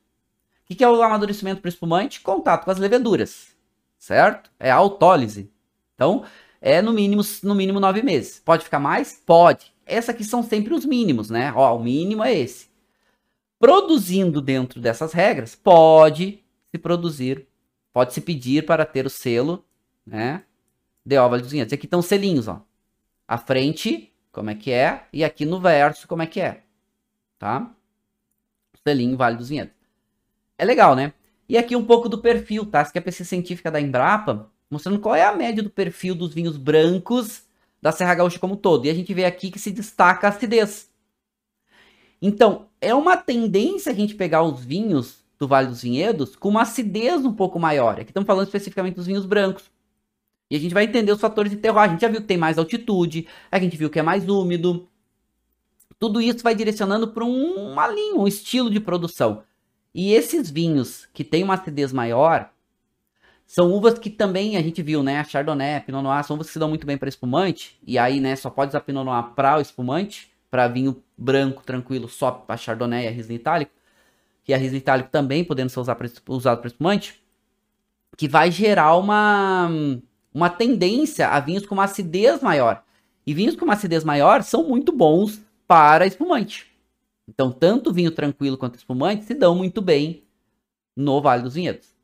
O 0.69 0.75
que, 0.75 0.83
é 0.83 0.89
o 0.89 1.03
amadurecimento 1.03 1.61
para 1.61 1.69
o 1.69 1.73
espumante? 1.73 2.21
Contato 2.21 2.65
com 2.65 2.71
as 2.71 2.79
leveduras, 2.79 3.49
certo? 3.99 4.51
É 4.59 4.71
autólise. 4.71 5.51
Então, 5.95 6.25
é 6.61 6.81
no 6.81 6.93
mínimo, 6.93 7.23
no 7.43 7.55
mínimo 7.55 7.79
9 7.79 8.03
meses. 8.03 8.41
Pode 8.45 8.65
ficar 8.65 8.79
mais? 8.79 9.23
Pode. 9.25 9.73
Essas 9.87 10.15
aqui 10.15 10.25
são 10.25 10.43
sempre 10.43 10.73
os 10.73 10.85
mínimos, 10.85 11.31
né? 11.31 11.53
Ó, 11.55 11.77
o 11.77 11.83
mínimo 11.83 12.25
é 12.25 12.33
esse 12.33 12.75
produzindo 13.65 14.43
dentro 14.43 14.79
dessas 14.79 15.15
regras, 15.15 15.55
pode 15.55 16.45
se 16.71 16.77
produzir, 16.79 17.47
pode 17.95 18.13
se 18.13 18.21
pedir 18.21 18.67
para 18.67 18.85
ter 18.85 19.07
o 19.07 19.11
selo, 19.11 19.65
né? 20.07 20.45
De 21.03 21.17
Vale 21.17 21.41
dos 21.41 21.51
Vinhedos. 21.51 21.73
Aqui 21.73 21.87
estão 21.87 22.03
selinhos, 22.03 22.47
ó. 22.47 22.63
A 23.27 23.39
frente, 23.39 24.13
como 24.31 24.51
é 24.51 24.55
que 24.55 24.71
é, 24.71 25.07
e 25.11 25.25
aqui 25.25 25.47
no 25.47 25.59
verso, 25.59 26.07
como 26.07 26.21
é 26.21 26.27
que 26.27 26.43
é, 26.43 26.64
tá? 27.45 27.71
Selinho 28.83 29.19
Vale 29.19 29.37
dos 29.37 29.51
Vinhedos. 29.51 29.75
É 30.57 30.65
legal, 30.65 30.97
né? 30.97 31.13
E 31.47 31.59
aqui 31.59 31.77
um 31.77 31.85
pouco 31.85 32.09
do 32.09 32.17
perfil, 32.17 32.65
tá? 32.65 32.81
Essa 32.81 32.89
aqui 32.89 32.99
é 32.99 33.03
a 33.03 33.05
pesquisa 33.05 33.29
científica 33.29 33.71
da 33.71 33.79
Embrapa, 33.79 34.51
mostrando 34.71 34.99
qual 34.99 35.15
é 35.15 35.25
a 35.25 35.37
média 35.37 35.63
do 35.63 35.69
perfil 35.69 36.15
dos 36.15 36.33
vinhos 36.33 36.57
brancos 36.57 37.43
da 37.83 37.93
Serra 37.93 38.15
Gaúcha 38.15 38.39
como 38.39 38.55
um 38.55 38.57
todo. 38.57 38.87
E 38.87 38.91
a 38.91 38.95
gente 38.95 39.13
vê 39.13 39.27
aqui 39.27 39.51
que 39.51 39.59
se 39.59 39.71
destaca 39.71 40.27
a 40.27 40.31
acidez. 40.31 40.89
Então, 42.23 42.67
é 42.81 42.95
uma 42.95 43.15
tendência 43.15 43.93
a 43.93 43.95
gente 43.95 44.15
pegar 44.15 44.43
os 44.43 44.65
vinhos 44.65 45.23
do 45.39 45.47
Vale 45.47 45.69
dos 45.69 45.83
Vinhedos 45.83 46.37
com 46.37 46.49
uma 46.49 46.63
acidez 46.63 47.27
um 47.27 47.33
pouco 47.35 47.61
maior. 47.61 48.01
Aqui 48.01 48.09
estamos 48.11 48.27
falando 48.27 48.47
especificamente 48.47 48.95
dos 48.95 49.07
vinhos 49.07 49.27
brancos. 49.27 49.71
E 50.51 50.57
a 50.57 50.59
gente 50.59 50.73
vai 50.73 50.85
entender 50.85 51.13
os 51.13 51.21
fatores 51.21 51.53
de 51.53 51.59
terroir. 51.59 51.91
A 51.91 51.93
gente 51.93 52.01
já 52.01 52.09
viu 52.09 52.23
que 52.23 52.27
tem 52.27 52.39
mais 52.39 52.57
altitude, 52.57 53.29
a 53.53 53.59
gente 53.59 53.77
viu 53.77 53.91
que 53.91 53.99
é 53.99 54.03
mais 54.03 54.27
úmido. 54.31 54.89
Tudo 55.99 56.21
isso 56.21 56.43
vai 56.43 56.55
direcionando 56.55 57.09
para 57.09 57.25
um, 57.25 57.73
uma 57.73 57.89
linha, 57.89 58.17
um 58.17 58.27
estilo 58.27 58.71
de 58.71 58.81
produção. 58.81 59.43
E 59.95 60.13
esses 60.13 60.51
vinhos 60.51 61.09
que 61.13 61.23
têm 61.23 61.45
uma 61.45 61.55
acidez 61.55 61.93
maior 61.93 62.51
são 63.47 63.73
uvas 63.73 63.99
que 63.99 64.11
também 64.11 64.57
a 64.57 64.63
gente 64.63 64.83
viu, 64.83 65.03
né? 65.03 65.21
A 65.21 65.25
Chardonnay, 65.25 65.77
a 65.77 65.81
Pinot 65.81 66.03
Noir, 66.03 66.25
são 66.25 66.35
uvas 66.35 66.49
que 66.49 66.53
se 66.55 66.59
dão 66.59 66.69
muito 66.69 66.87
bem 66.87 66.99
para 66.99 67.09
espumante. 67.09 67.79
E 67.87 67.99
aí, 67.99 68.21
né, 68.21 68.35
só 68.37 68.51
pode 68.51 68.71
usar 68.71 68.81
Pinot 68.81 69.05
Noir 69.05 69.25
para 69.35 69.59
o 69.59 69.61
espumante 69.61 70.31
para 70.51 70.69
vinho 70.69 71.03
branco 71.19 71.65
tranquilo 71.65 72.09
só 72.09 72.31
para 72.31 72.57
Chardonnay 72.57 73.07
e 73.07 73.09
a 73.09 73.11
Riesling 73.11 73.35
Itálico, 73.35 73.73
que 74.45 74.55
a 74.55 74.57
Riesling 74.57 74.79
Itálico 74.79 75.11
também 75.11 75.45
podendo 75.45 75.69
ser 75.69 75.81
usado 76.29 76.59
para 76.59 76.69
espumante, 76.69 77.21
que 78.17 78.29
vai 78.29 78.53
gerar 78.53 78.97
uma, 78.97 79.69
uma 80.33 80.49
tendência 80.49 81.27
a 81.27 81.41
vinhos 81.41 81.67
com 81.67 81.75
uma 81.75 81.85
acidez 81.85 82.41
maior. 82.41 82.85
E 83.27 83.35
vinhos 83.35 83.57
com 83.57 83.65
uma 83.65 83.75
acidez 83.75 84.05
maior 84.05 84.45
são 84.45 84.63
muito 84.63 84.93
bons 84.93 85.44
para 85.67 86.07
espumante. 86.07 86.67
Então, 87.29 87.51
tanto 87.51 87.93
vinho 87.93 88.11
tranquilo 88.11 88.59
quanto 88.59 88.77
espumante 88.77 89.25
se 89.25 89.35
dão 89.35 89.55
muito 89.55 89.81
bem 89.81 90.25
no 90.97 91.21
Vale 91.21 91.43
dos 91.43 91.55
Vinhedos. 91.55 91.95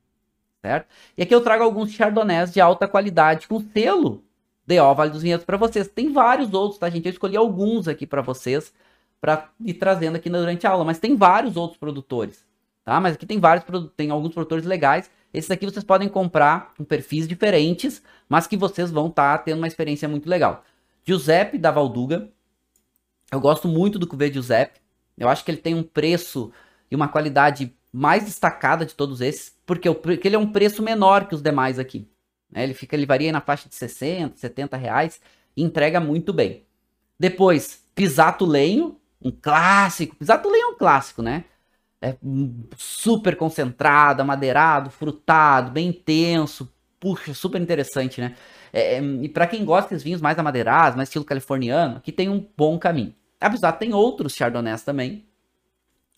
Certo? 0.62 0.88
E 1.16 1.22
aqui 1.22 1.34
eu 1.34 1.40
trago 1.40 1.64
alguns 1.64 1.90
chardonnays 1.90 2.52
de 2.52 2.60
alta 2.60 2.86
qualidade 2.86 3.48
com 3.48 3.60
selo 3.60 4.22
DO 4.66 4.94
Vale 4.94 5.10
dos 5.10 5.22
Vinhedos 5.22 5.44
para 5.44 5.56
vocês. 5.56 5.88
Tem 5.88 6.12
vários 6.12 6.52
outros, 6.52 6.78
tá, 6.78 6.88
gente? 6.88 7.06
Eu 7.06 7.12
escolhi 7.12 7.36
alguns 7.36 7.88
aqui 7.88 8.06
para 8.06 8.22
vocês 8.22 8.72
para 9.20 9.50
ir 9.60 9.74
trazendo 9.74 10.16
aqui 10.16 10.30
durante 10.30 10.66
a 10.66 10.70
aula, 10.70 10.84
mas 10.84 10.98
tem 10.98 11.14
vários 11.14 11.56
outros 11.56 11.78
produtores, 11.78 12.46
tá? 12.84 12.98
Mas 13.00 13.14
aqui 13.14 13.26
tem 13.26 13.38
vários, 13.38 13.64
tem 13.96 14.10
alguns 14.10 14.32
produtores 14.32 14.64
legais. 14.64 15.10
Esses 15.32 15.50
aqui 15.50 15.66
vocês 15.66 15.84
podem 15.84 16.08
comprar 16.08 16.72
com 16.76 16.84
perfis 16.84 17.28
diferentes, 17.28 18.02
mas 18.28 18.46
que 18.46 18.56
vocês 18.56 18.90
vão 18.90 19.08
estar 19.08 19.38
tá 19.38 19.44
tendo 19.44 19.58
uma 19.58 19.66
experiência 19.66 20.08
muito 20.08 20.28
legal. 20.28 20.64
Giuseppe 21.04 21.58
da 21.58 21.70
Valduga. 21.70 22.30
Eu 23.30 23.40
gosto 23.40 23.68
muito 23.68 23.98
do 23.98 24.06
Cuvée 24.06 24.32
Giuseppe. 24.32 24.80
Eu 25.16 25.28
acho 25.28 25.44
que 25.44 25.50
ele 25.50 25.58
tem 25.58 25.74
um 25.74 25.82
preço 25.82 26.52
e 26.90 26.96
uma 26.96 27.08
qualidade 27.08 27.74
mais 27.92 28.24
destacada 28.24 28.84
de 28.86 28.94
todos 28.94 29.20
esses, 29.20 29.54
porque, 29.66 29.92
porque 29.92 30.28
ele 30.28 30.36
é 30.36 30.38
um 30.38 30.50
preço 30.50 30.82
menor 30.82 31.26
que 31.26 31.34
os 31.34 31.42
demais 31.42 31.78
aqui. 31.78 32.08
Né? 32.50 32.64
Ele, 32.64 32.74
fica, 32.74 32.96
ele 32.96 33.06
varia 33.06 33.32
na 33.32 33.40
faixa 33.40 33.68
de 33.68 33.74
60, 33.74 34.36
70 34.36 34.76
reais 34.76 35.20
e 35.56 35.62
entrega 35.62 36.00
muito 36.00 36.32
bem. 36.32 36.64
Depois, 37.18 37.84
Pisato 37.94 38.44
Lenho, 38.44 38.98
um 39.22 39.30
clássico. 39.30 40.16
Pisato 40.16 40.48
Lenho 40.48 40.64
é 40.64 40.68
um 40.68 40.78
clássico, 40.78 41.22
né? 41.22 41.44
É 42.00 42.16
super 42.76 43.36
concentrado, 43.36 44.22
amadeirado, 44.22 44.90
frutado, 44.90 45.70
bem 45.70 45.88
intenso. 45.88 46.72
Puxa, 46.98 47.34
super 47.34 47.60
interessante, 47.60 48.20
né? 48.20 48.34
É 48.72 49.00
e 49.00 49.28
para 49.28 49.46
quem 49.46 49.64
gosta 49.64 49.94
dos 49.94 50.02
vinhos 50.02 50.20
mais 50.20 50.38
amadeirados, 50.38 50.96
mais 50.96 51.08
estilo 51.08 51.24
californiano, 51.24 51.96
aqui 51.98 52.12
tem 52.12 52.28
um 52.28 52.46
bom 52.56 52.78
caminho. 52.78 53.14
A 53.40 53.48
Pisato 53.48 53.78
tem 53.78 53.94
outros 53.94 54.34
chardonnays 54.34 54.82
também, 54.82 55.24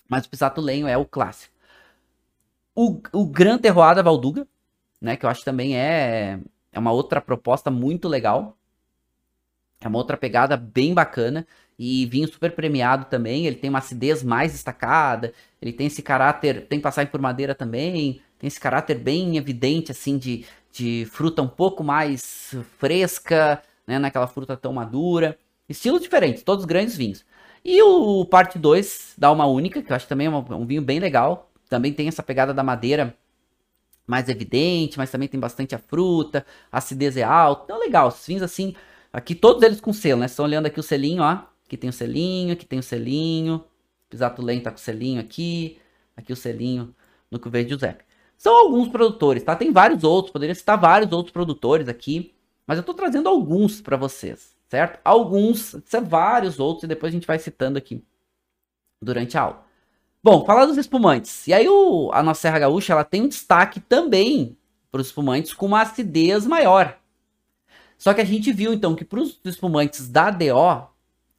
mas 0.09 0.27
o 0.27 0.29
Pisato 0.29 0.61
Lenho 0.61 0.87
é 0.87 0.97
o 0.97 1.05
clássico. 1.05 1.55
O, 2.75 3.01
o 3.13 3.27
Gran 3.27 3.59
Terroir 3.59 3.95
da 3.95 4.03
Valduga, 4.03 4.47
né? 5.01 5.17
Que 5.17 5.27
eu 5.27 5.31
acho 5.31 5.45
também 5.45 5.77
é, 5.77 6.39
é 6.73 6.79
uma 6.79 6.93
outra 6.93 7.21
proposta 7.21 7.71
muito 7.71 8.09
legal. 8.09 8.57
É 9.81 9.89
uma 9.89 9.99
outra 9.99 10.17
pegada 10.17 10.57
bem 10.57 10.95
bacana. 10.95 11.47
E 11.79 12.07
vinho 12.07 12.31
super 12.31 12.55
premiado 12.55 13.07
também. 13.07 13.47
Ele 13.47 13.57
tem 13.57 13.69
uma 13.69 13.81
acidez 13.81 14.23
mais 14.23 14.53
destacada. 14.53 15.33
Ele 15.61 15.73
tem 15.73 15.87
esse 15.87 16.03
caráter. 16.03 16.67
Tem 16.67 16.81
passagem 16.81 17.11
por 17.11 17.21
madeira 17.21 17.55
também. 17.55 18.23
Tem 18.39 18.49
esse 18.49 18.61
caráter 18.61 18.99
bem 18.99 19.37
evidente, 19.37 19.93
assim, 19.93 20.17
de, 20.17 20.47
de 20.71 21.07
fruta 21.11 21.43
um 21.43 21.49
pouco 21.49 21.83
mais 21.85 22.55
fresca, 22.79 23.63
né? 23.87 23.99
Naquela 23.99 24.27
fruta 24.27 24.57
tão 24.57 24.73
madura. 24.73 25.39
Estilos 25.73 26.01
diferentes, 26.01 26.43
todos 26.43 26.65
grandes 26.65 26.97
vinhos. 26.97 27.25
E 27.65 27.83
o 27.83 28.25
parte 28.27 28.59
2 28.59 29.15
da 29.17 29.29
Alma 29.29 29.47
Única, 29.47 29.83
que 29.83 29.91
eu 29.91 29.97
acho 29.97 30.07
também 30.07 30.27
é 30.27 30.31
um, 30.31 30.67
vinho 30.67 30.83
bem 30.83 30.99
legal. 30.99 31.51
Também 31.69 31.93
tem 31.93 32.09
essa 32.09 32.23
pegada 32.23 32.53
da 32.53 32.63
madeira 32.63 33.17
mais 34.07 34.29
evidente, 34.29 34.99
mas 34.99 35.11
também 35.11 35.29
tem 35.29 35.39
bastante 35.39 35.75
a 35.75 35.79
fruta, 35.79 36.45
a 36.71 36.79
acidez 36.79 37.17
é 37.17 37.23
alta. 37.23 37.65
Então, 37.65 37.79
legal, 37.79 38.09
os 38.09 38.27
vinhos 38.27 38.43
assim, 38.43 38.75
aqui 39.13 39.35
todos 39.35 39.63
eles 39.63 39.81
com 39.81 39.93
selo, 39.93 40.21
né? 40.21 40.27
Estão 40.27 40.45
olhando 40.45 40.67
aqui 40.67 40.79
o 40.79 40.83
selinho, 40.83 41.23
ó. 41.23 41.45
Aqui 41.65 41.77
tem 41.77 41.89
o 41.89 41.93
selinho, 41.93 42.53
aqui 42.53 42.67
tem 42.67 42.79
o 42.79 42.83
selinho. 42.83 43.65
Pisato 44.11 44.43
Lento 44.43 44.65
tá 44.65 44.71
com 44.71 44.77
o 44.77 44.81
selinho 44.81 45.21
aqui. 45.21 45.79
Aqui 46.17 46.33
o 46.33 46.37
selinho 46.37 46.95
no 47.31 47.39
Cuvée 47.41 47.65
de 47.65 47.71
Giuseppe. 47.71 48.05
São 48.37 48.55
alguns 48.55 48.89
produtores, 48.89 49.43
tá? 49.43 49.55
Tem 49.55 49.73
vários 49.73 50.03
outros, 50.05 50.33
poderia 50.33 50.55
citar 50.55 50.79
vários 50.79 51.13
outros 51.13 51.33
produtores 51.33 51.89
aqui, 51.89 52.35
mas 52.67 52.77
eu 52.77 52.83
tô 52.83 52.93
trazendo 52.93 53.29
alguns 53.29 53.81
para 53.81 53.97
vocês, 53.97 54.57
certo? 54.73 54.99
Alguns, 55.05 55.77
vários 56.03 56.59
outros, 56.59 56.85
e 56.85 56.87
depois 56.87 57.13
a 57.13 57.15
gente 57.15 57.27
vai 57.27 57.39
citando 57.39 57.77
aqui 57.77 58.03
durante 59.03 59.37
a 59.37 59.43
aula. 59.43 59.67
Bom, 60.25 60.47
falar 60.47 60.65
dos 60.65 60.79
espumantes. 60.79 61.47
E 61.47 61.53
aí 61.53 61.69
o, 61.69 62.11
a 62.11 62.23
nossa 62.23 62.41
Serra 62.41 62.61
Gaúcha, 62.61 62.95
ela 62.95 63.05
tem 63.05 63.21
um 63.21 63.29
destaque 63.29 63.81
também 63.81 64.57
para 64.91 65.03
os 65.03 65.09
espumantes 65.09 65.53
com 65.53 65.67
uma 65.67 65.83
acidez 65.83 66.47
maior. 66.47 66.99
Só 67.99 68.15
que 68.15 68.23
a 68.23 68.25
gente 68.25 68.51
viu 68.51 68.73
então 68.73 68.95
que 68.95 69.05
para 69.05 69.21
os 69.21 69.39
espumantes 69.45 70.09
da 70.09 70.31
DO, 70.31 70.89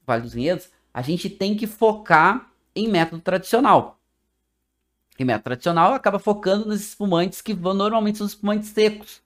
Vale 0.05 0.21
dos 0.21 0.33
Vinhedos, 0.35 0.69
a 0.93 1.01
gente 1.01 1.27
tem 1.27 1.57
que 1.57 1.65
focar 1.65 2.51
em 2.75 2.87
método 2.87 3.23
tradicional. 3.23 3.99
E 5.17 5.25
método 5.25 5.45
tradicional 5.45 5.95
acaba 5.95 6.19
focando 6.19 6.67
nos 6.67 6.81
espumantes 6.81 7.41
que 7.41 7.55
vão, 7.55 7.73
normalmente 7.73 8.19
são 8.19 8.27
espumantes 8.27 8.69
secos, 8.69 9.23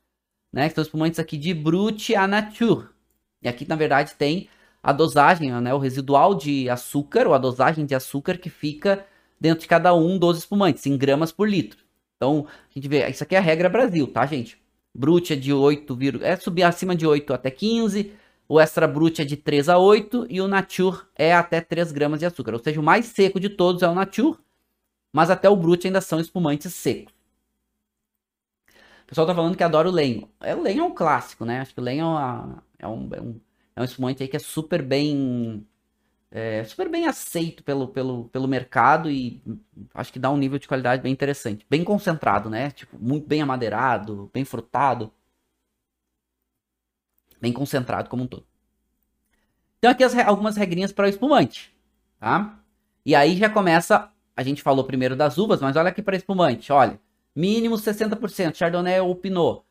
né? 0.54 0.70
Que 0.70 0.76
são 0.76 0.82
espumantes 0.82 1.20
aqui 1.20 1.36
de 1.36 1.54
Brut 1.54 2.16
à 2.16 2.26
Nature. 2.26 2.96
E 3.42 3.48
aqui, 3.48 3.68
na 3.68 3.76
verdade, 3.76 4.16
tem 4.16 4.50
a 4.82 4.92
dosagem, 4.92 5.52
né? 5.62 5.74
O 5.74 5.80
residual 5.80 6.36
de 6.36 6.70
açúcar, 6.70 7.28
ou 7.28 7.34
a 7.34 7.38
dosagem 7.38 7.86
de 7.86 7.96
açúcar 7.96 8.38
que 8.38 8.50
fica 8.50 9.06
dentro 9.40 9.62
de 9.62 9.68
cada 9.68 9.94
um 9.94 10.18
dos 10.18 10.38
espumantes, 10.38 10.86
em 10.86 10.98
gramas 10.98 11.32
por 11.32 11.50
litro. 11.50 11.80
Então, 12.16 12.48
a 12.48 12.74
gente 12.74 12.88
vê, 12.88 13.08
isso 13.10 13.24
aqui 13.24 13.36
é 13.36 13.38
a 13.38 13.42
regra 13.42 13.70
Brasil, 13.70 14.08
tá, 14.08 14.26
gente? 14.26 14.60
Brut 14.94 15.32
é 15.32 15.36
de 15.36 15.54
8, 15.54 15.98
é 16.24 16.36
subir 16.36 16.64
acima 16.64 16.96
de 16.96 17.06
8 17.06 17.34
até 17.34 17.52
15, 17.52 18.14
o 18.50 18.60
extra 18.60 18.88
brut 18.88 19.22
é 19.22 19.26
de 19.26 19.36
3 19.36 19.68
a 19.70 19.78
8 19.78 20.26
e 20.30 20.40
o 20.40 20.48
nature 20.48 21.02
é 21.16 21.34
até 21.34 21.60
3 21.60 21.92
gramas 21.92 22.20
de 22.20 22.26
açúcar. 22.26 22.54
Ou 22.54 22.64
seja, 22.64 22.80
o 22.80 22.84
mais 22.84 23.06
seco 23.08 23.40
de 23.40 23.50
todos 23.50 23.84
é 23.84 23.88
o 23.88 23.94
nature, 23.94 24.38
mas 25.14 25.30
até 25.30 25.50
o 25.50 25.56
brut 25.56 25.86
ainda 25.86 26.00
são 26.02 26.20
espumantes 26.20 26.74
secos. 26.74 27.14
O 29.04 29.08
pessoal 29.08 29.28
tá 29.28 29.36
falando 29.36 29.56
que 29.56 29.64
adora 29.64 29.88
o 29.88 29.92
lenho. 29.92 30.30
É, 30.40 30.56
o 30.56 30.62
lenho 30.62 30.82
é 30.82 30.84
um 30.84 30.94
clássico, 30.94 31.46
né? 31.46 31.62
Acho 31.62 31.74
que 31.74 31.80
o 31.80 31.84
lenho 31.84 32.06
é, 32.06 32.08
uma, 32.08 32.64
é, 32.80 32.88
um, 32.88 33.10
é, 33.14 33.22
um, 33.22 33.40
é 33.76 33.82
um 33.82 33.84
espumante 33.84 34.24
aí 34.24 34.30
que 34.30 34.36
é 34.36 34.40
super 34.40 34.82
bem 34.82 35.66
é, 36.30 36.64
super 36.66 36.90
bem 36.90 37.08
aceito 37.08 37.64
pelo, 37.64 37.88
pelo, 37.88 38.26
pelo 38.30 38.48
mercado 38.48 39.10
e 39.10 39.42
acho 39.94 40.12
que 40.12 40.20
dá 40.20 40.30
um 40.30 40.38
nível 40.38 40.60
de 40.60 40.68
qualidade 40.68 41.02
bem 41.02 41.12
interessante. 41.12 41.66
Bem 41.70 41.84
concentrado, 41.84 42.50
né? 42.50 42.72
Tipo, 42.72 42.98
muito 43.00 43.26
bem 43.28 43.42
amadeirado, 43.42 44.30
bem 44.34 44.44
frutado. 44.44 45.12
Bem 47.40 47.54
concentrado 47.54 48.10
como 48.10 48.24
um 48.24 48.28
todo. 48.28 48.46
Então 49.80 49.92
aqui 49.92 50.04
as, 50.04 50.18
algumas 50.18 50.58
regrinhas 50.58 50.92
para 50.92 51.06
o 51.06 51.10
espumante, 51.10 51.74
tá? 52.20 52.60
E 53.06 53.16
aí 53.16 53.38
já 53.38 53.50
começa, 53.50 54.12
a 54.36 54.44
gente 54.44 54.62
falou 54.62 54.84
primeiro 54.84 55.16
das 55.16 55.38
uvas, 55.38 55.62
mas 55.62 55.76
olha 55.76 55.90
aqui 55.90 56.02
para 56.02 56.18
espumante, 56.18 56.72
olha. 56.74 57.00
Mínimo 57.36 57.76
60%, 57.76 58.56
Chardonnay 58.56 59.00
ou 59.00 59.16
Pinot. 59.16 59.64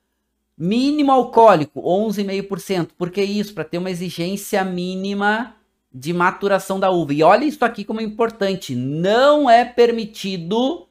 Mínimo 0.56 1.12
alcoólico, 1.12 1.82
11,5%. 1.82 2.90
Por 2.96 3.10
que 3.10 3.22
isso? 3.22 3.52
Para 3.52 3.64
ter 3.64 3.78
uma 3.78 3.90
exigência 3.90 4.64
mínima 4.64 5.54
de 5.92 6.12
maturação 6.12 6.80
da 6.80 6.90
uva. 6.90 7.12
E 7.12 7.22
olha 7.22 7.44
isso 7.44 7.64
aqui 7.64 7.84
como 7.84 8.00
é 8.00 8.04
importante. 8.04 8.74
Não 8.74 9.48
é 9.48 9.64
permitido 9.64 10.88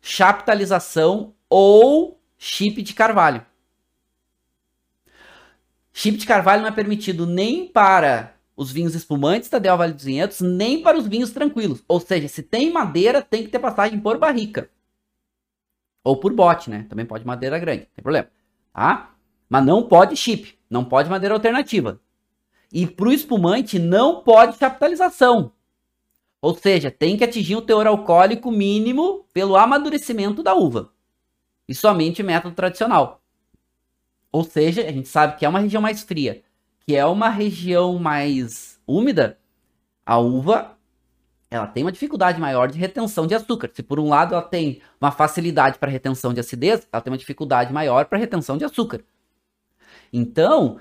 chaptalização 0.00 1.34
ou 1.48 2.20
chip 2.36 2.82
de 2.82 2.94
carvalho. 2.94 3.44
Chip 5.92 6.16
de 6.16 6.26
carvalho 6.26 6.62
não 6.62 6.68
é 6.68 6.72
permitido 6.72 7.26
nem 7.26 7.66
para 7.66 8.34
os 8.56 8.72
vinhos 8.72 8.94
espumantes 8.94 9.48
da 9.48 9.58
Del 9.58 9.76
Vale 9.76 9.92
dos 9.92 10.04
Vinhedos, 10.04 10.40
nem 10.40 10.82
para 10.82 10.98
os 10.98 11.06
vinhos 11.06 11.30
tranquilos. 11.30 11.82
Ou 11.86 12.00
seja, 12.00 12.26
se 12.28 12.42
tem 12.42 12.72
madeira, 12.72 13.22
tem 13.22 13.44
que 13.44 13.50
ter 13.50 13.58
passagem 13.58 14.00
por 14.00 14.18
barrica. 14.18 14.68
Ou 16.04 16.16
por 16.16 16.32
bote, 16.32 16.70
né? 16.70 16.86
Também 16.88 17.06
pode 17.06 17.26
madeira 17.26 17.58
grande, 17.58 17.82
não 17.82 17.94
tem 17.94 18.02
problema. 18.02 18.28
Tá? 18.78 19.10
Mas 19.48 19.66
não 19.66 19.82
pode 19.82 20.14
chip, 20.14 20.56
não 20.70 20.84
pode 20.84 21.10
madeira 21.10 21.34
alternativa. 21.34 22.00
E 22.72 22.86
para 22.86 23.08
o 23.08 23.12
espumante 23.12 23.76
não 23.76 24.22
pode 24.22 24.56
capitalização. 24.56 25.50
Ou 26.40 26.54
seja, 26.54 26.88
tem 26.88 27.16
que 27.16 27.24
atingir 27.24 27.56
um 27.56 27.60
teor 27.60 27.88
alcoólico 27.88 28.52
mínimo 28.52 29.26
pelo 29.32 29.56
amadurecimento 29.56 30.44
da 30.44 30.54
uva. 30.54 30.92
E 31.68 31.74
somente 31.74 32.22
método 32.22 32.54
tradicional. 32.54 33.20
Ou 34.30 34.44
seja, 34.44 34.82
a 34.82 34.92
gente 34.92 35.08
sabe 35.08 35.36
que 35.36 35.44
é 35.44 35.48
uma 35.48 35.58
região 35.58 35.82
mais 35.82 36.04
fria, 36.04 36.44
que 36.86 36.94
é 36.94 37.04
uma 37.04 37.30
região 37.30 37.98
mais 37.98 38.80
úmida, 38.86 39.40
a 40.06 40.18
uva 40.18 40.77
ela 41.50 41.66
tem 41.66 41.82
uma 41.82 41.92
dificuldade 41.92 42.40
maior 42.40 42.70
de 42.70 42.78
retenção 42.78 43.26
de 43.26 43.34
açúcar. 43.34 43.70
Se 43.72 43.82
por 43.82 43.98
um 43.98 44.08
lado 44.08 44.34
ela 44.34 44.42
tem 44.42 44.82
uma 45.00 45.10
facilidade 45.10 45.78
para 45.78 45.90
retenção 45.90 46.34
de 46.34 46.40
acidez, 46.40 46.86
ela 46.92 47.00
tem 47.00 47.10
uma 47.10 47.18
dificuldade 47.18 47.72
maior 47.72 48.04
para 48.04 48.18
retenção 48.18 48.58
de 48.58 48.64
açúcar. 48.64 49.00
Então, 50.12 50.78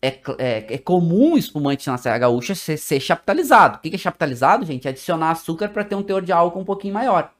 é, 0.00 0.08
é, 0.38 0.74
é, 0.74 0.78
comum 0.78 1.34
o 1.34 1.38
espumante 1.38 1.86
na 1.88 1.98
Serra 1.98 2.18
Gaúcha 2.18 2.54
ser, 2.54 2.76
ser 2.78 3.00
chaptalizado. 3.00 3.78
O 3.78 3.80
que 3.80 3.94
é 3.94 3.98
chaptalizado, 3.98 4.64
gente? 4.64 4.86
É 4.86 4.90
adicionar 4.90 5.30
açúcar 5.30 5.68
para 5.68 5.84
ter 5.84 5.94
um 5.94 6.02
teor 6.02 6.22
de 6.22 6.32
álcool 6.32 6.60
um 6.60 6.64
pouquinho 6.64 6.94
maior. 6.94 7.32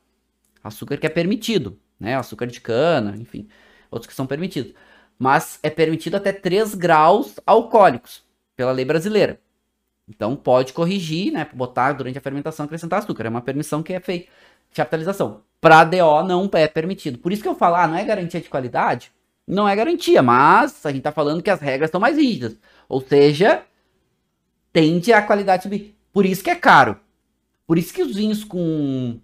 Açúcar 0.63 0.97
que 0.99 1.07
é 1.07 1.11
permitido, 1.11 1.79
né? 1.99 2.17
Açúcar 2.17 2.47
de 2.47 2.61
cana, 2.61 3.17
enfim, 3.17 3.49
outros 3.91 4.09
que 4.09 4.15
são 4.15 4.27
permitidos. 4.27 4.75
Mas 5.19 5.59
é 5.63 5.71
permitido 5.71 6.17
até 6.17 6.33
3 6.33 6.75
graus 6.75 7.41
alcoólicos 7.47 8.25
pela 8.57 8.73
lei 8.73 8.85
brasileira. 8.85 9.41
Então 10.09 10.35
pode 10.35 10.73
corrigir, 10.73 11.33
né? 11.33 11.47
Botar 11.53 11.93
durante 11.93 12.19
a 12.19 12.21
fermentação 12.21 12.65
acrescentar 12.67 13.01
açúcar. 13.01 13.27
É 13.27 13.29
uma 13.29 13.43
permissão 13.43 13.83
que 13.83 13.93
é 13.93 14.01
feita. 14.01 14.29
Chaptalização. 14.73 15.43
Para 15.61 15.85
DO 15.85 16.23
não 16.27 16.49
é 16.55 16.67
permitido. 16.67 17.19
Por 17.19 17.33
isso 17.33 17.43
que 17.43 17.49
eu 17.49 17.55
falo, 17.55 17.77
ah, 17.77 17.87
não 17.87 17.97
é 17.97 18.05
garantia 18.05 18.41
de 18.41 18.49
qualidade? 18.49 19.13
não 19.49 19.67
é 19.67 19.75
garantia, 19.75 20.23
mas 20.23 20.85
a 20.85 20.93
gente 20.93 21.03
tá 21.03 21.11
falando 21.11 21.43
que 21.43 21.49
as 21.49 21.61
regras 21.61 21.91
são 21.91 21.99
mais 21.99 22.19
rígidas. 22.19 22.57
Ou 22.87 23.01
seja, 23.01 23.65
tende 24.73 25.11
a 25.11 25.23
qualidade 25.23 25.63
subir. 25.63 25.97
Por 26.13 26.27
isso 26.27 26.45
que 26.45 26.51
é 26.51 26.55
caro. 26.55 27.01
Por 27.67 27.79
isso 27.79 27.93
que 27.93 28.03
os 28.03 28.15
vinhos 28.15 28.45
com 28.45 29.19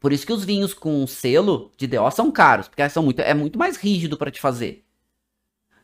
por 0.00 0.12
isso 0.12 0.26
que 0.26 0.32
os 0.32 0.44
vinhos 0.44 0.74
com 0.74 1.06
selo 1.06 1.72
de 1.76 1.86
DO 1.86 2.10
são 2.10 2.30
caros, 2.30 2.68
porque 2.68 2.88
são 2.88 3.02
muito, 3.02 3.20
é 3.20 3.32
muito 3.32 3.58
mais 3.58 3.76
rígido 3.76 4.16
para 4.16 4.30
te 4.30 4.40
fazer. 4.40 4.84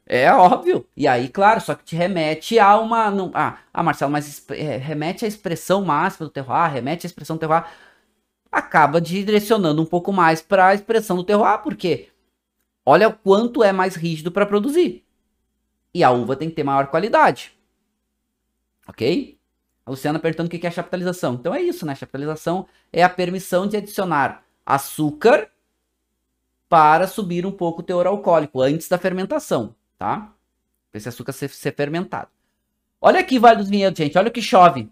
É 0.07 0.33
óbvio. 0.33 0.87
E 0.97 1.07
aí, 1.07 1.29
claro, 1.29 1.61
só 1.61 1.75
que 1.75 1.85
te 1.85 1.97
remete 1.97 2.59
a 2.59 2.77
uma. 2.79 3.11
Não, 3.11 3.31
ah, 3.35 3.59
ah, 3.73 3.83
Marcelo, 3.83 4.11
mas 4.13 4.45
é, 4.51 4.77
remete 4.77 5.25
à 5.25 5.29
expressão 5.29 5.85
máxima 5.85 6.27
do 6.27 6.33
terroir, 6.33 6.73
remete 6.73 7.07
à 7.07 7.09
expressão 7.09 7.37
do 7.37 7.41
terroir. 7.41 7.67
Acaba 8.51 9.01
direcionando 9.01 9.81
um 9.81 9.87
pouco 9.87 10.13
mais 10.13 10.43
para 10.43 10.69
a 10.69 10.75
expressão 10.75 11.17
do 11.17 11.25
terroir, 11.25 11.63
porque 11.63 12.13
Olha 12.85 13.09
o 13.09 13.17
quanto 13.17 13.63
é 13.63 13.73
mais 13.73 13.95
rígido 13.95 14.33
para 14.33 14.47
produzir. 14.47 15.05
E 15.95 16.03
a 16.03 16.11
uva 16.11 16.37
tem 16.37 16.49
que 16.49 16.57
ter 16.57 16.65
maior 16.65 16.89
qualidade. 16.89 17.53
Ok? 18.89 19.39
A 19.87 19.91
Luciana 19.91 20.19
perguntando 20.19 20.49
o 20.49 20.51
que 20.51 20.67
é 20.67 20.69
a 20.69 20.73
chaptalização. 20.73 21.35
Então 21.35 21.55
é 21.55 21.63
isso, 21.63 21.87
né? 21.87 21.95
Chaptalização 21.95 22.67
é 22.93 23.03
a 23.03 23.09
permissão 23.09 23.67
de 23.67 23.77
adicionar 23.77 24.45
açúcar 24.67 25.51
para 26.69 27.07
subir 27.07 27.45
um 27.47 27.53
pouco 27.53 27.83
o 27.83 27.85
teor 27.85 28.07
alcoólico 28.07 28.61
antes 28.61 28.89
da 28.89 28.99
fermentação, 28.99 29.75
tá? 30.03 30.35
Para 30.91 30.99
esse 30.99 31.09
açúcar 31.09 31.31
ser, 31.31 31.49
ser 31.51 31.73
fermentado. 31.77 32.29
Olha 33.01 33.21
aqui, 33.21 33.39
Vale 33.39 33.59
dos 33.59 33.71
Vinhedos, 33.71 33.97
gente. 33.97 34.19
Olha 34.19 34.29
o 34.29 34.33
que 34.33 34.43
chove. 34.43 34.91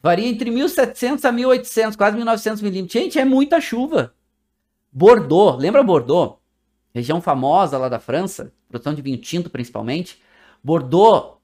Varia 0.00 0.26
entre 0.26 0.50
1.700 0.50 1.24
a 1.24 1.32
1.800, 1.32 1.96
quase 1.96 2.16
1.900 2.16 2.62
milímetros. 2.62 2.92
Gente, 2.92 3.20
é 3.20 3.24
muita 3.24 3.60
chuva. 3.60 4.12
Bordeaux, 4.90 5.56
lembra 5.62 5.84
Bordeaux? 5.84 6.38
Região 6.92 7.20
famosa 7.20 7.78
lá 7.78 7.88
da 7.88 8.00
França, 8.00 8.52
produção 8.68 8.92
de 8.92 9.00
vinho 9.00 9.18
tinto 9.18 9.48
principalmente. 9.48 10.20
Bordeaux 10.62 11.38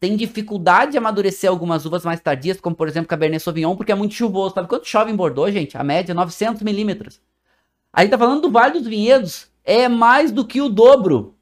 tem 0.00 0.16
dificuldade 0.16 0.92
de 0.92 0.98
amadurecer 0.98 1.50
algumas 1.50 1.84
uvas 1.84 2.02
mais 2.02 2.18
tardias, 2.18 2.58
como 2.58 2.74
por 2.74 2.88
exemplo 2.88 3.08
Cabernet 3.08 3.42
Sauvignon, 3.42 3.76
porque 3.76 3.92
é 3.92 3.94
muito 3.94 4.14
chuvoso. 4.14 4.54
Sabe 4.54 4.68
quanto 4.68 4.88
chove 4.88 5.12
em 5.12 5.16
Bordeaux, 5.16 5.52
gente? 5.52 5.76
A 5.76 5.84
média 5.84 6.12
é 6.12 6.14
900 6.14 6.62
milímetros. 6.62 7.20
Aí 7.92 8.08
tá 8.08 8.16
falando 8.16 8.40
do 8.40 8.50
Vale 8.50 8.78
dos 8.78 8.88
Vinhedos, 8.88 9.50
é 9.68 9.86
mais 9.86 10.32
do 10.32 10.46
que 10.46 10.62
o 10.62 10.68
dobro. 10.70 11.36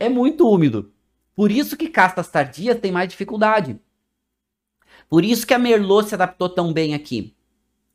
É 0.00 0.08
muito 0.08 0.48
úmido. 0.50 0.92
Por 1.36 1.52
isso 1.52 1.76
que 1.76 1.88
castas 1.88 2.28
tardias 2.28 2.80
têm 2.80 2.90
mais 2.90 3.08
dificuldade. 3.08 3.78
Por 5.08 5.24
isso 5.24 5.46
que 5.46 5.54
a 5.54 5.58
Merlot 5.60 6.08
se 6.08 6.14
adaptou 6.16 6.48
tão 6.48 6.72
bem 6.72 6.92
aqui. 6.92 7.36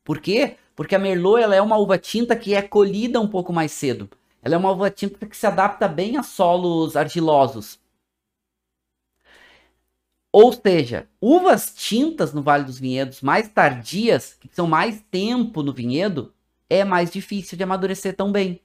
Por 0.02 0.22
quê? 0.22 0.56
Porque 0.74 0.96
a 0.96 1.00
Merlot 1.00 1.44
ela 1.44 1.54
é 1.54 1.62
uma 1.62 1.78
uva 1.78 1.98
tinta 1.98 2.34
que 2.34 2.56
é 2.56 2.62
colhida 2.62 3.20
um 3.20 3.28
pouco 3.28 3.52
mais 3.52 3.74
cedo. 3.74 4.10
Ela 4.42 4.56
é 4.56 4.58
uma 4.58 4.72
uva 4.72 4.90
tinta 4.90 5.26
que 5.26 5.36
se 5.36 5.46
adapta 5.46 5.86
bem 5.86 6.16
a 6.16 6.24
solos 6.24 6.96
argilosos. 6.96 7.78
Ou 10.32 10.54
seja, 10.54 11.10
uvas 11.20 11.74
tintas 11.76 12.34
no 12.34 12.42
Vale 12.42 12.64
dos 12.64 12.80
Vinhedos 12.80 13.22
mais 13.22 13.50
tardias, 13.50 14.34
que 14.40 14.48
são 14.54 14.66
mais 14.66 15.04
tempo 15.12 15.62
no 15.62 15.74
vinhedo, 15.74 16.34
é 16.70 16.86
mais 16.86 17.12
difícil 17.12 17.58
de 17.58 17.64
amadurecer 17.66 18.16
tão 18.16 18.32
bem. 18.32 18.63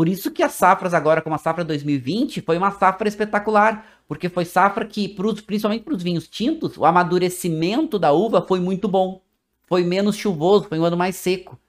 Por 0.00 0.08
isso 0.08 0.30
que 0.30 0.42
as 0.42 0.52
safras 0.52 0.94
agora, 0.94 1.20
como 1.20 1.34
a 1.34 1.38
safra 1.38 1.62
2020, 1.62 2.40
foi 2.40 2.56
uma 2.56 2.70
safra 2.70 3.06
espetacular, 3.06 3.86
porque 4.08 4.30
foi 4.30 4.46
safra 4.46 4.86
que, 4.86 5.06
pros, 5.06 5.42
principalmente 5.42 5.84
para 5.84 5.92
os 5.92 6.02
vinhos 6.02 6.26
tintos, 6.26 6.78
o 6.78 6.86
amadurecimento 6.86 7.98
da 7.98 8.10
uva 8.10 8.40
foi 8.40 8.60
muito 8.60 8.88
bom. 8.88 9.20
Foi 9.68 9.84
menos 9.84 10.16
chuvoso, 10.16 10.64
foi 10.70 10.78
um 10.78 10.86
ano 10.86 10.96
mais 10.96 11.16
seco. 11.16 11.60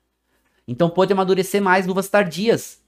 Então 0.66 0.90
pôde 0.90 1.12
amadurecer 1.12 1.62
mais 1.62 1.90
uvas 1.90 2.08
tardias. 2.08 2.82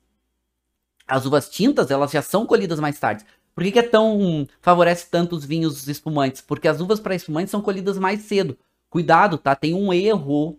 As 1.05 1.25
uvas 1.25 1.49
tintas, 1.49 1.91
elas 1.91 2.11
já 2.11 2.21
são 2.21 2.45
colhidas 2.45 2.79
mais 2.79 2.97
tarde. 2.97 3.25
Por 3.53 3.65
que, 3.65 3.73
que 3.73 3.79
é 3.79 3.83
tão. 3.83 4.47
favorece 4.61 5.09
tanto 5.11 5.35
os 5.35 5.43
vinhos 5.43 5.89
espumantes? 5.89 6.39
Porque 6.39 6.69
as 6.69 6.79
uvas 6.79 7.01
para 7.01 7.15
espumantes 7.15 7.51
são 7.51 7.61
colhidas 7.61 7.99
mais 7.99 8.21
cedo. 8.21 8.57
Cuidado, 8.89 9.37
tá? 9.37 9.57
Tem 9.57 9.73
um 9.73 9.91
erro 9.91 10.57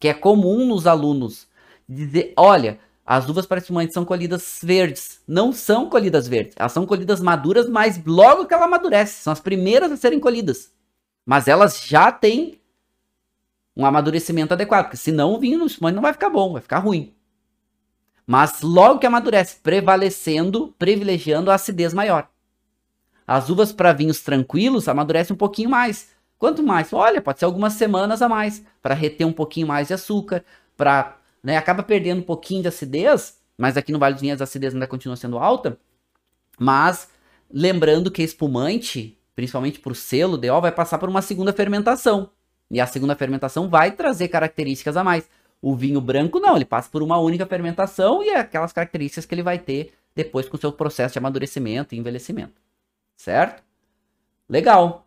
que 0.00 0.08
é 0.08 0.14
comum 0.14 0.64
nos 0.64 0.86
alunos. 0.86 1.46
Dizer, 1.86 2.32
olha, 2.38 2.80
as 3.06 3.28
uvas 3.28 3.44
para 3.44 3.58
espumantes 3.58 3.92
são 3.92 4.04
colhidas 4.04 4.60
verdes. 4.62 5.20
Não 5.28 5.52
são 5.52 5.90
colhidas 5.90 6.26
verdes. 6.26 6.54
Elas 6.56 6.72
são 6.72 6.86
colhidas 6.86 7.20
maduras, 7.20 7.68
mas 7.68 8.02
logo 8.04 8.46
que 8.46 8.54
ela 8.54 8.64
amadurece. 8.64 9.22
São 9.22 9.32
as 9.32 9.40
primeiras 9.40 9.92
a 9.92 9.96
serem 9.96 10.18
colhidas. 10.18 10.72
Mas 11.26 11.46
elas 11.46 11.82
já 11.84 12.10
têm 12.10 12.60
um 13.76 13.84
amadurecimento 13.84 14.54
adequado. 14.54 14.84
Porque 14.84 14.96
senão 14.96 15.34
o 15.34 15.38
vinho 15.38 15.58
no 15.58 15.66
espumante 15.66 15.96
não 15.96 16.02
vai 16.02 16.14
ficar 16.14 16.30
bom, 16.30 16.54
vai 16.54 16.62
ficar 16.62 16.78
ruim. 16.78 17.12
Mas 18.26 18.62
logo 18.62 18.98
que 18.98 19.06
amadurece, 19.06 19.56
prevalecendo, 19.62 20.74
privilegiando 20.78 21.50
a 21.50 21.54
acidez 21.54 21.92
maior. 21.92 22.28
As 23.26 23.50
uvas 23.50 23.70
para 23.70 23.92
vinhos 23.92 24.22
tranquilos 24.22 24.88
amadurecem 24.88 25.34
um 25.34 25.38
pouquinho 25.38 25.68
mais. 25.68 26.14
Quanto 26.38 26.62
mais? 26.62 26.90
Olha, 26.92 27.20
pode 27.20 27.38
ser 27.38 27.44
algumas 27.44 27.74
semanas 27.74 28.22
a 28.22 28.28
mais 28.28 28.64
para 28.82 28.94
reter 28.94 29.26
um 29.26 29.32
pouquinho 29.32 29.66
mais 29.66 29.88
de 29.88 29.94
açúcar, 29.94 30.42
para, 30.74 31.16
né, 31.44 31.58
acaba 31.58 31.82
perdendo 31.82 32.20
um 32.20 32.24
pouquinho 32.24 32.62
de 32.62 32.68
acidez, 32.68 33.38
mas 33.58 33.76
aqui 33.76 33.92
no 33.92 33.98
Vale 33.98 34.14
dos 34.14 34.22
Vinhedos 34.22 34.40
a 34.40 34.44
acidez 34.44 34.72
ainda 34.72 34.86
continua 34.86 35.14
sendo 35.14 35.38
alta. 35.38 35.78
Mas 36.58 37.10
lembrando 37.52 38.10
que 38.10 38.22
espumante, 38.22 39.18
principalmente 39.36 39.78
para 39.78 39.92
o 39.92 39.94
selo 39.94 40.38
DO, 40.38 40.60
vai 40.62 40.72
passar 40.72 40.98
por 40.98 41.08
uma 41.08 41.20
segunda 41.20 41.52
fermentação. 41.52 42.30
E 42.70 42.80
a 42.80 42.86
segunda 42.86 43.14
fermentação 43.14 43.68
vai 43.68 43.92
trazer 43.92 44.28
características 44.28 44.96
a 44.96 45.04
mais. 45.04 45.28
O 45.60 45.76
vinho 45.76 46.00
branco 46.00 46.40
não, 46.40 46.56
ele 46.56 46.64
passa 46.64 46.88
por 46.90 47.02
uma 47.02 47.18
única 47.18 47.44
fermentação 47.44 48.22
e 48.22 48.30
é 48.30 48.38
aquelas 48.38 48.72
características 48.72 49.26
que 49.26 49.34
ele 49.34 49.42
vai 49.42 49.58
ter 49.58 49.92
depois 50.14 50.48
com 50.48 50.56
o 50.56 50.60
seu 50.60 50.72
processo 50.72 51.12
de 51.12 51.18
amadurecimento 51.18 51.94
e 51.94 51.98
envelhecimento. 51.98 52.54
Certo? 53.16 53.62
Legal, 54.48 55.06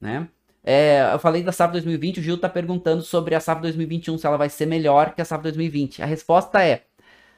né? 0.00 0.28
É, 0.68 1.12
eu 1.12 1.18
falei 1.20 1.44
da 1.44 1.52
safra 1.52 1.74
2020, 1.74 2.18
o 2.18 2.22
Gil 2.24 2.34
está 2.34 2.48
perguntando 2.48 3.00
sobre 3.00 3.36
a 3.36 3.40
safra 3.40 3.62
2021, 3.62 4.18
se 4.18 4.26
ela 4.26 4.36
vai 4.36 4.48
ser 4.48 4.66
melhor 4.66 5.14
que 5.14 5.22
a 5.22 5.24
safra 5.24 5.44
2020. 5.44 6.02
A 6.02 6.06
resposta 6.06 6.60
é, 6.60 6.84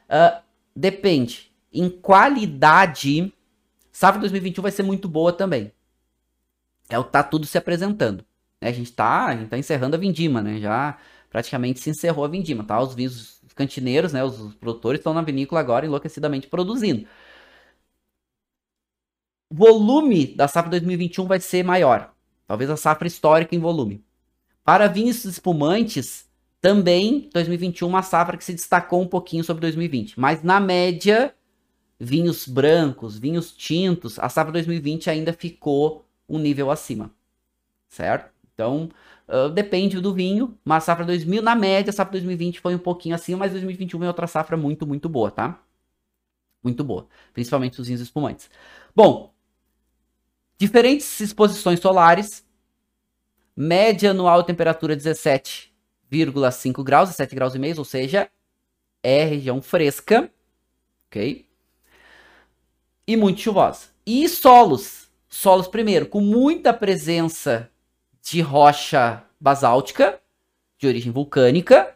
uh, 0.09 0.43
depende. 0.75 1.53
Em 1.71 1.91
qualidade, 1.91 3.31
safra 3.93 4.19
2021 4.21 4.63
vai 4.63 4.73
ser 4.73 4.83
muito 4.83 5.09
boa 5.09 5.31
também. 5.31 5.71
É 6.89 6.99
o 6.99 7.05
tá 7.05 7.23
tudo 7.23 7.47
se 7.47 7.59
apresentando. 7.59 8.25
Né? 8.61 8.71
A 8.71 8.73
gente 8.73 8.87
está 8.91 9.37
tá 9.47 9.59
encerrando 9.59 9.97
a 9.97 9.99
vindima, 9.99 10.41
né? 10.43 10.59
Já 10.59 10.97
praticamente 11.31 11.81
se 11.81 11.91
encerrou 11.91 12.25
a 12.25 12.29
vindima, 12.29 12.65
tá? 12.65 12.81
Os 12.81 12.95
vinhos 12.95 13.43
cantineiros, 13.55 14.13
né, 14.13 14.25
os 14.25 14.55
produtores 14.55 15.01
estão 15.01 15.13
na 15.13 15.23
vinícola 15.23 15.61
agora 15.61 15.85
enlouquecidamente 15.85 16.47
produzindo. 16.47 17.07
O 19.51 19.55
volume 19.55 20.35
da 20.35 20.47
safra 20.47 20.71
2021 20.71 21.27
vai 21.27 21.41
ser 21.41 21.65
maior, 21.65 22.15
talvez 22.49 22.69
a 22.69 22.77
safra 22.77 23.07
histórica 23.07 23.55
em 23.55 23.61
volume. 23.61 24.05
Para 24.65 24.89
vinhos 24.89 25.25
espumantes, 25.25 26.29
também 26.61 27.31
2021 27.33 27.87
uma 27.87 28.03
safra 28.03 28.37
que 28.37 28.45
se 28.45 28.53
destacou 28.53 29.01
um 29.01 29.07
pouquinho 29.07 29.45
sobre 29.45 29.61
2020, 29.61 30.19
mas 30.19 30.43
na 30.43 30.59
média, 30.59 31.33
vinhos 32.01 32.49
brancos, 32.49 33.17
vinhos 33.17 33.53
tintos, 33.53 34.19
a 34.19 34.29
safra 34.29 34.53
2020 34.53 35.09
ainda 35.09 35.33
ficou 35.33 36.05
um 36.29 36.39
nível 36.39 36.73
acima, 36.73 37.13
certo? 37.89 38.33
Então, 38.53 38.91
Uh, 39.29 39.51
depende 39.51 40.01
do 40.01 40.15
vinho, 40.15 40.59
mas 40.65 40.85
a 40.85 40.87
safra 40.87 41.05
2000, 41.05 41.43
na 41.43 41.55
média, 41.55 41.91
a 41.91 41.93
safra 41.93 42.13
2020 42.13 42.61
foi 42.61 42.75
um 42.75 42.79
pouquinho 42.79 43.15
assim, 43.15 43.35
mas 43.35 43.53
2021 43.53 44.03
é 44.05 44.07
outra 44.09 44.27
safra 44.27 44.57
muito, 44.57 44.87
muito 44.87 45.07
boa, 45.07 45.31
tá? 45.31 45.61
Muito 46.63 46.83
boa, 46.83 47.07
principalmente 47.33 47.81
os 47.81 47.87
vinhos 47.87 48.01
espumantes. 48.01 48.51
Bom, 48.95 49.33
diferentes 50.59 51.21
exposições 51.21 51.79
solares, 51.79 52.45
média 53.57 54.11
anual 54.11 54.43
temperatura 54.43 54.97
17,5 54.97 56.83
graus, 56.83 57.11
17 57.11 57.35
graus 57.35 57.55
e 57.55 57.59
meio, 57.59 57.79
ou 57.79 57.85
seja, 57.85 58.29
é 59.03 59.25
região 59.25 59.63
fresca, 59.63 60.31
ok? 61.07 61.47
E 63.07 63.17
muito 63.17 63.41
chuvosa. 63.41 63.87
E 64.05 64.29
solos, 64.29 65.09
solos 65.29 65.69
primeiro, 65.69 66.07
com 66.07 66.21
muita 66.21 66.75
presença 66.75 67.71
de 68.23 68.41
rocha 68.41 69.23
basáltica, 69.41 70.21
de 70.79 70.87
origem 70.87 71.13
vulcânica, 71.13 71.95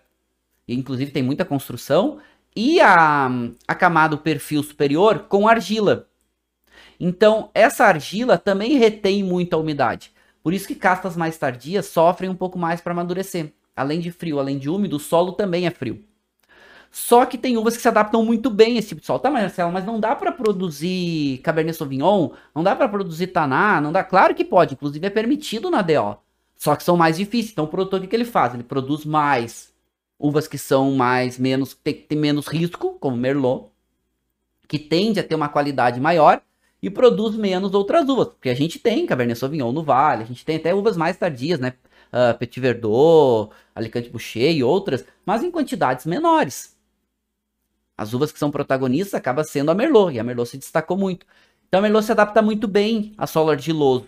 e 0.67 0.75
inclusive 0.75 1.11
tem 1.11 1.23
muita 1.23 1.45
construção, 1.45 2.21
e 2.55 2.81
a, 2.81 3.29
a 3.67 3.75
camada, 3.75 4.15
o 4.15 4.19
perfil 4.19 4.63
superior, 4.63 5.21
com 5.21 5.49
argila. 5.49 6.09
Então, 6.99 7.51
essa 7.55 7.85
argila 7.85 8.39
também 8.39 8.79
retém 8.79 9.23
muita 9.23 9.57
umidade. 9.57 10.13
Por 10.43 10.53
isso 10.53 10.67
que 10.67 10.75
castas 10.75 11.17
mais 11.17 11.39
tardias 11.39 11.87
sofrem 11.87 12.29
um 12.29 12.35
pouco 12.35 12.59
mais 12.59 12.81
para 12.81 12.93
amadurecer. 12.93 13.53
Além 13.75 14.01
de 14.01 14.11
frio, 14.11 14.39
além 14.39 14.59
de 14.59 14.69
úmido, 14.69 14.97
o 14.97 15.01
solo 15.01 15.33
também 15.33 15.67
é 15.67 15.71
frio. 15.71 16.05
Só 16.91 17.25
que 17.25 17.39
tem 17.39 17.57
uvas 17.57 17.75
que 17.75 17.83
se 17.83 17.89
adaptam 17.89 18.23
muito 18.23 18.51
bem 18.51 18.77
a 18.77 18.79
esse 18.79 18.89
tipo 18.89 19.01
de 19.01 19.07
solo. 19.07 19.19
Tá, 19.19 19.31
Marcelo, 19.31 19.73
mas 19.73 19.85
não 19.85 19.99
dá 19.99 20.15
para 20.15 20.31
produzir 20.31 21.39
Cabernet 21.39 21.77
Sauvignon, 21.77 22.31
não 22.55 22.63
dá 22.63 22.77
para 22.77 22.89
produzir 22.89 23.29
Taná, 23.29 23.81
não 23.81 23.91
dá. 23.93 24.05
Claro 24.05 24.35
que 24.35 24.45
pode, 24.45 24.75
inclusive 24.75 25.07
é 25.07 25.11
permitido 25.11 25.71
na 25.71 25.81
DO. 25.81 26.19
Só 26.55 26.77
que 26.77 26.85
são 26.85 26.97
mais 26.97 27.17
difíceis. 27.17 27.53
Então 27.53 27.65
o 27.65 27.69
produtor 27.69 27.99
o 27.99 28.03
que, 28.03 28.09
que 28.09 28.17
ele 28.17 28.27
faz? 28.27 28.53
Ele 28.53 28.63
produz 28.63 29.07
mais 29.07 29.73
uvas 30.19 30.47
que 30.47 30.59
são 30.59 30.93
mais 30.93 31.39
menos 31.39 31.75
tem, 31.75 31.95
tem 31.95 32.19
menos 32.19 32.47
risco, 32.47 32.97
como 33.01 33.17
Merlot, 33.17 33.71
que 34.69 34.79
tende 34.79 35.19
a 35.19 35.25
ter 35.25 35.35
uma 35.35 35.49
qualidade 35.49 35.99
maior 35.99 36.41
e 36.83 36.91
produz 36.91 37.37
menos 37.37 37.75
outras 37.75 38.09
uvas, 38.09 38.29
porque 38.29 38.49
a 38.49 38.55
gente 38.55 38.79
tem 38.79 39.07
Cabernet 39.07 39.39
Sauvignon 39.39 39.71
no 39.71 39.85
Vale, 39.85 40.25
a 40.25 40.27
gente 40.27 40.45
tem 40.45 40.57
até 40.57 40.75
uvas 40.75 40.97
mais 40.97 41.17
tardias, 41.17 41.61
né? 41.61 41.75
Uh, 42.13 42.37
Petit 42.37 42.61
Verdot, 42.61 43.51
Alicante 43.75 44.11
Boucher 44.11 44.53
e 44.53 44.65
outras, 44.65 45.05
mas 45.25 45.43
em 45.43 45.51
quantidades 45.51 46.05
menores. 46.05 46.77
As 47.97 48.13
uvas 48.13 48.33
que 48.33 48.39
são 48.39 48.51
protagonistas 48.51 49.15
acaba 49.15 49.45
sendo 49.45 49.71
a 49.71 49.75
Merlot, 49.75 50.13
e 50.13 50.19
a 50.19 50.25
Merlot 50.25 50.51
se 50.51 50.59
destacou 50.59 50.97
muito. 50.97 51.25
Então 51.69 51.79
a 51.79 51.83
Merlot 51.83 52.05
se 52.05 52.13
adapta 52.13 52.43
muito 52.43 52.67
bem 52.67 53.15
a 53.17 53.27
solo 53.27 53.51
argiloso. 53.51 54.07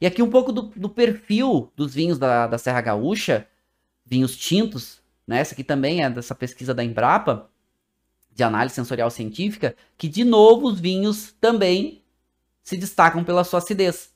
E 0.00 0.06
aqui 0.06 0.22
um 0.22 0.30
pouco 0.30 0.50
do, 0.50 0.62
do 0.74 0.88
perfil 0.88 1.70
dos 1.76 1.94
vinhos 1.94 2.18
da, 2.18 2.46
da 2.46 2.56
Serra 2.56 2.80
Gaúcha, 2.80 3.46
vinhos 4.04 4.34
tintos, 4.36 5.00
né? 5.26 5.38
Essa 5.40 5.52
aqui 5.52 5.62
também 5.62 6.02
é 6.02 6.08
dessa 6.08 6.34
pesquisa 6.34 6.72
da 6.72 6.82
Embrapa, 6.82 7.50
de 8.40 8.44
análise 8.44 8.74
sensorial 8.74 9.10
científica, 9.10 9.76
que 9.98 10.08
de 10.08 10.24
novo 10.24 10.66
os 10.68 10.80
vinhos 10.80 11.34
também 11.38 12.02
se 12.62 12.74
destacam 12.74 13.22
pela 13.22 13.44
sua 13.44 13.58
acidez. 13.58 14.10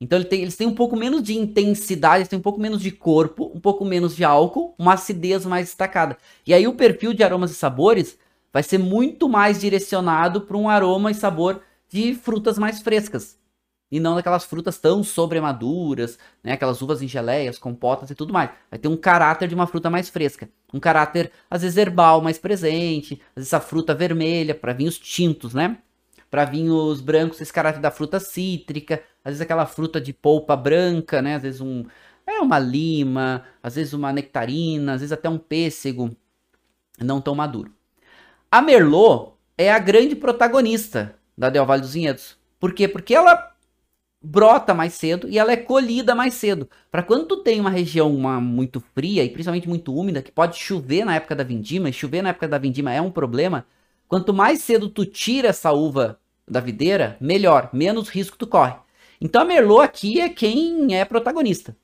Então 0.00 0.18
ele 0.18 0.24
tem, 0.24 0.40
eles 0.40 0.56
têm 0.56 0.66
um 0.66 0.74
pouco 0.74 0.96
menos 0.96 1.22
de 1.22 1.36
intensidade, 1.36 2.20
eles 2.20 2.28
têm 2.28 2.38
um 2.38 2.42
pouco 2.42 2.58
menos 2.58 2.80
de 2.80 2.90
corpo, 2.90 3.52
um 3.54 3.60
pouco 3.60 3.84
menos 3.84 4.16
de 4.16 4.24
álcool, 4.24 4.74
uma 4.78 4.94
acidez 4.94 5.44
mais 5.44 5.66
destacada. 5.66 6.16
E 6.46 6.54
aí 6.54 6.66
o 6.66 6.74
perfil 6.74 7.12
de 7.12 7.22
aromas 7.22 7.50
e 7.50 7.54
sabores 7.54 8.16
vai 8.50 8.62
ser 8.62 8.78
muito 8.78 9.28
mais 9.28 9.60
direcionado 9.60 10.40
para 10.40 10.56
um 10.56 10.66
aroma 10.66 11.10
e 11.10 11.14
sabor 11.14 11.60
de 11.86 12.14
frutas 12.14 12.56
mais 12.58 12.80
frescas. 12.80 13.38
E 13.90 13.98
não 13.98 14.14
daquelas 14.14 14.44
frutas 14.44 14.78
tão 14.78 15.02
sobremaduras, 15.02 16.18
né? 16.44 16.52
Aquelas 16.52 16.80
uvas 16.80 17.02
em 17.02 17.08
geleias, 17.08 17.58
compotas 17.58 18.10
e 18.10 18.14
tudo 18.14 18.32
mais. 18.32 18.50
Vai 18.70 18.78
ter 18.78 18.88
um 18.88 18.96
caráter 18.96 19.48
de 19.48 19.54
uma 19.54 19.66
fruta 19.66 19.90
mais 19.90 20.08
fresca. 20.08 20.48
Um 20.72 20.78
caráter, 20.78 21.32
às 21.50 21.62
vezes, 21.62 21.76
herbal 21.76 22.20
mais 22.20 22.38
presente. 22.38 23.20
Às 23.30 23.42
vezes, 23.42 23.54
a 23.54 23.60
fruta 23.60 23.94
vermelha, 23.94 24.54
para 24.54 24.72
vinhos 24.72 24.98
tintos, 24.98 25.54
né? 25.54 25.78
Para 26.30 26.44
vinhos 26.44 27.00
brancos, 27.00 27.40
esse 27.40 27.52
caráter 27.52 27.80
da 27.80 27.90
fruta 27.90 28.20
cítrica, 28.20 29.02
às 29.24 29.32
vezes 29.32 29.40
aquela 29.40 29.66
fruta 29.66 30.00
de 30.00 30.12
polpa 30.12 30.56
branca, 30.56 31.20
né? 31.20 31.34
Às 31.34 31.42
vezes 31.42 31.60
um 31.60 31.84
é 32.26 32.40
uma 32.40 32.58
lima, 32.58 33.44
às 33.62 33.74
vezes 33.74 33.92
uma 33.92 34.12
nectarina, 34.12 34.94
às 34.94 35.00
vezes 35.00 35.12
até 35.12 35.28
um 35.28 35.38
pêssego 35.38 36.14
não 36.98 37.20
tão 37.20 37.34
maduro. 37.34 37.72
A 38.50 38.62
Merlot 38.62 39.32
é 39.56 39.70
a 39.70 39.78
grande 39.78 40.14
protagonista 40.14 41.16
da 41.36 41.50
Del 41.50 41.66
dos 41.66 41.94
Vinhedos. 41.94 42.36
Por 42.58 42.72
quê? 42.72 42.86
Porque 42.86 43.14
ela 43.14 43.49
brota 44.22 44.74
mais 44.74 44.94
cedo 44.94 45.28
e 45.28 45.38
ela 45.38 45.52
é 45.52 45.56
colhida 45.56 46.14
mais 46.14 46.34
cedo. 46.34 46.68
Para 46.90 47.02
quando 47.02 47.26
tu 47.26 47.38
tem 47.38 47.60
uma 47.60 47.70
região 47.70 48.14
uma, 48.14 48.40
muito 48.40 48.80
fria 48.80 49.24
e 49.24 49.30
principalmente 49.30 49.68
muito 49.68 49.94
úmida, 49.94 50.22
que 50.22 50.30
pode 50.30 50.58
chover 50.58 51.04
na 51.04 51.14
época 51.16 51.34
da 51.34 51.44
vindima, 51.44 51.88
e 51.88 51.92
chover 51.92 52.22
na 52.22 52.30
época 52.30 52.48
da 52.48 52.58
vindima 52.58 52.92
é 52.92 53.00
um 53.00 53.10
problema, 53.10 53.66
quanto 54.06 54.34
mais 54.34 54.60
cedo 54.60 54.88
tu 54.88 55.06
tira 55.06 55.48
essa 55.48 55.72
uva 55.72 56.20
da 56.46 56.60
videira, 56.60 57.16
melhor, 57.20 57.70
menos 57.72 58.08
risco 58.08 58.36
tu 58.36 58.46
corre. 58.46 58.74
Então 59.20 59.42
a 59.42 59.44
Merlot 59.44 59.82
aqui 59.82 60.20
é 60.20 60.28
quem 60.28 60.96
é 60.96 61.04
protagonista. 61.04 61.76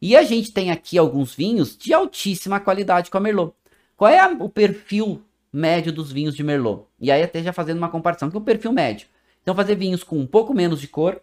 E 0.00 0.16
a 0.16 0.22
gente 0.22 0.52
tem 0.52 0.70
aqui 0.70 0.98
alguns 0.98 1.34
vinhos 1.34 1.76
de 1.76 1.92
altíssima 1.92 2.60
qualidade 2.60 3.10
com 3.10 3.18
a 3.18 3.20
Merlot. 3.20 3.54
Qual 3.96 4.10
é 4.10 4.18
a, 4.18 4.28
o 4.28 4.48
perfil 4.48 5.22
médio 5.52 5.92
dos 5.92 6.10
vinhos 6.10 6.34
de 6.34 6.42
Merlot? 6.42 6.84
E 7.00 7.10
aí 7.10 7.22
até 7.22 7.42
já 7.42 7.52
fazendo 7.52 7.78
uma 7.78 7.88
comparação, 7.88 8.30
que 8.30 8.36
é 8.36 8.40
o 8.40 8.42
perfil 8.42 8.72
médio. 8.72 9.06
Então 9.42 9.54
fazer 9.54 9.74
vinhos 9.76 10.02
com 10.02 10.18
um 10.18 10.26
pouco 10.26 10.54
menos 10.54 10.80
de 10.80 10.88
cor, 10.88 11.20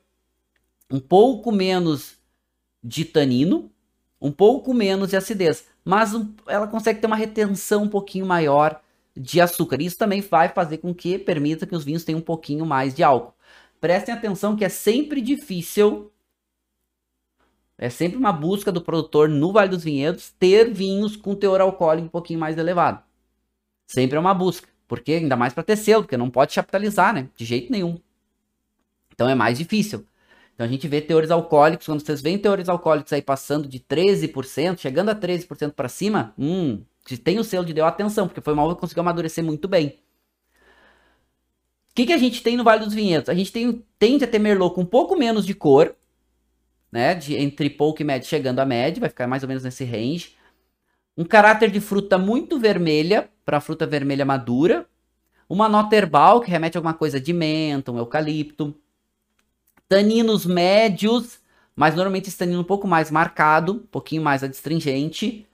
um 0.89 0.99
pouco 0.99 1.51
menos 1.51 2.17
de 2.83 3.05
tanino, 3.05 3.71
um 4.21 4.31
pouco 4.31 4.73
menos 4.73 5.09
de 5.09 5.17
acidez, 5.17 5.67
mas 5.83 6.13
um, 6.13 6.33
ela 6.47 6.67
consegue 6.67 6.99
ter 6.99 7.07
uma 7.07 7.15
retenção 7.15 7.83
um 7.83 7.89
pouquinho 7.89 8.25
maior 8.25 8.81
de 9.15 9.41
açúcar. 9.41 9.81
Isso 9.81 9.97
também 9.97 10.21
vai 10.21 10.49
fazer 10.49 10.77
com 10.77 10.93
que 10.93 11.19
permita 11.19 11.65
que 11.65 11.75
os 11.75 11.83
vinhos 11.83 12.03
tenham 12.03 12.19
um 12.19 12.23
pouquinho 12.23 12.65
mais 12.65 12.93
de 12.93 13.03
álcool. 13.03 13.33
Prestem 13.79 14.13
atenção 14.13 14.55
que 14.55 14.65
é 14.65 14.69
sempre 14.69 15.21
difícil, 15.21 16.11
é 17.77 17.89
sempre 17.89 18.17
uma 18.17 18.33
busca 18.33 18.71
do 18.71 18.81
produtor 18.81 19.29
no 19.29 19.53
Vale 19.53 19.69
dos 19.69 19.83
Vinhedos 19.83 20.31
ter 20.37 20.73
vinhos 20.73 21.15
com 21.15 21.33
teor 21.33 21.61
alcoólico 21.61 22.07
um 22.07 22.09
pouquinho 22.09 22.39
mais 22.39 22.57
elevado. 22.57 23.01
Sempre 23.87 24.17
é 24.17 24.19
uma 24.19 24.33
busca, 24.33 24.67
porque 24.87 25.13
ainda 25.13 25.37
mais 25.37 25.53
para 25.53 25.63
ter 25.63 25.77
selo, 25.77 26.03
porque 26.03 26.17
não 26.17 26.29
pode 26.29 26.53
capitalizar, 26.53 27.13
né? 27.13 27.29
De 27.35 27.45
jeito 27.45 27.71
nenhum. 27.71 27.97
Então 29.13 29.29
é 29.29 29.35
mais 29.35 29.57
difícil. 29.57 30.05
Então 30.59 30.67
a 30.67 30.69
gente 30.69 30.89
vê 30.89 30.99
teores 30.99 31.31
alcoólicos, 31.31 31.85
quando 31.85 32.01
vocês 32.01 32.21
veem 32.21 32.37
teores 32.37 32.67
alcoólicos 32.67 33.13
aí 33.13 33.21
passando 33.21 33.65
de 33.65 33.79
13%, 33.79 34.77
chegando 34.77 35.07
a 35.07 35.15
13% 35.15 35.71
para 35.71 35.87
cima, 35.87 36.33
hum, 36.37 36.83
se 37.05 37.17
tem 37.17 37.39
o 37.39 37.45
selo 37.45 37.63
de 37.63 37.71
deu 37.71 37.85
atenção, 37.85 38.27
porque 38.27 38.41
foi 38.41 38.51
uma 38.51 38.65
uva 38.65 38.75
que 38.75 38.81
conseguiu 38.81 38.99
amadurecer 38.99 39.41
muito 39.41 39.69
bem. 39.69 40.01
O 41.91 41.95
que, 41.95 42.07
que 42.07 42.11
a 42.11 42.17
gente 42.17 42.43
tem 42.43 42.57
no 42.57 42.65
Vale 42.65 42.83
dos 42.83 42.93
Vinhedos? 42.93 43.29
A 43.29 43.33
gente 43.33 43.53
tem, 43.53 43.85
tende 43.97 44.25
a 44.25 44.27
ter 44.27 44.37
Merlot 44.37 44.75
com 44.75 44.81
um 44.81 44.85
pouco 44.85 45.15
menos 45.15 45.45
de 45.45 45.53
cor, 45.53 45.95
né? 46.91 47.15
De, 47.15 47.37
entre 47.37 47.69
pouco 47.69 48.01
e 48.01 48.05
médio 48.05 48.27
chegando 48.27 48.59
a 48.59 48.65
médio, 48.65 48.99
vai 48.99 49.07
ficar 49.09 49.27
mais 49.27 49.43
ou 49.43 49.47
menos 49.47 49.63
nesse 49.63 49.85
range. 49.85 50.35
Um 51.15 51.23
caráter 51.23 51.71
de 51.71 51.79
fruta 51.79 52.17
muito 52.17 52.59
vermelha, 52.59 53.29
para 53.45 53.61
fruta 53.61 53.87
vermelha 53.87 54.25
madura. 54.25 54.85
Uma 55.47 55.69
nota 55.69 55.95
herbal, 55.95 56.41
que 56.41 56.51
remete 56.51 56.77
a 56.77 56.79
alguma 56.79 56.93
coisa 56.93 57.17
de 57.17 57.31
menta, 57.31 57.93
um 57.93 57.97
eucalipto 57.97 58.77
Taninos 59.89 60.45
médios, 60.45 61.39
mas 61.75 61.95
normalmente 61.95 62.29
esse 62.29 62.37
tanino 62.37 62.61
um 62.61 62.63
pouco 62.63 62.87
mais 62.87 63.09
marcado, 63.09 63.73
um 63.73 63.87
pouquinho 63.87 64.21
mais 64.21 64.43
adstringente. 64.43 65.47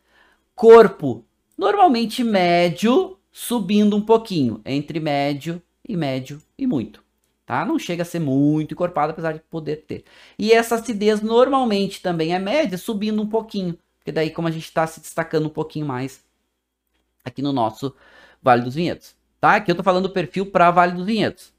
Corpo, 0.53 1.23
normalmente 1.57 2.21
médio, 2.21 3.17
subindo 3.31 3.95
um 3.95 4.01
pouquinho, 4.01 4.59
entre 4.65 4.99
médio 4.99 5.61
e 5.87 5.95
médio 5.95 6.41
e 6.57 6.67
muito. 6.67 7.01
Tá? 7.45 7.63
Não 7.63 7.79
chega 7.79 8.01
a 8.01 8.05
ser 8.05 8.19
muito 8.19 8.73
encorpado, 8.73 9.13
apesar 9.13 9.31
de 9.31 9.39
poder 9.39 9.85
ter. 9.87 10.03
E 10.37 10.51
essa 10.51 10.75
acidez 10.75 11.21
normalmente 11.21 12.01
também 12.01 12.35
é 12.35 12.39
média, 12.39 12.77
subindo 12.77 13.21
um 13.21 13.27
pouquinho. 13.29 13.77
Porque 13.99 14.11
daí, 14.11 14.29
como 14.29 14.47
a 14.47 14.51
gente 14.51 14.65
está 14.65 14.85
se 14.85 14.99
destacando 14.99 15.45
um 15.45 15.49
pouquinho 15.49 15.85
mais 15.85 16.23
aqui 17.23 17.41
no 17.41 17.53
nosso 17.53 17.95
Vale 18.41 18.63
dos 18.63 18.75
Vinhedos. 18.75 19.15
Tá? 19.39 19.55
Aqui 19.55 19.71
eu 19.71 19.73
estou 19.73 19.83
falando 19.83 20.09
do 20.09 20.13
perfil 20.13 20.47
para 20.47 20.71
Vale 20.71 20.91
dos 20.91 21.05
Vinhedos. 21.05 21.53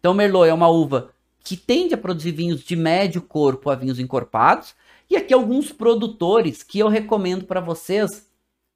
Então, 0.00 0.14
Merlot 0.14 0.48
é 0.48 0.54
uma 0.54 0.68
uva 0.68 1.13
que 1.44 1.58
tende 1.58 1.94
a 1.94 1.98
produzir 1.98 2.32
vinhos 2.32 2.64
de 2.64 2.74
médio 2.74 3.20
corpo 3.20 3.68
a 3.68 3.74
vinhos 3.74 4.00
encorpados. 4.00 4.74
E 5.08 5.14
aqui 5.14 5.34
alguns 5.34 5.70
produtores 5.70 6.62
que 6.62 6.78
eu 6.78 6.88
recomendo 6.88 7.44
para 7.44 7.60
vocês 7.60 8.26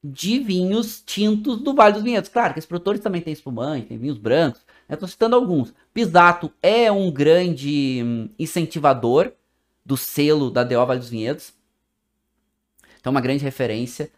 de 0.05 0.39
vinhos 0.39 1.03
tintos 1.05 1.59
do 1.59 1.75
Vale 1.75 1.95
dos 1.95 2.03
Vinhedos. 2.03 2.29
Claro 2.29 2.53
que 2.53 2.61
esses 2.61 2.69
produtores 2.69 3.01
também 3.01 3.23
têm 3.23 3.33
espumante, 3.33 3.87
tem 3.87 3.99
vinhos 3.99 4.19
brancos. 4.19 4.61
Estou 4.89 5.09
citando 5.09 5.35
alguns. 5.35 5.75
Pisato 5.93 6.53
é 6.63 6.93
um 6.93 7.11
grande 7.11 8.03
hum, 8.05 8.29
incentivador 8.39 9.33
do 9.85 9.97
selo 9.97 10.51
da 10.51 10.63
DO 10.63 10.87
Vale 10.87 11.01
dos 11.01 11.09
Vinhedos. 11.09 11.55
Então, 13.01 13.11
uma 13.11 13.21
grande 13.21 13.43
referência. 13.43 14.11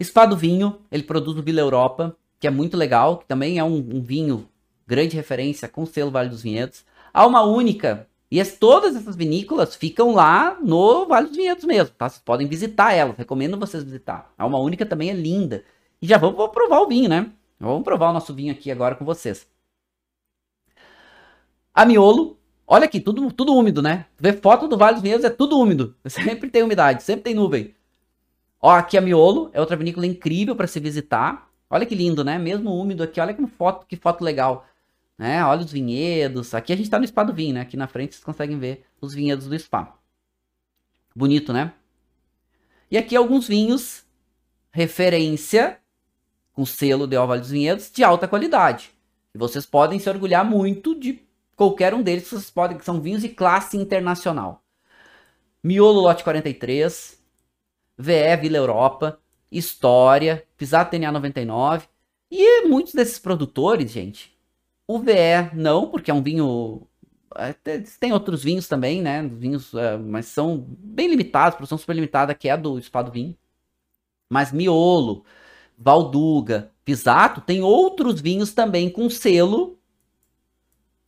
Espado 0.00 0.36
Vinho, 0.36 0.80
ele 0.90 1.02
produz 1.02 1.36
o 1.38 1.42
Vila 1.42 1.60
Europa, 1.60 2.16
que 2.40 2.46
é 2.46 2.50
muito 2.50 2.76
legal, 2.76 3.18
que 3.18 3.26
também 3.26 3.58
é 3.58 3.64
um, 3.64 3.76
um 3.76 4.02
vinho 4.02 4.48
grande 4.86 5.14
referência 5.14 5.68
com 5.68 5.84
selo 5.84 6.10
Vale 6.10 6.30
dos 6.30 6.42
Vinhedos. 6.42 6.84
Alma 7.14 7.42
Única. 7.42 8.08
E 8.28 8.40
as, 8.40 8.58
todas 8.58 8.96
essas 8.96 9.14
vinícolas 9.14 9.76
ficam 9.76 10.12
lá 10.12 10.58
no 10.60 11.06
Vale 11.06 11.28
dos 11.28 11.36
Vinhedos 11.36 11.64
mesmo, 11.64 11.94
tá? 11.96 12.08
Vocês 12.08 12.20
podem 12.20 12.48
visitar 12.48 12.92
elas, 12.92 13.16
recomendo 13.16 13.56
vocês 13.56 13.84
visitar. 13.84 14.32
A 14.36 14.42
Alma 14.42 14.58
Única 14.58 14.84
também 14.84 15.10
é 15.10 15.12
linda. 15.12 15.62
E 16.02 16.06
já 16.08 16.18
vamos, 16.18 16.36
vamos 16.36 16.52
provar 16.52 16.80
o 16.80 16.88
vinho, 16.88 17.08
né? 17.08 17.30
Vamos 17.60 17.84
provar 17.84 18.10
o 18.10 18.12
nosso 18.12 18.34
vinho 18.34 18.52
aqui 18.52 18.68
agora 18.68 18.96
com 18.96 19.04
vocês. 19.04 19.46
A 21.72 21.84
Miolo, 21.84 22.36
olha 22.66 22.86
aqui, 22.86 22.98
tudo, 22.98 23.30
tudo 23.32 23.54
úmido, 23.54 23.80
né? 23.80 24.06
Ver 24.18 24.40
foto 24.40 24.66
do 24.66 24.76
Vale 24.76 24.94
dos 24.94 25.02
Vinhedos 25.02 25.24
é 25.24 25.30
tudo 25.30 25.56
úmido. 25.56 25.94
Sempre 26.08 26.50
tem 26.50 26.64
umidade, 26.64 27.04
sempre 27.04 27.22
tem 27.22 27.34
nuvem. 27.34 27.72
Ó, 28.60 28.70
aqui 28.70 28.98
a 28.98 29.00
Miolo, 29.00 29.50
é 29.52 29.60
outra 29.60 29.76
vinícola 29.76 30.06
incrível 30.06 30.56
para 30.56 30.66
se 30.66 30.80
visitar. 30.80 31.48
Olha 31.70 31.86
que 31.86 31.94
lindo, 31.94 32.24
né? 32.24 32.38
Mesmo 32.38 32.74
úmido 32.74 33.04
aqui, 33.04 33.20
olha 33.20 33.34
que 33.34 33.46
foto, 33.46 33.86
que 33.86 33.94
foto 33.94 34.24
legal 34.24 34.66
né? 35.18 35.44
Olha 35.44 35.62
os 35.62 35.72
vinhedos. 35.72 36.54
Aqui 36.54 36.72
a 36.72 36.76
gente 36.76 36.90
tá 36.90 36.98
no 36.98 37.06
spa 37.06 37.22
do 37.22 37.32
vinho, 37.32 37.54
né? 37.54 37.60
Aqui 37.60 37.76
na 37.76 37.86
frente 37.86 38.14
vocês 38.14 38.24
conseguem 38.24 38.58
ver 38.58 38.84
os 39.00 39.14
vinhedos 39.14 39.46
do 39.46 39.58
spa. 39.58 39.96
Bonito, 41.14 41.52
né? 41.52 41.72
E 42.90 42.98
aqui 42.98 43.16
alguns 43.16 43.48
vinhos, 43.48 44.04
referência, 44.72 45.78
com 46.52 46.64
selo 46.64 47.06
de 47.06 47.16
Vale 47.16 47.40
dos 47.40 47.50
Vinhedos, 47.50 47.90
de 47.90 48.04
alta 48.04 48.28
qualidade. 48.28 48.90
E 49.34 49.38
vocês 49.38 49.66
podem 49.66 49.98
se 49.98 50.08
orgulhar 50.08 50.44
muito 50.44 50.98
de 50.98 51.20
qualquer 51.56 51.94
um 51.94 52.02
deles, 52.02 52.28
vocês 52.28 52.50
podem, 52.50 52.78
são 52.80 53.00
vinhos 53.00 53.22
de 53.22 53.28
classe 53.28 53.76
internacional. 53.76 54.62
Miolo 55.62 56.00
Lote 56.00 56.22
43, 56.22 57.18
VE 57.96 58.36
Vila 58.40 58.56
Europa, 58.56 59.18
História, 59.50 60.44
Pisato 60.56 60.90
TNA 60.90 61.12
99. 61.12 61.86
E 62.30 62.66
muitos 62.66 62.92
desses 62.92 63.18
produtores, 63.18 63.90
gente, 63.90 64.33
o 64.86 64.98
VE 64.98 65.50
não, 65.54 65.90
porque 65.90 66.10
é 66.10 66.14
um 66.14 66.22
vinho. 66.22 66.86
Tem 67.98 68.12
outros 68.12 68.42
vinhos 68.44 68.68
também, 68.68 69.02
né? 69.02 69.22
Vinhos, 69.26 69.72
uh, 69.72 69.98
mas 70.04 70.26
são 70.26 70.64
bem 70.68 71.08
limitados, 71.08 71.56
produção 71.56 71.78
super 71.78 71.94
limitada, 71.94 72.34
que 72.34 72.48
é 72.48 72.56
do 72.56 72.78
Espado 72.78 73.10
Vinho. 73.10 73.36
Mas 74.30 74.52
Miolo, 74.52 75.24
Valduga, 75.76 76.72
Pisato, 76.84 77.40
tem 77.40 77.62
outros 77.62 78.20
vinhos 78.20 78.52
também 78.52 78.90
com 78.90 79.10
selo 79.10 79.78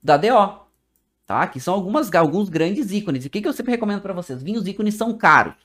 da 0.02 0.16
DO. 0.16 0.66
Tá? 1.26 1.46
Que 1.46 1.60
são 1.60 1.74
algumas, 1.74 2.12
alguns 2.14 2.48
grandes 2.48 2.92
ícones. 2.92 3.24
E 3.24 3.28
o 3.28 3.30
que, 3.30 3.42
que 3.42 3.48
eu 3.48 3.52
sempre 3.52 3.72
recomendo 3.72 4.00
para 4.00 4.12
vocês? 4.12 4.42
Vinhos 4.42 4.66
ícones 4.66 4.94
são 4.94 5.16
caros. 5.16 5.56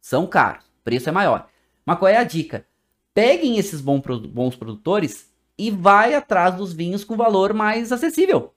São 0.00 0.26
caros. 0.26 0.64
Preço 0.82 1.08
é 1.08 1.12
maior. 1.12 1.48
Mas 1.84 1.98
qual 1.98 2.08
é 2.08 2.16
a 2.16 2.24
dica? 2.24 2.66
Peguem 3.12 3.58
esses 3.58 3.80
bons 3.80 4.56
produtores 4.56 5.29
e 5.60 5.70
vai 5.70 6.14
atrás 6.14 6.54
dos 6.54 6.72
vinhos 6.72 7.04
com 7.04 7.18
valor 7.18 7.52
mais 7.52 7.92
acessível. 7.92 8.54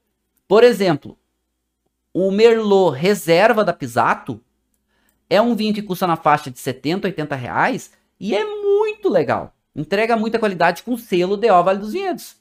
Por 0.48 0.64
exemplo, 0.64 1.20
o 2.14 2.32
Merlot 2.32 2.98
Reserva 2.98 3.62
da 3.62 3.74
Pisato 3.74 4.40
é 5.30 5.42
um 5.42 5.54
vinho 5.54 5.74
que 5.74 5.82
custa 5.82 6.08
na 6.08 6.16
faixa 6.16 6.50
de 6.50 6.58
70, 6.58 7.10
80 7.10 7.36
reais 7.36 7.92
e 8.18 8.34
é 8.34 8.46
muito 8.46 9.10
legal. 9.10 9.54
Entrega 9.76 10.16
muita 10.16 10.40
qualidade 10.40 10.82
com 10.82 10.96
selo 10.96 11.36
de 11.36 11.50
Vale 11.50 11.80
dos 11.80 11.92
Vinhedos. 11.92 12.38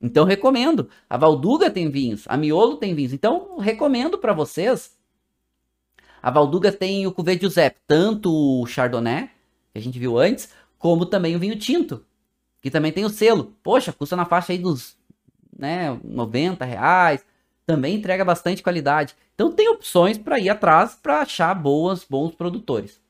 Então 0.00 0.24
recomendo. 0.24 0.88
A 1.08 1.18
Valduga 1.18 1.70
tem 1.70 1.90
vinhos, 1.90 2.24
a 2.28 2.38
Miolo 2.38 2.78
tem 2.78 2.94
vinhos. 2.94 3.12
Então 3.12 3.58
recomendo 3.58 4.16
para 4.16 4.32
vocês. 4.32 4.96
A 6.22 6.30
Valduga 6.30 6.72
tem 6.72 7.06
o 7.06 7.12
Cuvée 7.12 7.38
Giuseppe, 7.38 7.78
tanto 7.86 8.32
o 8.32 8.64
Chardonnay, 8.64 9.28
que 9.70 9.78
a 9.78 9.82
gente 9.82 9.98
viu 9.98 10.18
antes, 10.18 10.48
como 10.78 11.04
também 11.04 11.36
o 11.36 11.38
vinho 11.38 11.58
tinto 11.58 12.06
que 12.60 12.70
também 12.70 12.92
tem 12.92 13.04
o 13.04 13.10
selo. 13.10 13.54
Poxa, 13.62 13.92
custa 13.92 14.16
na 14.16 14.24
faixa 14.24 14.52
aí 14.52 14.58
dos 14.58 14.96
né, 15.56 15.98
90 16.04 16.64
reais. 16.64 17.24
Também 17.66 17.96
entrega 17.96 18.24
bastante 18.24 18.62
qualidade. 18.62 19.14
Então 19.34 19.52
tem 19.52 19.68
opções 19.68 20.18
para 20.18 20.38
ir 20.38 20.50
atrás 20.50 20.98
para 21.00 21.20
achar 21.20 21.54
boas, 21.54 22.04
bons 22.04 22.34
produtores. 22.34 23.00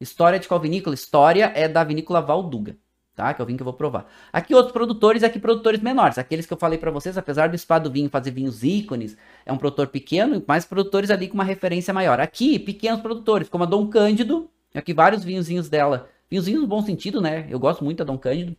História 0.00 0.38
de 0.38 0.46
qual 0.46 0.60
vinícola? 0.60 0.94
História 0.94 1.52
é 1.54 1.66
da 1.66 1.82
vinícola 1.82 2.22
Valduga, 2.22 2.76
tá? 3.16 3.34
Que 3.34 3.42
é 3.42 3.44
o 3.44 3.46
vinho 3.46 3.58
que 3.58 3.62
eu 3.62 3.66
vou 3.66 3.74
provar. 3.74 4.08
Aqui 4.32 4.54
outros 4.54 4.72
produtores, 4.72 5.24
aqui 5.24 5.40
produtores 5.40 5.80
menores. 5.80 6.16
Aqueles 6.16 6.46
que 6.46 6.52
eu 6.52 6.56
falei 6.56 6.78
para 6.78 6.92
vocês, 6.92 7.18
apesar 7.18 7.48
do 7.48 7.56
Espado 7.56 7.90
Vinho 7.90 8.08
fazer 8.08 8.30
vinhos 8.30 8.62
ícones, 8.62 9.16
é 9.44 9.52
um 9.52 9.58
produtor 9.58 9.88
pequeno, 9.88 10.42
mas 10.46 10.64
produtores 10.64 11.10
ali 11.10 11.26
com 11.26 11.34
uma 11.34 11.44
referência 11.44 11.92
maior. 11.92 12.20
Aqui, 12.20 12.58
pequenos 12.58 13.00
produtores, 13.00 13.48
como 13.48 13.64
a 13.64 13.66
Dom 13.66 13.88
Cândido, 13.88 14.48
aqui 14.72 14.94
vários 14.94 15.24
vinhozinhos 15.24 15.68
dela. 15.68 16.08
Vinhozinhos 16.30 16.60
no 16.62 16.68
bom 16.68 16.80
sentido, 16.80 17.20
né? 17.20 17.48
Eu 17.50 17.58
gosto 17.58 17.82
muito 17.82 17.98
da 17.98 18.04
Dom 18.04 18.16
Cândido 18.16 18.56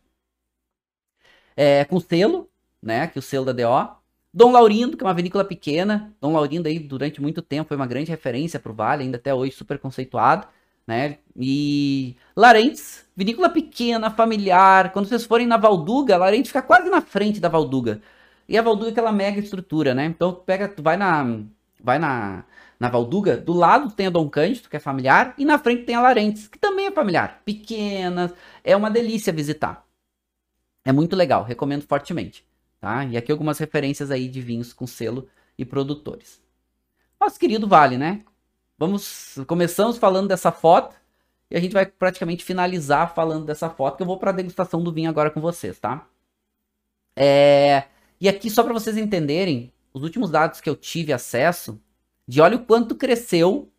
é, 1.56 1.86
com 1.86 2.00
selo, 2.00 2.50
né? 2.82 3.08
Que 3.08 3.20
o 3.20 3.22
selo 3.22 3.46
da 3.46 3.54
DO. 3.54 4.00
Dom 4.34 4.52
Laurindo, 4.52 4.96
que 4.96 5.04
é 5.04 5.08
uma 5.08 5.14
vinícola 5.14 5.44
pequena. 5.44 6.14
Dom 6.22 6.34
Laurindo 6.34 6.68
aí 6.68 6.80
durante 6.80 7.22
muito 7.22 7.42
tempo 7.42 7.68
foi 7.68 7.78
uma 7.78 7.88
grande 7.88 8.12
referência 8.12 8.60
para 8.60 8.72
o 8.72 8.76
Vale, 8.76 9.04
ainda 9.04 9.18
até 9.18 9.34
hoje 9.34 9.54
super 9.54 9.80
conceituado, 9.80 10.48
né? 10.88 11.18
E 11.36 12.16
Larentes, 12.36 13.06
vinícola 13.16 13.50
pequena, 13.50 14.12
familiar. 14.12 14.92
Quando 14.92 15.08
vocês 15.08 15.26
forem 15.26 15.48
na 15.48 15.58
Valduga, 15.58 16.18
Larentes 16.18 16.50
fica 16.50 16.62
quase 16.62 16.90
na 16.90 17.02
frente 17.02 17.40
da 17.40 17.50
Valduga. 17.50 18.02
E 18.48 18.58
a 18.58 18.62
Valduga 18.62 18.90
é 18.90 18.92
aquela 18.92 19.12
mega 19.12 19.40
estrutura, 19.40 19.94
né? 19.96 20.06
Então 20.06 20.34
pega, 20.34 20.68
tu 20.68 20.84
vai 20.84 20.98
na 20.98 21.40
vai 21.82 22.00
na 22.00 22.44
na 22.80 22.90
Valduga, 22.90 23.36
do 23.38 23.54
lado 23.54 23.92
tem 23.92 24.08
a 24.08 24.10
Dom 24.10 24.30
Cândido, 24.30 24.70
que 24.70 24.78
é 24.78 24.80
familiar, 24.80 25.34
e 25.38 25.44
na 25.44 25.60
frente 25.60 25.84
tem 25.84 25.96
a 25.96 26.02
Larentes, 26.02 26.48
que 26.48 26.58
também 26.58 26.88
é 26.88 26.92
familiar. 26.92 27.42
Pequenas, 27.44 28.34
é 28.64 28.76
uma 28.76 28.90
delícia 28.90 29.34
visitar. 29.34 29.86
É 30.90 30.92
muito 30.92 31.16
legal, 31.16 31.44
recomendo 31.44 31.84
fortemente. 31.84 32.44
Tá? 32.82 33.06
E 33.06 33.16
aqui 33.16 33.32
algumas 33.32 33.60
referências 33.60 34.10
aí 34.10 34.28
de 34.28 34.42
vinhos 34.42 34.74
com 34.74 34.88
selo 34.88 35.30
e 35.56 35.64
produtores. 35.64 36.42
Nosso 37.22 37.40
querido 37.40 37.68
Vale, 37.68 37.96
né? 37.96 38.24
Vamos, 38.76 39.38
começamos 39.46 40.00
falando 40.00 40.28
dessa 40.30 40.52
foto 40.52 40.96
e 41.52 41.56
a 41.56 41.60
gente 41.60 41.74
vai 41.74 41.86
praticamente 41.86 42.44
finalizar 42.44 43.14
falando 43.14 43.46
dessa 43.46 43.70
foto, 43.70 43.98
que 43.98 44.02
eu 44.02 44.08
vou 44.08 44.18
para 44.18 44.32
degustação 44.32 44.82
do 44.82 44.92
vinho 44.92 45.12
agora 45.12 45.30
com 45.30 45.40
vocês, 45.40 45.78
tá? 45.78 46.08
É... 47.16 47.84
E 48.20 48.28
aqui 48.28 48.50
só 48.50 48.64
para 48.64 48.74
vocês 48.74 48.98
entenderem, 48.98 49.72
os 49.94 50.02
últimos 50.02 50.32
dados 50.32 50.60
que 50.60 50.70
eu 50.72 50.76
tive 50.76 51.14
acesso, 51.14 51.80
de 52.28 52.42
olha 52.42 52.58
o 52.58 52.66
quanto 52.66 52.96
cresceu 52.96 53.72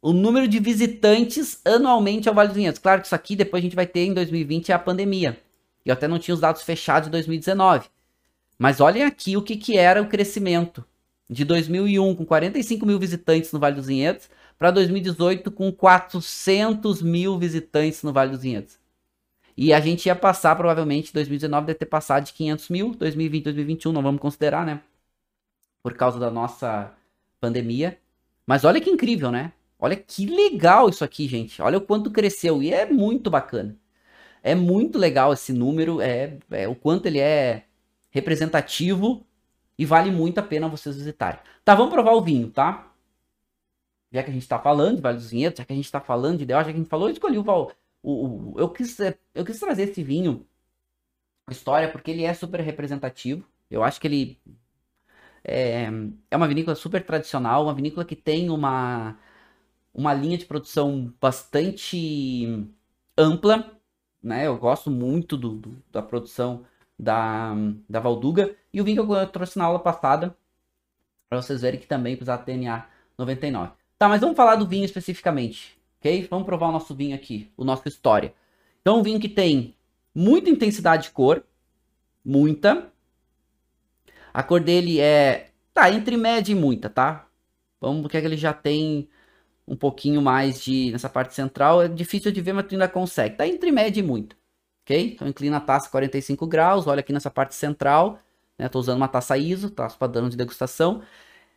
o 0.00 0.14
número 0.14 0.48
de 0.48 0.58
visitantes 0.58 1.60
anualmente 1.66 2.30
ao 2.30 2.34
Vale 2.34 2.48
dos 2.48 2.56
Vinhedos. 2.56 2.78
Claro 2.78 3.02
que 3.02 3.08
isso 3.08 3.14
aqui 3.14 3.36
depois 3.36 3.60
a 3.60 3.64
gente 3.64 3.76
vai 3.76 3.86
ter 3.86 4.06
em 4.06 4.14
2020 4.14 4.72
é 4.72 4.74
a 4.74 4.78
pandemia. 4.78 5.38
Eu 5.84 5.92
até 5.92 6.06
não 6.06 6.18
tinha 6.18 6.34
os 6.34 6.40
dados 6.40 6.62
fechados 6.62 7.06
de 7.06 7.12
2019. 7.12 7.88
Mas 8.58 8.80
olhem 8.80 9.04
aqui 9.04 9.36
o 9.36 9.42
que, 9.42 9.56
que 9.56 9.78
era 9.78 10.02
o 10.02 10.08
crescimento 10.08 10.84
de 11.28 11.44
2001 11.44 12.14
com 12.16 12.26
45 12.26 12.84
mil 12.84 12.98
visitantes 12.98 13.52
no 13.52 13.58
Vale 13.58 13.76
dos 13.76 13.86
Vinhedos 13.86 14.28
para 14.58 14.70
2018 14.70 15.50
com 15.50 15.72
400 15.72 17.00
mil 17.00 17.38
visitantes 17.38 18.02
no 18.02 18.12
Vale 18.12 18.32
dos 18.32 18.42
Vinhedos. 18.42 18.78
E 19.56 19.72
a 19.72 19.80
gente 19.80 20.06
ia 20.06 20.16
passar, 20.16 20.56
provavelmente, 20.56 21.12
2019 21.12 21.66
deve 21.66 21.78
ter 21.78 21.86
passado 21.86 22.24
de 22.24 22.32
500 22.32 22.68
mil, 22.68 22.94
2020, 22.94 23.44
2021, 23.44 23.92
não 23.92 24.02
vamos 24.02 24.20
considerar, 24.20 24.64
né? 24.64 24.80
Por 25.82 25.94
causa 25.94 26.18
da 26.18 26.30
nossa 26.30 26.92
pandemia. 27.40 27.98
Mas 28.46 28.64
olha 28.64 28.80
que 28.80 28.90
incrível, 28.90 29.30
né? 29.30 29.52
Olha 29.78 29.96
que 29.96 30.26
legal 30.26 30.88
isso 30.88 31.04
aqui, 31.04 31.26
gente. 31.26 31.60
Olha 31.62 31.78
o 31.78 31.80
quanto 31.80 32.10
cresceu. 32.10 32.62
E 32.62 32.72
é 32.72 32.86
muito 32.86 33.30
bacana. 33.30 33.76
É 34.42 34.54
muito 34.54 34.98
legal 34.98 35.32
esse 35.32 35.52
número. 35.52 36.00
É, 36.00 36.38
é 36.50 36.68
o 36.68 36.74
quanto 36.74 37.06
ele 37.06 37.18
é 37.18 37.64
representativo. 38.10 39.24
E 39.78 39.86
vale 39.86 40.10
muito 40.10 40.38
a 40.38 40.42
pena 40.42 40.68
vocês 40.68 40.96
visitarem. 40.96 41.40
Tá, 41.64 41.74
vamos 41.74 41.92
provar 41.92 42.12
o 42.12 42.20
vinho, 42.20 42.50
tá? 42.50 42.92
Já 44.12 44.22
que 44.22 44.30
a 44.30 44.32
gente 44.34 44.46
tá 44.46 44.58
falando 44.58 44.96
de 44.96 45.02
Vale 45.02 45.18
dos 45.18 45.30
Vinhedos, 45.30 45.58
já 45.58 45.64
que 45.64 45.72
a 45.72 45.76
gente 45.76 45.90
tá 45.90 46.00
falando 46.00 46.38
de 46.38 46.46
Deus, 46.46 46.58
já 46.60 46.64
que 46.64 46.76
a 46.76 46.78
gente 46.78 46.88
falou, 46.88 47.08
eu 47.08 47.12
escolhi 47.12 47.38
o, 47.38 47.44
o, 48.02 48.12
o, 48.12 48.54
eu, 48.58 48.68
quis, 48.68 48.98
eu 49.34 49.44
quis 49.44 49.58
trazer 49.58 49.84
esse 49.84 50.02
vinho, 50.02 50.46
história, 51.50 51.90
porque 51.90 52.10
ele 52.10 52.24
é 52.24 52.34
super 52.34 52.60
representativo. 52.60 53.44
Eu 53.70 53.82
acho 53.82 54.00
que 54.00 54.06
ele 54.06 54.40
é, 55.44 55.88
é 56.30 56.36
uma 56.36 56.48
vinícola 56.48 56.74
super 56.74 57.04
tradicional, 57.04 57.64
uma 57.64 57.74
vinícola 57.74 58.04
que 58.04 58.16
tem 58.16 58.50
uma, 58.50 59.18
uma 59.94 60.12
linha 60.14 60.38
de 60.38 60.44
produção 60.44 61.12
bastante 61.20 62.66
ampla, 63.16 63.79
né? 64.22 64.46
Eu 64.46 64.56
gosto 64.56 64.90
muito 64.90 65.36
do, 65.36 65.50
do, 65.50 65.82
da 65.90 66.02
produção 66.02 66.64
da, 66.98 67.54
da 67.88 68.00
Valduga. 68.00 68.54
E 68.72 68.80
o 68.80 68.84
vinho 68.84 69.06
que 69.06 69.12
eu 69.12 69.26
trouxe 69.26 69.58
na 69.58 69.64
aula 69.64 69.78
passada, 69.78 70.36
para 71.28 71.40
vocês 71.40 71.62
verem 71.62 71.80
que 71.80 71.86
também 71.86 72.16
precisa 72.16 72.38
TNA 72.38 72.86
99. 73.16 73.72
Tá, 73.98 74.08
mas 74.08 74.20
vamos 74.20 74.36
falar 74.36 74.56
do 74.56 74.66
vinho 74.66 74.84
especificamente, 74.84 75.78
ok? 75.98 76.26
Vamos 76.30 76.46
provar 76.46 76.68
o 76.68 76.72
nosso 76.72 76.94
vinho 76.94 77.14
aqui, 77.14 77.50
o 77.56 77.64
nosso 77.64 77.86
história. 77.86 78.34
Então, 78.80 78.98
um 78.98 79.02
vinho 79.02 79.20
que 79.20 79.28
tem 79.28 79.74
muita 80.14 80.48
intensidade 80.48 81.04
de 81.04 81.10
cor, 81.10 81.44
muita, 82.24 82.90
a 84.32 84.42
cor 84.42 84.60
dele 84.60 85.00
é. 85.00 85.50
Tá, 85.72 85.90
entre 85.90 86.16
média 86.16 86.52
e 86.52 86.54
muita, 86.54 86.90
tá? 86.90 87.26
Vamos 87.80 88.02
porque 88.02 88.16
ele 88.16 88.36
já 88.36 88.52
tem 88.52 89.08
um 89.70 89.76
pouquinho 89.76 90.20
mais 90.20 90.60
de. 90.60 90.90
Nessa 90.90 91.08
parte 91.08 91.32
central. 91.32 91.80
É 91.82 91.88
difícil 91.88 92.32
de 92.32 92.40
ver, 92.40 92.52
mas 92.52 92.66
tu 92.66 92.72
ainda 92.74 92.88
consegue. 92.88 93.36
Tá 93.36 93.46
entre 93.46 93.70
média 93.70 94.00
e 94.00 94.02
muita. 94.02 94.36
Ok? 94.82 95.12
Então 95.14 95.28
inclina 95.28 95.58
a 95.58 95.60
taça 95.60 95.88
45 95.88 96.44
graus. 96.48 96.88
Olha 96.88 97.00
aqui 97.00 97.12
nessa 97.12 97.30
parte 97.30 97.54
central. 97.54 98.18
Né? 98.58 98.68
Tô 98.68 98.80
usando 98.80 98.96
uma 98.96 99.06
taça 99.08 99.38
ISO, 99.38 99.70
taça 99.70 99.96
padrão 99.96 100.28
de 100.28 100.36
degustação. 100.36 101.02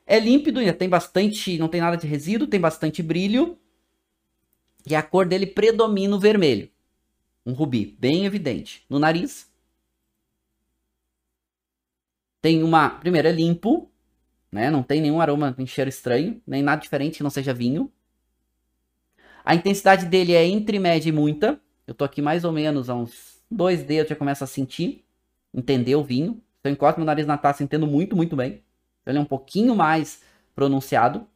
É 0.05 0.19
límpido, 0.19 0.59
ainda 0.59 0.73
tem 0.73 0.87
bastante. 0.87 1.57
Não 1.57 1.67
tem 1.67 1.81
nada 1.81 1.97
de 1.97 2.05
resíduo, 2.05 2.47
tem 2.47 2.59
bastante 2.59 3.01
brilho. 3.01 3.57
E 4.85 4.93
a 4.95 5.01
cor 5.01 5.25
dele 5.25 5.47
predomina 5.47 6.15
o 6.15 6.19
vermelho. 6.19 6.69
Um 7.45 7.53
rubi, 7.53 7.97
bem 7.99 8.25
evidente. 8.25 8.85
No 8.87 8.99
nariz, 8.99 9.51
tem 12.41 12.61
uma. 12.63 12.89
Primeiro, 12.91 13.27
é 13.27 13.31
limpo, 13.31 13.89
né? 14.51 14.69
Não 14.69 14.83
tem 14.83 15.01
nenhum 15.01 15.19
aroma, 15.19 15.55
nem 15.57 15.65
cheiro 15.65 15.89
estranho, 15.89 16.41
nem 16.45 16.61
nada 16.61 16.81
diferente 16.81 17.17
que 17.17 17.23
não 17.23 17.29
seja 17.29 17.53
vinho. 17.53 17.91
A 19.43 19.55
intensidade 19.55 20.05
dele 20.05 20.33
é 20.33 20.45
entre 20.45 20.79
média 20.79 21.09
e 21.09 21.11
muita. 21.11 21.59
Eu 21.85 21.93
tô 21.93 22.03
aqui 22.05 22.21
mais 22.21 22.43
ou 22.43 22.51
menos 22.51 22.89
a 22.89 22.95
uns 22.95 23.41
dois 23.49 23.83
dedos, 23.83 24.09
já 24.09 24.15
começo 24.15 24.43
a 24.43 24.47
sentir, 24.47 25.03
entender 25.53 25.95
o 25.95 26.03
vinho. 26.03 26.41
Eu 26.63 26.71
encosto 26.71 26.99
meu 26.99 27.05
nariz 27.05 27.27
na 27.27 27.37
taça, 27.37 27.63
entendo 27.63 27.85
muito, 27.87 28.15
muito 28.15 28.35
bem. 28.35 28.63
Ele 29.05 29.17
é 29.17 29.21
um 29.21 29.25
pouquinho 29.25 29.75
mais 29.75 30.21
pronunciado, 30.55 31.27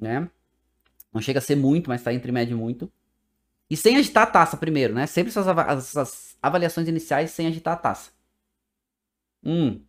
né? 0.00 0.30
Não 1.12 1.20
chega 1.20 1.38
a 1.40 1.42
ser 1.42 1.56
muito, 1.56 1.88
mas 1.90 2.02
tá 2.02 2.12
entre 2.14 2.32
média 2.32 2.52
e 2.54 2.56
muito. 2.56 2.90
E 3.70 3.76
sem 3.76 3.96
agitar 3.96 4.24
a 4.24 4.26
taça 4.26 4.56
primeiro, 4.56 4.94
né? 4.94 5.06
Sempre 5.06 5.30
essas, 5.30 5.46
essas 5.48 6.38
avaliações 6.42 6.88
iniciais 6.88 7.30
sem 7.32 7.46
agitar 7.48 7.74
a 7.74 7.78
taça. 7.78 8.10
Hum, 9.42 9.86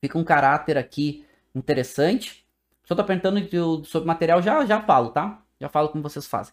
Fica 0.00 0.18
um 0.18 0.24
caráter 0.24 0.76
aqui 0.76 1.24
interessante. 1.54 2.44
Só 2.84 2.94
tô 2.94 3.04
perguntando 3.04 3.84
sobre 3.84 4.06
material, 4.06 4.42
já, 4.42 4.64
já 4.66 4.80
falo, 4.82 5.10
tá? 5.10 5.42
Já 5.60 5.68
falo 5.68 5.88
como 5.88 6.02
vocês 6.02 6.26
fazem. 6.26 6.52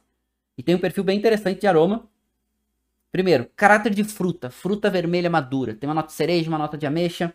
E 0.59 0.61
tem 0.61 0.75
um 0.75 0.79
perfil 0.79 1.05
bem 1.05 1.17
interessante 1.17 1.61
de 1.61 1.67
aroma. 1.67 2.05
Primeiro, 3.13 3.49
caráter 3.55 3.93
de 3.93 4.03
fruta. 4.03 4.49
Fruta 4.49 4.89
vermelha 4.89 5.29
madura. 5.29 5.73
Tem 5.73 5.87
uma 5.87 5.93
nota 5.93 6.09
de 6.09 6.13
cereja, 6.15 6.49
uma 6.49 6.57
nota 6.57 6.77
de 6.77 6.85
ameixa. 6.85 7.33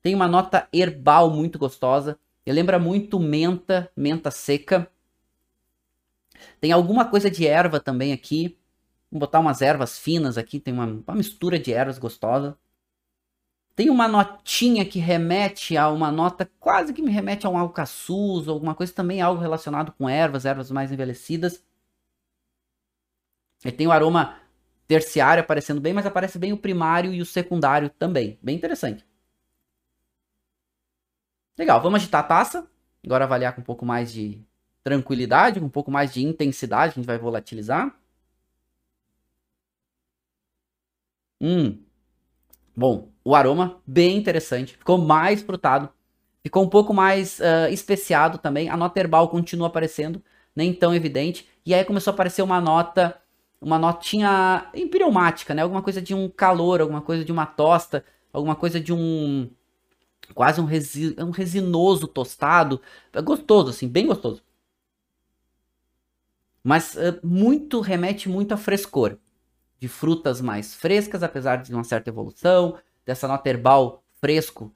Tem 0.00 0.14
uma 0.14 0.26
nota 0.26 0.66
herbal 0.72 1.28
muito 1.30 1.58
gostosa. 1.58 2.18
Ele 2.46 2.56
lembra 2.56 2.78
muito 2.78 3.20
menta, 3.20 3.92
menta 3.94 4.30
seca. 4.30 4.90
Tem 6.58 6.72
alguma 6.72 7.04
coisa 7.04 7.30
de 7.30 7.46
erva 7.46 7.78
também 7.78 8.14
aqui. 8.14 8.56
Vou 9.12 9.20
botar 9.20 9.40
umas 9.40 9.60
ervas 9.60 9.98
finas 9.98 10.38
aqui. 10.38 10.58
Tem 10.58 10.72
uma, 10.72 10.86
uma 10.86 11.14
mistura 11.14 11.58
de 11.58 11.74
ervas 11.74 11.98
gostosa. 11.98 12.56
Tem 13.74 13.90
uma 13.90 14.08
notinha 14.08 14.86
que 14.86 14.98
remete 14.98 15.76
a 15.76 15.90
uma 15.90 16.10
nota 16.10 16.50
quase 16.58 16.94
que 16.94 17.02
me 17.02 17.12
remete 17.12 17.46
a 17.46 17.50
um 17.50 17.58
alcaçuz, 17.58 18.48
alguma 18.48 18.74
coisa 18.74 18.94
também 18.94 19.20
algo 19.20 19.42
relacionado 19.42 19.92
com 19.92 20.08
ervas, 20.08 20.46
ervas 20.46 20.70
mais 20.70 20.90
envelhecidas. 20.90 21.62
Ele 23.64 23.76
tem 23.76 23.86
o 23.86 23.92
aroma 23.92 24.36
terciário 24.86 25.42
aparecendo 25.42 25.80
bem, 25.80 25.92
mas 25.92 26.06
aparece 26.06 26.38
bem 26.38 26.52
o 26.52 26.58
primário 26.58 27.12
e 27.12 27.20
o 27.20 27.26
secundário 27.26 27.90
também. 27.90 28.38
Bem 28.42 28.56
interessante. 28.56 29.04
Legal, 31.58 31.80
vamos 31.80 32.00
agitar 32.00 32.24
a 32.24 32.26
taça. 32.26 32.70
Agora 33.04 33.24
avaliar 33.24 33.54
com 33.54 33.60
um 33.60 33.64
pouco 33.64 33.84
mais 33.86 34.12
de 34.12 34.40
tranquilidade, 34.84 35.58
com 35.60 35.66
um 35.66 35.70
pouco 35.70 35.90
mais 35.90 36.12
de 36.12 36.22
intensidade, 36.24 36.92
a 36.92 36.94
gente 36.96 37.06
vai 37.06 37.18
volatilizar. 37.18 37.94
Hum, 41.40 41.86
Bom, 42.76 43.08
o 43.24 43.34
aroma 43.34 43.80
bem 43.86 44.18
interessante, 44.18 44.76
ficou 44.76 44.98
mais 44.98 45.40
frutado, 45.42 45.88
ficou 46.42 46.62
um 46.62 46.68
pouco 46.68 46.92
mais 46.92 47.40
uh, 47.40 47.72
especiado 47.72 48.36
também. 48.38 48.68
A 48.68 48.76
nota 48.76 49.00
herbal 49.00 49.28
continua 49.30 49.68
aparecendo, 49.68 50.22
nem 50.54 50.74
tão 50.74 50.94
evidente. 50.94 51.48
E 51.64 51.72
aí 51.72 51.84
começou 51.86 52.10
a 52.10 52.14
aparecer 52.14 52.42
uma 52.42 52.60
nota, 52.60 53.18
uma 53.60 53.78
notinha 53.78 54.70
empireumática, 54.74 55.54
né? 55.54 55.62
Alguma 55.62 55.82
coisa 55.82 56.00
de 56.02 56.14
um 56.14 56.28
calor, 56.28 56.80
alguma 56.80 57.00
coisa 57.02 57.24
de 57.24 57.32
uma 57.32 57.46
tosta, 57.46 58.04
alguma 58.32 58.54
coisa 58.56 58.80
de 58.80 58.92
um 58.92 59.50
quase 60.34 60.60
um, 60.60 60.64
resi 60.64 61.14
um 61.18 61.30
resinoso 61.30 62.08
tostado, 62.08 62.80
é 63.12 63.22
gostoso 63.22 63.70
assim, 63.70 63.88
bem 63.88 64.06
gostoso. 64.06 64.42
Mas 66.62 66.94
uh, 66.96 67.18
muito 67.22 67.80
remete 67.80 68.28
muito 68.28 68.52
a 68.52 68.56
frescor 68.56 69.18
de 69.78 69.88
frutas 69.88 70.40
mais 70.40 70.74
frescas, 70.74 71.22
apesar 71.22 71.56
de 71.56 71.72
uma 71.72 71.84
certa 71.84 72.10
evolução, 72.10 72.78
dessa 73.04 73.28
nota 73.28 73.48
herbal 73.48 74.02
fresco, 74.20 74.74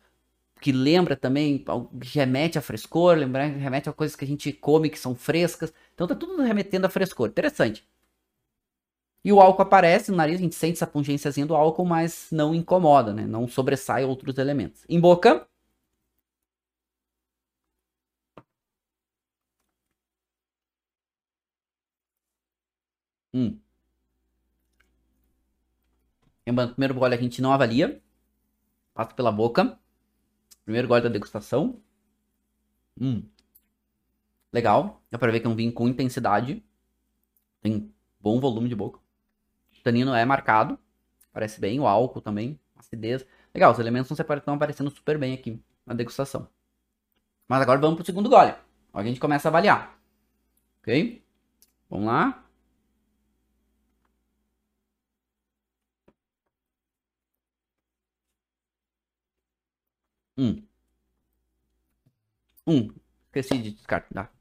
que 0.60 0.72
lembra 0.72 1.16
também, 1.16 1.64
remete 2.02 2.58
a 2.58 2.62
frescor, 2.62 3.16
lembra, 3.16 3.46
remete 3.46 3.88
a 3.88 3.92
coisas 3.92 4.16
que 4.16 4.24
a 4.24 4.28
gente 4.28 4.52
come 4.52 4.90
que 4.90 4.98
são 4.98 5.14
frescas. 5.14 5.72
Então 5.94 6.06
tá 6.06 6.14
tudo 6.14 6.42
remetendo 6.42 6.86
a 6.86 6.90
frescor. 6.90 7.28
Interessante. 7.30 7.88
E 9.24 9.32
o 9.32 9.40
álcool 9.40 9.62
aparece 9.62 10.10
no 10.10 10.16
nariz, 10.16 10.36
a 10.38 10.42
gente 10.42 10.54
sente 10.54 10.74
essa 10.74 10.86
pungênciazinha 10.86 11.46
do 11.46 11.54
álcool, 11.54 11.84
mas 11.84 12.28
não 12.32 12.54
incomoda, 12.54 13.12
né? 13.12 13.26
Não 13.26 13.46
sobressai 13.46 14.04
outros 14.04 14.38
elementos. 14.38 14.82
Em 14.88 14.98
boca, 14.98 15.46
Hum. 23.32 23.60
Lembrando, 26.46 26.72
primeiro 26.74 26.92
gole 26.94 27.14
a 27.14 27.18
gente 27.18 27.40
não 27.40 27.50
avalia. 27.52 28.02
Passa 28.94 29.14
pela 29.14 29.32
boca. 29.32 29.78
Primeiro 30.64 30.88
gole 30.88 31.02
da 31.02 31.10
degustação. 31.10 31.82
Hum. 33.00 33.30
Legal. 34.52 35.02
Dá 35.10 35.18
pra 35.18 35.30
ver 35.32 35.40
que 35.40 35.46
é 35.46 35.50
um 35.50 35.56
vinho 35.56 35.72
com 35.72 35.88
intensidade. 35.88 36.64
Tem 37.62 37.92
bom 38.20 38.40
volume 38.40 38.68
de 38.68 38.76
boca. 38.76 38.99
O 39.80 39.82
tanino 39.82 40.14
é 40.14 40.24
marcado. 40.24 40.78
Parece 41.32 41.60
bem. 41.60 41.80
O 41.80 41.86
álcool 41.86 42.20
também. 42.20 42.60
Acidez. 42.76 43.26
Legal, 43.54 43.72
os 43.72 43.78
elementos 43.78 44.10
estão 44.10 44.54
aparecendo 44.54 44.90
super 44.90 45.18
bem 45.18 45.34
aqui 45.34 45.60
na 45.86 45.94
degustação. 45.94 46.48
Mas 47.48 47.62
agora 47.62 47.80
vamos 47.80 47.96
pro 47.96 48.06
segundo 48.06 48.28
gole. 48.28 48.54
Agora 48.90 49.04
a 49.04 49.08
gente 49.08 49.20
começa 49.20 49.48
a 49.48 49.50
avaliar. 49.50 49.98
Ok? 50.80 51.24
Vamos 51.88 52.06
lá. 52.06 52.44
Um. 60.36 60.62
Um. 62.66 62.90
Esqueci 63.26 63.58
de 63.58 63.72
descartar. 63.72 64.32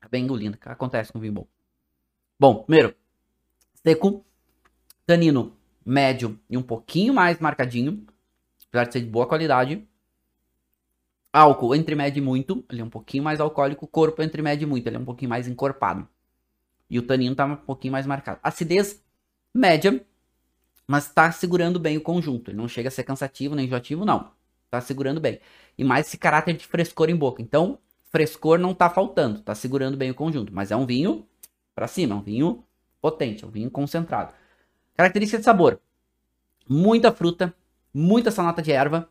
Tá 0.00 0.08
bem 0.08 0.24
engolindo. 0.24 0.58
Acontece 0.62 1.12
com 1.12 1.20
vinho 1.20 1.32
bom. 1.32 1.46
Bom, 2.38 2.62
primeiro. 2.64 2.94
Seco. 3.82 4.24
Tanino 5.06 5.56
médio 5.84 6.38
e 6.50 6.56
um 6.56 6.62
pouquinho 6.62 7.14
mais 7.14 7.38
marcadinho. 7.38 8.04
Apesar 8.68 8.86
de 8.86 8.92
ser 8.92 9.00
de 9.00 9.06
boa 9.06 9.26
qualidade. 9.26 9.86
Álcool 11.32 11.74
entre 11.76 11.94
médio 11.94 12.20
e 12.20 12.24
muito. 12.24 12.64
Ele 12.68 12.80
é 12.80 12.84
um 12.84 12.90
pouquinho 12.90 13.22
mais 13.22 13.40
alcoólico. 13.40 13.86
Corpo 13.86 14.20
entre 14.20 14.42
médio 14.42 14.66
e 14.66 14.68
muito. 14.68 14.86
Ele 14.88 14.96
é 14.96 14.98
um 14.98 15.04
pouquinho 15.04 15.28
mais 15.28 15.46
encorpado. 15.46 16.08
E 16.90 16.98
o 16.98 17.02
tanino 17.02 17.36
tá 17.36 17.46
um 17.46 17.56
pouquinho 17.56 17.92
mais 17.92 18.04
marcado. 18.04 18.40
Acidez 18.42 19.00
média. 19.54 20.04
Mas 20.88 21.08
tá 21.12 21.30
segurando 21.30 21.78
bem 21.78 21.96
o 21.96 22.00
conjunto. 22.00 22.50
Ele 22.50 22.58
não 22.58 22.68
chega 22.68 22.88
a 22.88 22.92
ser 22.92 23.04
cansativo 23.04 23.54
nem 23.54 23.66
enjoativo, 23.66 24.04
não. 24.04 24.32
Tá 24.70 24.80
segurando 24.80 25.20
bem. 25.20 25.40
E 25.78 25.84
mais 25.84 26.06
esse 26.08 26.18
caráter 26.18 26.56
de 26.56 26.66
frescor 26.66 27.10
em 27.10 27.16
boca. 27.16 27.40
Então, 27.40 27.78
frescor 28.10 28.58
não 28.58 28.74
tá 28.74 28.90
faltando. 28.90 29.40
Tá 29.40 29.54
segurando 29.54 29.96
bem 29.96 30.10
o 30.10 30.14
conjunto. 30.14 30.52
Mas 30.52 30.72
é 30.72 30.76
um 30.76 30.86
vinho 30.86 31.24
para 31.74 31.86
cima. 31.86 32.14
É 32.14 32.18
um 32.18 32.22
vinho 32.22 32.64
potente. 33.00 33.44
É 33.44 33.46
um 33.46 33.50
vinho 33.50 33.70
concentrado. 33.70 34.32
Característica 34.96 35.38
de 35.38 35.44
sabor. 35.44 35.80
Muita 36.68 37.12
fruta. 37.12 37.54
Muita 37.92 38.30
essa 38.30 38.42
nota 38.42 38.62
de 38.62 38.72
erva. 38.72 39.08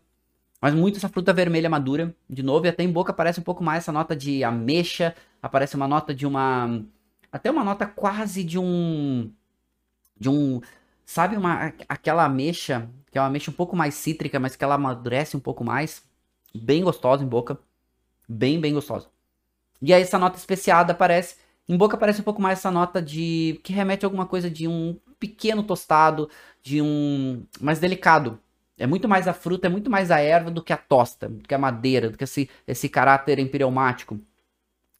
Mas 0.62 0.74
muito 0.74 0.98
essa 0.98 1.10
fruta 1.10 1.32
vermelha 1.32 1.70
madura. 1.70 2.16
De 2.30 2.42
novo, 2.42 2.66
e 2.66 2.70
até 2.70 2.84
em 2.84 2.92
boca 2.92 3.12
aparece 3.12 3.40
um 3.40 3.44
pouco 3.44 3.64
mais 3.64 3.84
essa 3.84 3.92
nota 3.92 4.16
de 4.16 4.44
ameixa. 4.44 5.16
Aparece 5.42 5.76
uma 5.76 5.88
nota 5.88 6.14
de 6.14 6.26
uma. 6.26 6.84
Até 7.32 7.52
uma 7.52 7.64
nota 7.64 7.86
quase 7.86 8.44
de 8.44 8.58
um. 8.58 9.32
De 10.20 10.28
um. 10.28 10.62
Sabe 11.06 11.38
uma, 11.38 11.72
aquela 11.88 12.26
ameixa, 12.26 12.90
que 13.12 13.18
é 13.18 13.22
uma 13.22 13.28
ameixa 13.28 13.52
um 13.52 13.54
pouco 13.54 13.76
mais 13.76 13.94
cítrica, 13.94 14.40
mas 14.40 14.56
que 14.56 14.64
ela 14.64 14.76
amadurece 14.76 15.38
um 15.38 15.40
pouco 15.40 15.64
mais. 15.64 16.04
Bem 16.56 16.84
gostosa 16.84 17.24
em 17.24 17.28
boca. 17.28 17.60
Bem, 18.28 18.60
bem 18.60 18.74
gostosa. 18.74 19.08
E 19.82 19.94
aí 19.94 20.02
essa 20.02 20.18
nota 20.18 20.38
especiada 20.38 20.94
aparece. 20.94 21.36
Em 21.70 21.78
boca 21.78 21.96
aparece 21.96 22.22
um 22.22 22.24
pouco 22.24 22.42
mais 22.42 22.60
essa 22.60 22.72
nota 22.72 23.02
de. 23.02 23.60
que 23.64 23.72
remete 23.72 24.04
a 24.04 24.08
alguma 24.08 24.26
coisa 24.26 24.50
de 24.50 24.68
um 24.68 24.98
pequeno 25.28 25.64
tostado, 25.64 26.30
de 26.62 26.82
um. 26.82 27.46
mais 27.62 27.80
delicado. 27.80 28.40
É 28.78 28.86
muito 28.86 29.08
mais 29.08 29.28
a 29.28 29.34
fruta, 29.34 29.68
é 29.68 29.70
muito 29.70 29.90
mais 29.90 30.12
a 30.12 30.20
erva 30.20 30.52
do 30.52 30.62
que 30.62 30.74
a 30.74 30.78
tosta, 30.78 31.30
do 31.30 31.48
que 31.48 31.54
a 31.54 31.58
madeira, 31.58 32.10
do 32.10 32.18
que 32.18 32.24
esse, 32.26 32.50
esse 32.68 32.90
caráter 32.90 33.40
empireumático. 33.40 34.20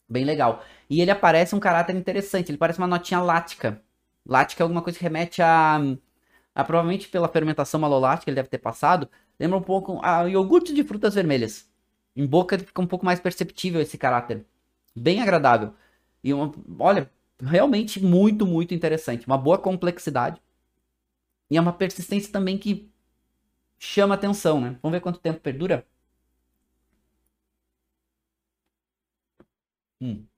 Bem 0.08 0.24
legal. 0.24 0.64
E 0.88 1.00
ele 1.02 1.10
aparece 1.10 1.54
um 1.54 1.60
caráter 1.60 1.94
interessante, 1.96 2.50
ele 2.50 2.58
parece 2.58 2.78
uma 2.78 2.86
notinha 2.86 3.20
lática. 3.20 3.82
Lática 4.24 4.62
é 4.62 4.64
alguma 4.64 4.82
coisa 4.82 4.98
que 4.98 5.04
remete 5.04 5.42
a, 5.42 5.78
a 6.54 6.64
provavelmente 6.64 7.08
pela 7.08 7.28
fermentação 7.28 7.78
malolática 7.80 8.30
ele 8.30 8.36
deve 8.36 8.48
ter 8.48 8.58
passado, 8.58 9.08
lembra 9.38 9.58
um 9.58 9.62
pouco 9.62 10.00
a 10.02 10.22
iogurte 10.24 10.72
de 10.72 10.82
frutas 10.84 11.14
vermelhas. 11.14 11.68
Em 12.14 12.26
boca 12.26 12.58
fica 12.58 12.80
um 12.80 12.86
pouco 12.86 13.04
mais 13.04 13.20
perceptível 13.20 13.80
esse 13.80 13.98
caráter. 13.98 14.44
Bem 14.94 15.20
agradável. 15.20 15.74
E 16.24 16.32
uma, 16.32 16.52
olha, 16.78 17.10
realmente 17.42 18.00
muito, 18.02 18.46
muito 18.46 18.74
interessante. 18.74 19.26
Uma 19.26 19.38
boa 19.38 19.58
complexidade. 19.58 20.40
E 21.50 21.56
é 21.56 21.60
uma 21.60 21.72
persistência 21.72 22.32
também 22.32 22.56
que 22.58 22.88
chama 23.78 24.14
atenção, 24.16 24.60
né? 24.60 24.78
Vamos 24.82 24.96
ver 24.96 25.00
quanto 25.02 25.20
tempo 25.20 25.40
perdura? 25.40 25.86
Hum. 30.00 30.28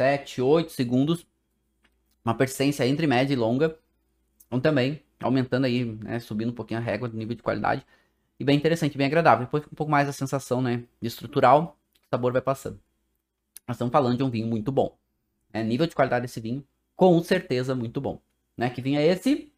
Sete, 0.00 0.40
oito 0.40 0.70
segundos. 0.72 1.26
Uma 2.24 2.34
persistência 2.36 2.86
entre 2.86 3.06
média 3.06 3.32
e 3.34 3.36
longa. 3.36 3.78
Então 4.46 4.60
também 4.60 5.02
aumentando 5.20 5.64
aí, 5.64 5.84
né? 5.84 6.18
Subindo 6.20 6.50
um 6.50 6.54
pouquinho 6.54 6.80
a 6.80 6.82
régua 6.82 7.08
do 7.08 7.16
nível 7.16 7.34
de 7.34 7.42
qualidade. 7.42 7.84
E 8.38 8.44
bem 8.44 8.56
interessante, 8.56 8.96
bem 8.96 9.06
agradável. 9.06 9.46
Depois 9.46 9.62
fica 9.62 9.74
um 9.74 9.76
pouco 9.76 9.90
mais 9.90 10.08
a 10.08 10.12
sensação, 10.12 10.62
né? 10.62 10.84
Estrutural 11.02 11.78
o 12.08 12.10
sabor 12.10 12.32
vai 12.32 12.40
passando. 12.40 12.80
Nós 13.66 13.76
estamos 13.76 13.92
falando 13.92 14.16
de 14.16 14.22
um 14.22 14.30
vinho 14.30 14.46
muito 14.46 14.72
bom. 14.72 14.96
É 15.52 15.62
nível 15.62 15.86
de 15.86 15.94
qualidade 15.94 16.22
desse 16.22 16.40
vinho, 16.40 16.64
com 16.96 17.22
certeza 17.22 17.74
muito 17.74 18.00
bom. 18.00 18.20
Né? 18.56 18.70
Que 18.70 18.80
vinho 18.80 18.98
é 18.98 19.06
esse? 19.06 19.52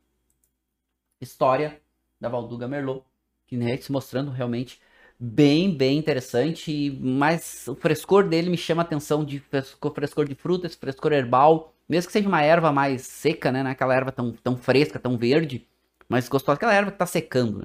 História 1.20 1.80
da 2.20 2.28
Valduga 2.28 2.66
Merlot, 2.66 3.04
que 3.46 3.56
né, 3.56 3.76
se 3.76 3.92
mostrando 3.92 4.30
realmente 4.30 4.80
bem, 5.18 5.76
bem 5.76 5.98
interessante, 5.98 6.98
mas 7.00 7.68
o 7.68 7.74
frescor 7.74 8.28
dele 8.28 8.50
me 8.50 8.56
chama 8.56 8.82
a 8.82 8.84
atenção 8.84 9.24
de 9.24 9.38
frescor, 9.38 9.94
frescor 9.94 10.28
de 10.28 10.34
frutas, 10.34 10.74
frescor 10.74 11.12
herbal, 11.12 11.74
mesmo 11.91 12.07
que 12.07 12.12
seja 12.12 12.28
uma 12.28 12.41
erva 12.41 12.70
mais 12.72 13.03
seca, 13.03 13.51
né, 13.51 13.62
aquela 13.68 13.93
erva 13.95 14.12
tão, 14.12 14.30
tão 14.30 14.57
fresca, 14.57 14.97
tão 14.97 15.18
verde, 15.18 15.66
mas 16.09 16.28
gostosa, 16.28 16.55
aquela 16.55 16.72
erva 16.72 16.93
que 16.93 16.95
está 16.95 17.07
secando. 17.07 17.59
Né? 17.59 17.64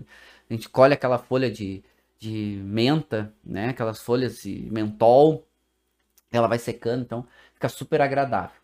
A 0.50 0.54
gente 0.54 0.68
colhe 0.68 0.96
aquela 0.96 1.20
folha 1.20 1.50
de, 1.50 1.84
de 2.18 2.60
menta, 2.64 3.32
né? 3.44 3.70
Aquelas 3.70 4.02
folhas 4.02 4.42
de 4.42 4.68
mentol. 4.72 5.48
Ela 6.32 6.48
vai 6.48 6.58
secando, 6.60 7.04
então 7.04 7.28
fica 7.54 7.70
super 7.70 8.02
agradável. 8.02 8.60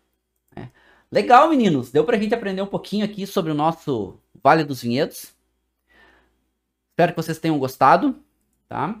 Né? 0.54 0.70
Legal, 1.10 1.48
meninos. 1.48 1.92
Deu 1.92 2.04
pra 2.04 2.18
gente 2.18 2.34
aprender 2.34 2.62
um 2.62 2.66
pouquinho 2.66 3.04
aqui 3.04 3.26
sobre 3.26 3.52
o 3.52 3.54
nosso 3.54 4.18
Vale 4.42 4.64
dos 4.64 4.82
Vinhedos. 4.82 5.34
Espero 6.90 7.12
que 7.12 7.22
vocês 7.22 7.38
tenham 7.38 7.58
gostado, 7.58 8.16
tá? 8.68 9.00